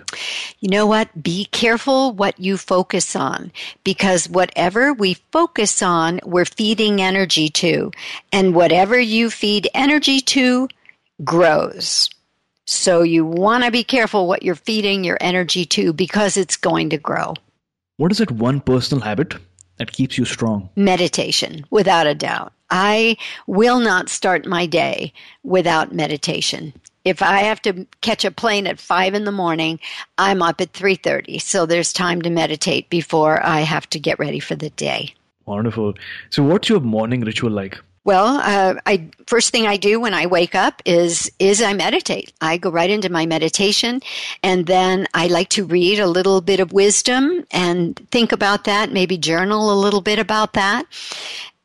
You 0.60 0.70
know 0.70 0.86
what? 0.86 1.10
Be 1.22 1.46
careful 1.46 2.12
what 2.14 2.40
you 2.40 2.58
focus 2.58 3.16
on 3.16 3.52
because 3.84 4.30
whatever 4.30 4.94
we 4.94 5.16
focus 5.32 5.82
on, 5.82 6.20
we're 6.24 6.46
feeding 6.46 7.02
energy 7.02 7.50
to. 7.50 7.92
And 8.32 8.56
whatever 8.56 9.00
you 9.00 9.30
feed 9.30 9.70
energy 9.74 10.20
to 10.22 10.68
grows. 11.24 12.10
So, 12.68 13.02
you 13.02 13.26
want 13.26 13.64
to 13.64 13.72
be 13.72 13.84
careful 13.84 14.28
what 14.28 14.44
you're 14.44 14.56
feeding 14.56 15.04
your 15.04 15.18
energy 15.20 15.66
to 15.66 15.94
because 15.94 16.38
it's 16.38 16.58
going 16.58 16.92
to 16.92 16.98
grow. 16.98 17.34
What 17.98 18.12
is 18.12 18.18
that 18.20 18.32
one 18.32 18.62
personal 18.62 19.04
habit 19.04 19.36
that 19.78 19.92
keeps 19.92 20.18
you 20.18 20.26
strong? 20.26 20.70
Meditation, 20.76 21.66
without 21.70 22.08
a 22.08 22.16
doubt. 22.16 22.54
I 22.70 23.18
will 23.48 23.80
not 23.80 24.10
start 24.10 24.46
my 24.46 24.66
day 24.66 25.14
without 25.44 25.94
meditation. 25.94 26.74
If 27.04 27.22
I 27.22 27.40
have 27.40 27.62
to 27.64 27.86
catch 28.02 28.24
a 28.24 28.32
plane 28.32 28.68
at 28.68 28.80
five 28.80 29.14
in 29.14 29.26
the 29.26 29.32
morning, 29.32 29.80
I'm 30.18 30.42
up 30.42 30.62
at 30.62 30.74
three 30.74 30.96
thirty. 30.96 31.40
So 31.40 31.66
there's 31.66 31.92
time 31.92 32.22
to 32.22 32.30
meditate 32.30 32.90
before 32.90 33.44
I 33.46 33.62
have 33.62 33.90
to 33.90 34.00
get 34.00 34.20
ready 34.20 34.40
for 34.40 34.56
the 34.56 34.70
day. 34.70 35.16
Wonderful. 35.46 35.96
So, 36.30 36.44
what's 36.44 36.70
your 36.70 36.80
morning 36.80 37.22
ritual 37.22 37.52
like? 37.52 37.80
Well, 38.04 38.38
uh, 38.38 38.80
I 38.88 39.10
first 39.28 39.52
thing 39.52 39.68
I 39.68 39.78
do 39.78 40.00
when 40.00 40.16
I 40.16 40.26
wake 40.26 40.56
up 40.56 40.82
is 40.86 41.32
is 41.38 41.62
I 41.62 41.74
meditate. 41.74 42.34
I 42.42 42.58
go 42.58 42.72
right 42.72 42.90
into 42.90 43.10
my 43.10 43.28
meditation, 43.28 44.02
and 44.42 44.66
then 44.66 45.08
I 45.14 45.28
like 45.28 45.50
to 45.50 45.66
read 45.66 46.00
a 46.00 46.08
little 46.08 46.42
bit 46.42 46.60
of 46.60 46.74
wisdom 46.74 47.46
and 47.52 47.96
think 48.10 48.32
about 48.32 48.64
that. 48.64 48.92
Maybe 48.92 49.18
journal 49.20 49.72
a 49.72 49.78
little 49.80 50.02
bit 50.02 50.18
about 50.18 50.54
that, 50.54 50.88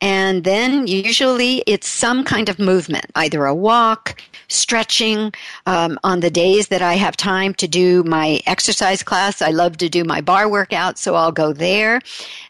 and 0.00 0.44
then 0.44 0.86
usually 0.86 1.62
it's 1.66 1.88
some 1.88 2.24
kind 2.24 2.48
of 2.48 2.58
movement, 2.58 3.06
either 3.14 3.44
a 3.46 3.54
walk, 3.54 4.20
stretching. 4.48 5.32
Um, 5.66 5.98
on 6.04 6.20
the 6.20 6.30
days 6.30 6.68
that 6.68 6.82
I 6.82 6.94
have 6.94 7.16
time 7.16 7.54
to 7.54 7.66
do 7.66 8.02
my 8.04 8.40
exercise 8.46 9.02
class, 9.02 9.40
I 9.40 9.50
love 9.50 9.78
to 9.78 9.88
do 9.88 10.04
my 10.04 10.20
barre 10.20 10.48
workout, 10.48 10.98
so 10.98 11.14
I'll 11.14 11.32
go 11.32 11.52
there. 11.52 12.00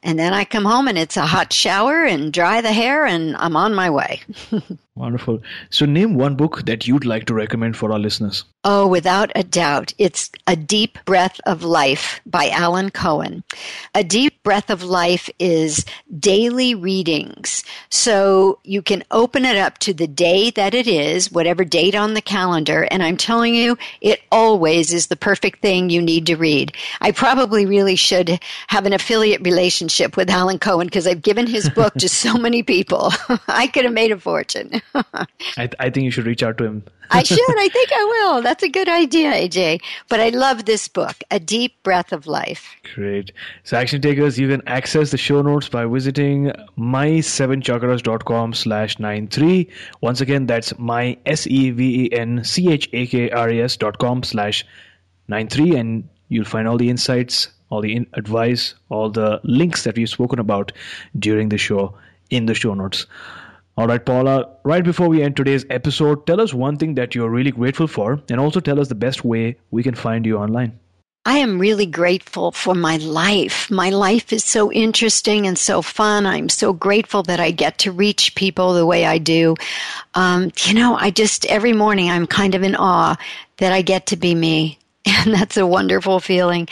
And 0.02 0.18
then 0.18 0.32
I 0.32 0.44
come 0.44 0.64
home 0.64 0.88
and 0.88 0.98
it's 0.98 1.16
a 1.16 1.26
hot 1.26 1.52
shower 1.52 2.04
and 2.04 2.32
dry 2.32 2.60
the 2.60 2.72
hair, 2.72 3.06
and 3.06 3.36
I'm 3.36 3.56
on 3.56 3.74
my 3.74 3.90
way. 3.90 4.22
Wonderful. 4.96 5.42
So, 5.68 5.84
name 5.84 6.14
one 6.14 6.36
book 6.36 6.64
that 6.64 6.88
you'd 6.88 7.04
like 7.04 7.26
to 7.26 7.34
recommend 7.34 7.76
for 7.76 7.92
our 7.92 7.98
listeners. 7.98 8.44
Oh, 8.64 8.86
without 8.86 9.30
a 9.34 9.44
doubt. 9.44 9.92
It's 9.98 10.30
A 10.46 10.56
Deep 10.56 10.98
Breath 11.04 11.38
of 11.44 11.62
Life 11.62 12.22
by 12.24 12.48
Alan 12.48 12.90
Cohen. 12.90 13.44
A 13.94 14.02
Deep 14.02 14.42
Breath 14.42 14.70
of 14.70 14.82
Life 14.82 15.28
is 15.38 15.84
daily 16.18 16.74
readings. 16.74 17.62
So, 17.90 18.58
you 18.64 18.80
can 18.80 19.04
open 19.10 19.44
it 19.44 19.58
up 19.58 19.76
to 19.78 19.92
the 19.92 20.06
day 20.06 20.50
that 20.52 20.72
it 20.72 20.88
is, 20.88 21.30
whatever 21.30 21.62
date 21.62 21.94
on 21.94 22.14
the 22.14 22.22
calendar, 22.22 22.88
and 22.90 23.02
I'm 23.02 23.18
telling 23.18 23.54
you, 23.54 23.76
it 24.00 24.22
always 24.32 24.94
is 24.94 25.08
the 25.08 25.16
perfect 25.16 25.60
thing 25.60 25.90
you 25.90 26.00
need 26.00 26.24
to 26.26 26.36
read. 26.36 26.74
I 27.02 27.12
probably 27.12 27.66
really 27.66 27.96
should 27.96 28.40
have 28.68 28.86
an 28.86 28.94
affiliate 28.94 29.42
relationship 29.42 30.16
with 30.16 30.30
Alan 30.30 30.58
Cohen 30.58 30.86
because 30.86 31.06
I've 31.06 31.20
given 31.20 31.46
his 31.46 31.68
book 31.68 31.92
to 31.96 32.08
so 32.08 32.38
many 32.38 32.62
people. 32.62 33.12
I 33.46 33.66
could 33.66 33.84
have 33.84 33.92
made 33.92 34.10
a 34.10 34.18
fortune. 34.18 34.80
I, 34.94 35.26
th- 35.56 35.74
I 35.78 35.90
think 35.90 36.04
you 36.04 36.10
should 36.10 36.26
reach 36.26 36.42
out 36.42 36.58
to 36.58 36.64
him. 36.64 36.84
I 37.10 37.22
should. 37.22 37.38
I 37.38 37.68
think 37.68 37.90
I 37.92 38.04
will. 38.04 38.42
That's 38.42 38.62
a 38.62 38.68
good 38.68 38.88
idea, 38.88 39.32
AJ. 39.32 39.80
But 40.08 40.20
I 40.20 40.30
love 40.30 40.64
this 40.64 40.88
book, 40.88 41.16
A 41.30 41.38
Deep 41.38 41.82
Breath 41.82 42.12
of 42.12 42.26
Life. 42.26 42.66
Great. 42.94 43.32
So, 43.64 43.76
action 43.76 44.00
takers, 44.00 44.38
you 44.38 44.48
can 44.48 44.62
access 44.66 45.10
the 45.10 45.18
show 45.18 45.42
notes 45.42 45.68
by 45.68 45.84
visiting 45.86 46.52
my7chakras.com 46.78 48.54
slash 48.54 48.98
93. 48.98 49.70
Once 50.00 50.20
again, 50.20 50.46
that's 50.46 50.76
my 50.78 51.16
S-E-V-E-N-C-H-A-K-R-A-S 51.26 53.76
dot 53.76 53.98
com 53.98 54.22
slash 54.22 54.64
93. 55.28 55.76
And 55.76 56.08
you'll 56.28 56.44
find 56.44 56.66
all 56.68 56.78
the 56.78 56.90
insights, 56.90 57.48
all 57.70 57.80
the 57.80 57.94
in- 57.94 58.06
advice, 58.14 58.74
all 58.88 59.10
the 59.10 59.40
links 59.44 59.84
that 59.84 59.96
we've 59.96 60.08
spoken 60.08 60.38
about 60.38 60.72
during 61.18 61.48
the 61.50 61.58
show 61.58 61.94
in 62.30 62.46
the 62.46 62.54
show 62.54 62.74
notes. 62.74 63.06
All 63.78 63.86
right, 63.86 64.02
Paula, 64.02 64.48
right 64.64 64.82
before 64.82 65.06
we 65.06 65.22
end 65.22 65.36
today's 65.36 65.66
episode, 65.68 66.26
tell 66.26 66.40
us 66.40 66.54
one 66.54 66.78
thing 66.78 66.94
that 66.94 67.14
you're 67.14 67.28
really 67.28 67.50
grateful 67.50 67.86
for 67.86 68.22
and 68.30 68.40
also 68.40 68.58
tell 68.58 68.80
us 68.80 68.88
the 68.88 68.94
best 68.94 69.22
way 69.22 69.56
we 69.70 69.82
can 69.82 69.94
find 69.94 70.24
you 70.24 70.38
online. 70.38 70.78
I 71.26 71.38
am 71.38 71.58
really 71.58 71.84
grateful 71.84 72.52
for 72.52 72.74
my 72.74 72.96
life. 72.96 73.70
My 73.70 73.90
life 73.90 74.32
is 74.32 74.44
so 74.44 74.72
interesting 74.72 75.46
and 75.46 75.58
so 75.58 75.82
fun. 75.82 76.24
I'm 76.24 76.48
so 76.48 76.72
grateful 76.72 77.22
that 77.24 77.38
I 77.38 77.50
get 77.50 77.76
to 77.78 77.92
reach 77.92 78.34
people 78.34 78.72
the 78.72 78.86
way 78.86 79.04
I 79.04 79.18
do. 79.18 79.56
Um, 80.14 80.52
you 80.64 80.72
know, 80.72 80.96
I 80.96 81.10
just, 81.10 81.44
every 81.46 81.74
morning 81.74 82.08
I'm 82.08 82.26
kind 82.26 82.54
of 82.54 82.62
in 82.62 82.76
awe 82.76 83.16
that 83.58 83.72
I 83.72 83.82
get 83.82 84.06
to 84.06 84.16
be 84.16 84.34
me. 84.34 84.78
And 85.08 85.32
that's 85.32 85.56
a 85.56 85.66
wonderful 85.66 86.18
feeling. 86.18 86.66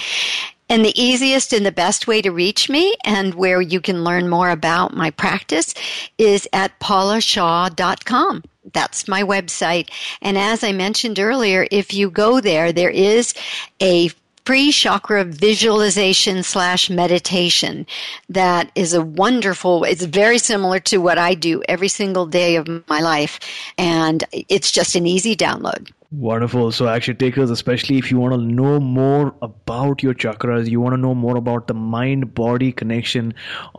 And 0.68 0.84
the 0.84 1.00
easiest 1.00 1.52
and 1.52 1.66
the 1.66 1.72
best 1.72 2.06
way 2.06 2.22
to 2.22 2.30
reach 2.30 2.70
me 2.70 2.94
and 3.04 3.34
where 3.34 3.60
you 3.60 3.80
can 3.80 4.02
learn 4.04 4.28
more 4.28 4.50
about 4.50 4.96
my 4.96 5.10
practice 5.10 5.74
is 6.16 6.48
at 6.52 6.78
paulashaw.com. 6.80 8.42
That's 8.72 9.06
my 9.06 9.22
website. 9.22 9.90
And 10.22 10.38
as 10.38 10.64
I 10.64 10.72
mentioned 10.72 11.18
earlier, 11.18 11.66
if 11.70 11.92
you 11.92 12.10
go 12.10 12.40
there, 12.40 12.72
there 12.72 12.90
is 12.90 13.34
a 13.80 14.10
free 14.44 14.72
chakra 14.72 15.24
visualization 15.24 16.42
slash 16.42 16.90
meditation 16.90 17.86
that 18.28 18.70
is 18.74 18.92
a 18.92 19.02
wonderful, 19.02 19.84
it's 19.84 20.04
very 20.04 20.38
similar 20.38 20.78
to 20.80 20.98
what 20.98 21.18
I 21.18 21.34
do 21.34 21.62
every 21.68 21.88
single 21.88 22.26
day 22.26 22.56
of 22.56 22.86
my 22.88 23.00
life. 23.00 23.40
And 23.78 24.24
it's 24.32 24.70
just 24.70 24.96
an 24.96 25.06
easy 25.06 25.34
download. 25.34 25.90
Wonderful. 26.16 26.70
So, 26.70 26.86
action 26.86 27.16
takers, 27.16 27.50
especially 27.50 27.98
if 27.98 28.10
you 28.10 28.18
want 28.18 28.34
to 28.34 28.40
know 28.40 28.78
more 28.78 29.34
about 29.42 30.02
your 30.02 30.14
chakras, 30.14 30.70
you 30.70 30.80
want 30.80 30.92
to 30.92 31.00
know 31.00 31.14
more 31.14 31.36
about 31.36 31.66
the 31.66 31.74
mind 31.74 32.34
body 32.34 32.70
connection, 32.70 33.34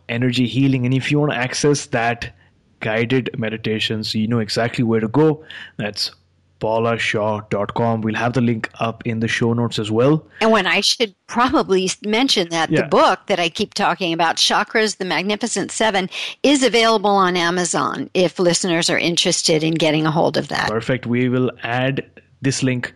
energy 0.09 0.45
healing, 0.45 0.85
and 0.85 0.93
if 0.93 1.11
you 1.11 1.19
want 1.19 1.31
to 1.31 1.37
access 1.37 1.85
that 1.87 2.35
guided 2.81 3.29
meditations, 3.39 4.13
you 4.13 4.27
know 4.27 4.39
exactly 4.39 4.83
where 4.83 4.99
to 4.99 5.07
go. 5.07 5.45
That's 5.77 6.11
paulashaw.com. 6.59 8.01
We'll 8.01 8.15
have 8.15 8.33
the 8.33 8.41
link 8.41 8.69
up 8.81 9.05
in 9.05 9.21
the 9.21 9.29
show 9.29 9.53
notes 9.53 9.79
as 9.79 9.89
well. 9.89 10.27
And 10.41 10.51
when 10.51 10.67
I 10.67 10.81
should 10.81 11.15
probably 11.27 11.89
mention 12.05 12.49
that 12.49 12.69
yeah. 12.69 12.81
the 12.81 12.87
book 12.87 13.27
that 13.27 13.39
I 13.39 13.47
keep 13.47 13.73
talking 13.73 14.11
about, 14.11 14.35
Chakras, 14.35 14.97
the 14.97 15.05
Magnificent 15.05 15.71
Seven, 15.71 16.09
is 16.43 16.63
available 16.63 17.11
on 17.11 17.37
Amazon 17.37 18.09
if 18.13 18.39
listeners 18.39 18.89
are 18.89 18.97
interested 18.97 19.63
in 19.63 19.75
getting 19.75 20.05
a 20.05 20.11
hold 20.11 20.35
of 20.35 20.49
that. 20.49 20.69
Perfect. 20.69 21.05
We 21.05 21.29
will 21.29 21.51
add 21.63 22.05
this 22.45 22.63
link 22.63 22.93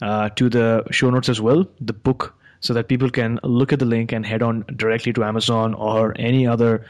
uh, 0.00 0.30
to 0.30 0.48
the 0.48 0.84
show 0.90 1.10
notes 1.10 1.28
as 1.28 1.40
well, 1.40 1.66
the 1.80 1.92
book, 1.92 2.34
so 2.60 2.72
that 2.72 2.88
people 2.88 3.10
can 3.10 3.38
look 3.42 3.72
at 3.72 3.78
the 3.78 3.84
link 3.84 4.12
and 4.12 4.24
head 4.24 4.42
on 4.42 4.64
directly 4.76 5.12
to 5.12 5.24
Amazon 5.24 5.74
or 5.74 6.14
any 6.18 6.46
other 6.46 6.84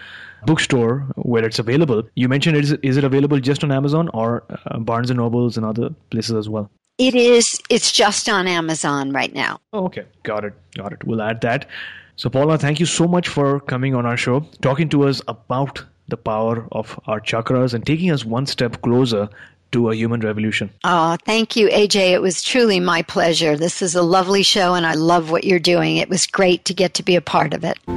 bookstore 0.46 1.00
where 1.16 1.44
it's 1.44 1.58
available. 1.58 2.02
You 2.14 2.28
mentioned 2.28 2.56
is 2.56 2.72
it, 2.72 2.80
is 2.82 2.96
it 2.96 3.04
available 3.04 3.40
just 3.40 3.64
on 3.64 3.72
Amazon 3.72 4.08
or 4.14 4.44
uh, 4.50 4.78
Barnes 4.78 5.10
and 5.10 5.18
Nobles 5.18 5.56
and 5.56 5.66
other 5.66 5.90
places 6.10 6.36
as 6.36 6.48
well? 6.48 6.70
It 6.98 7.14
is. 7.16 7.60
It's 7.70 7.90
just 7.90 8.28
on 8.28 8.46
Amazon 8.46 9.10
right 9.10 9.34
now. 9.34 9.58
Oh, 9.72 9.86
okay. 9.86 10.04
Got 10.22 10.44
it. 10.44 10.54
Got 10.76 10.92
it. 10.92 11.02
We'll 11.04 11.22
add 11.22 11.40
that. 11.40 11.66
So, 12.16 12.30
Paula, 12.30 12.56
thank 12.58 12.78
you 12.78 12.86
so 12.86 13.08
much 13.08 13.26
for 13.26 13.58
coming 13.58 13.96
on 13.96 14.06
our 14.06 14.16
show, 14.16 14.46
talking 14.62 14.88
to 14.90 15.02
us 15.08 15.20
about 15.26 15.82
the 16.06 16.16
power 16.16 16.68
of 16.70 17.00
our 17.06 17.20
chakras 17.20 17.74
and 17.74 17.84
taking 17.84 18.12
us 18.12 18.24
one 18.24 18.46
step 18.46 18.80
closer 18.82 19.28
to 19.74 19.90
a 19.90 19.94
human 19.94 20.20
revolution. 20.20 20.70
Oh, 20.84 21.16
thank 21.24 21.56
you, 21.56 21.68
AJ. 21.68 22.12
It 22.12 22.22
was 22.22 22.42
truly 22.42 22.78
my 22.78 23.02
pleasure. 23.02 23.56
This 23.56 23.82
is 23.82 23.96
a 23.96 24.02
lovely 24.02 24.44
show, 24.44 24.74
and 24.74 24.86
I 24.86 24.94
love 24.94 25.32
what 25.32 25.42
you're 25.42 25.58
doing. 25.58 25.96
It 25.96 26.08
was 26.08 26.28
great 26.28 26.64
to 26.66 26.74
get 26.74 26.94
to 26.94 27.02
be 27.02 27.16
a 27.16 27.20
part 27.20 27.52
of 27.52 27.64
it. 27.64 27.76
You 27.88 27.94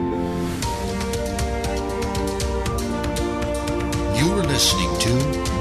are 4.33 4.43
listening 4.43 4.97
to 5.01 5.09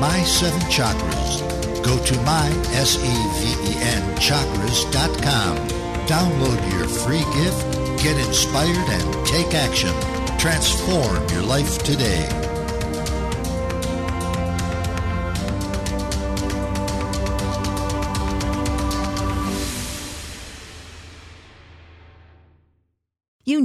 My 0.00 0.22
Seven 0.22 0.60
Chakras. 0.70 1.42
Go 1.84 2.02
to 2.02 2.16
my, 2.22 2.48
S-E-V-E-N, 2.72 4.16
chakras.com. 4.16 5.68
Download 6.08 6.72
your 6.72 6.88
free 6.88 7.24
gift, 7.42 8.02
get 8.02 8.16
inspired, 8.26 8.88
and 8.88 9.26
take 9.26 9.54
action. 9.54 9.92
Transform 10.38 11.28
your 11.28 11.42
life 11.42 11.76
today. 11.82 12.45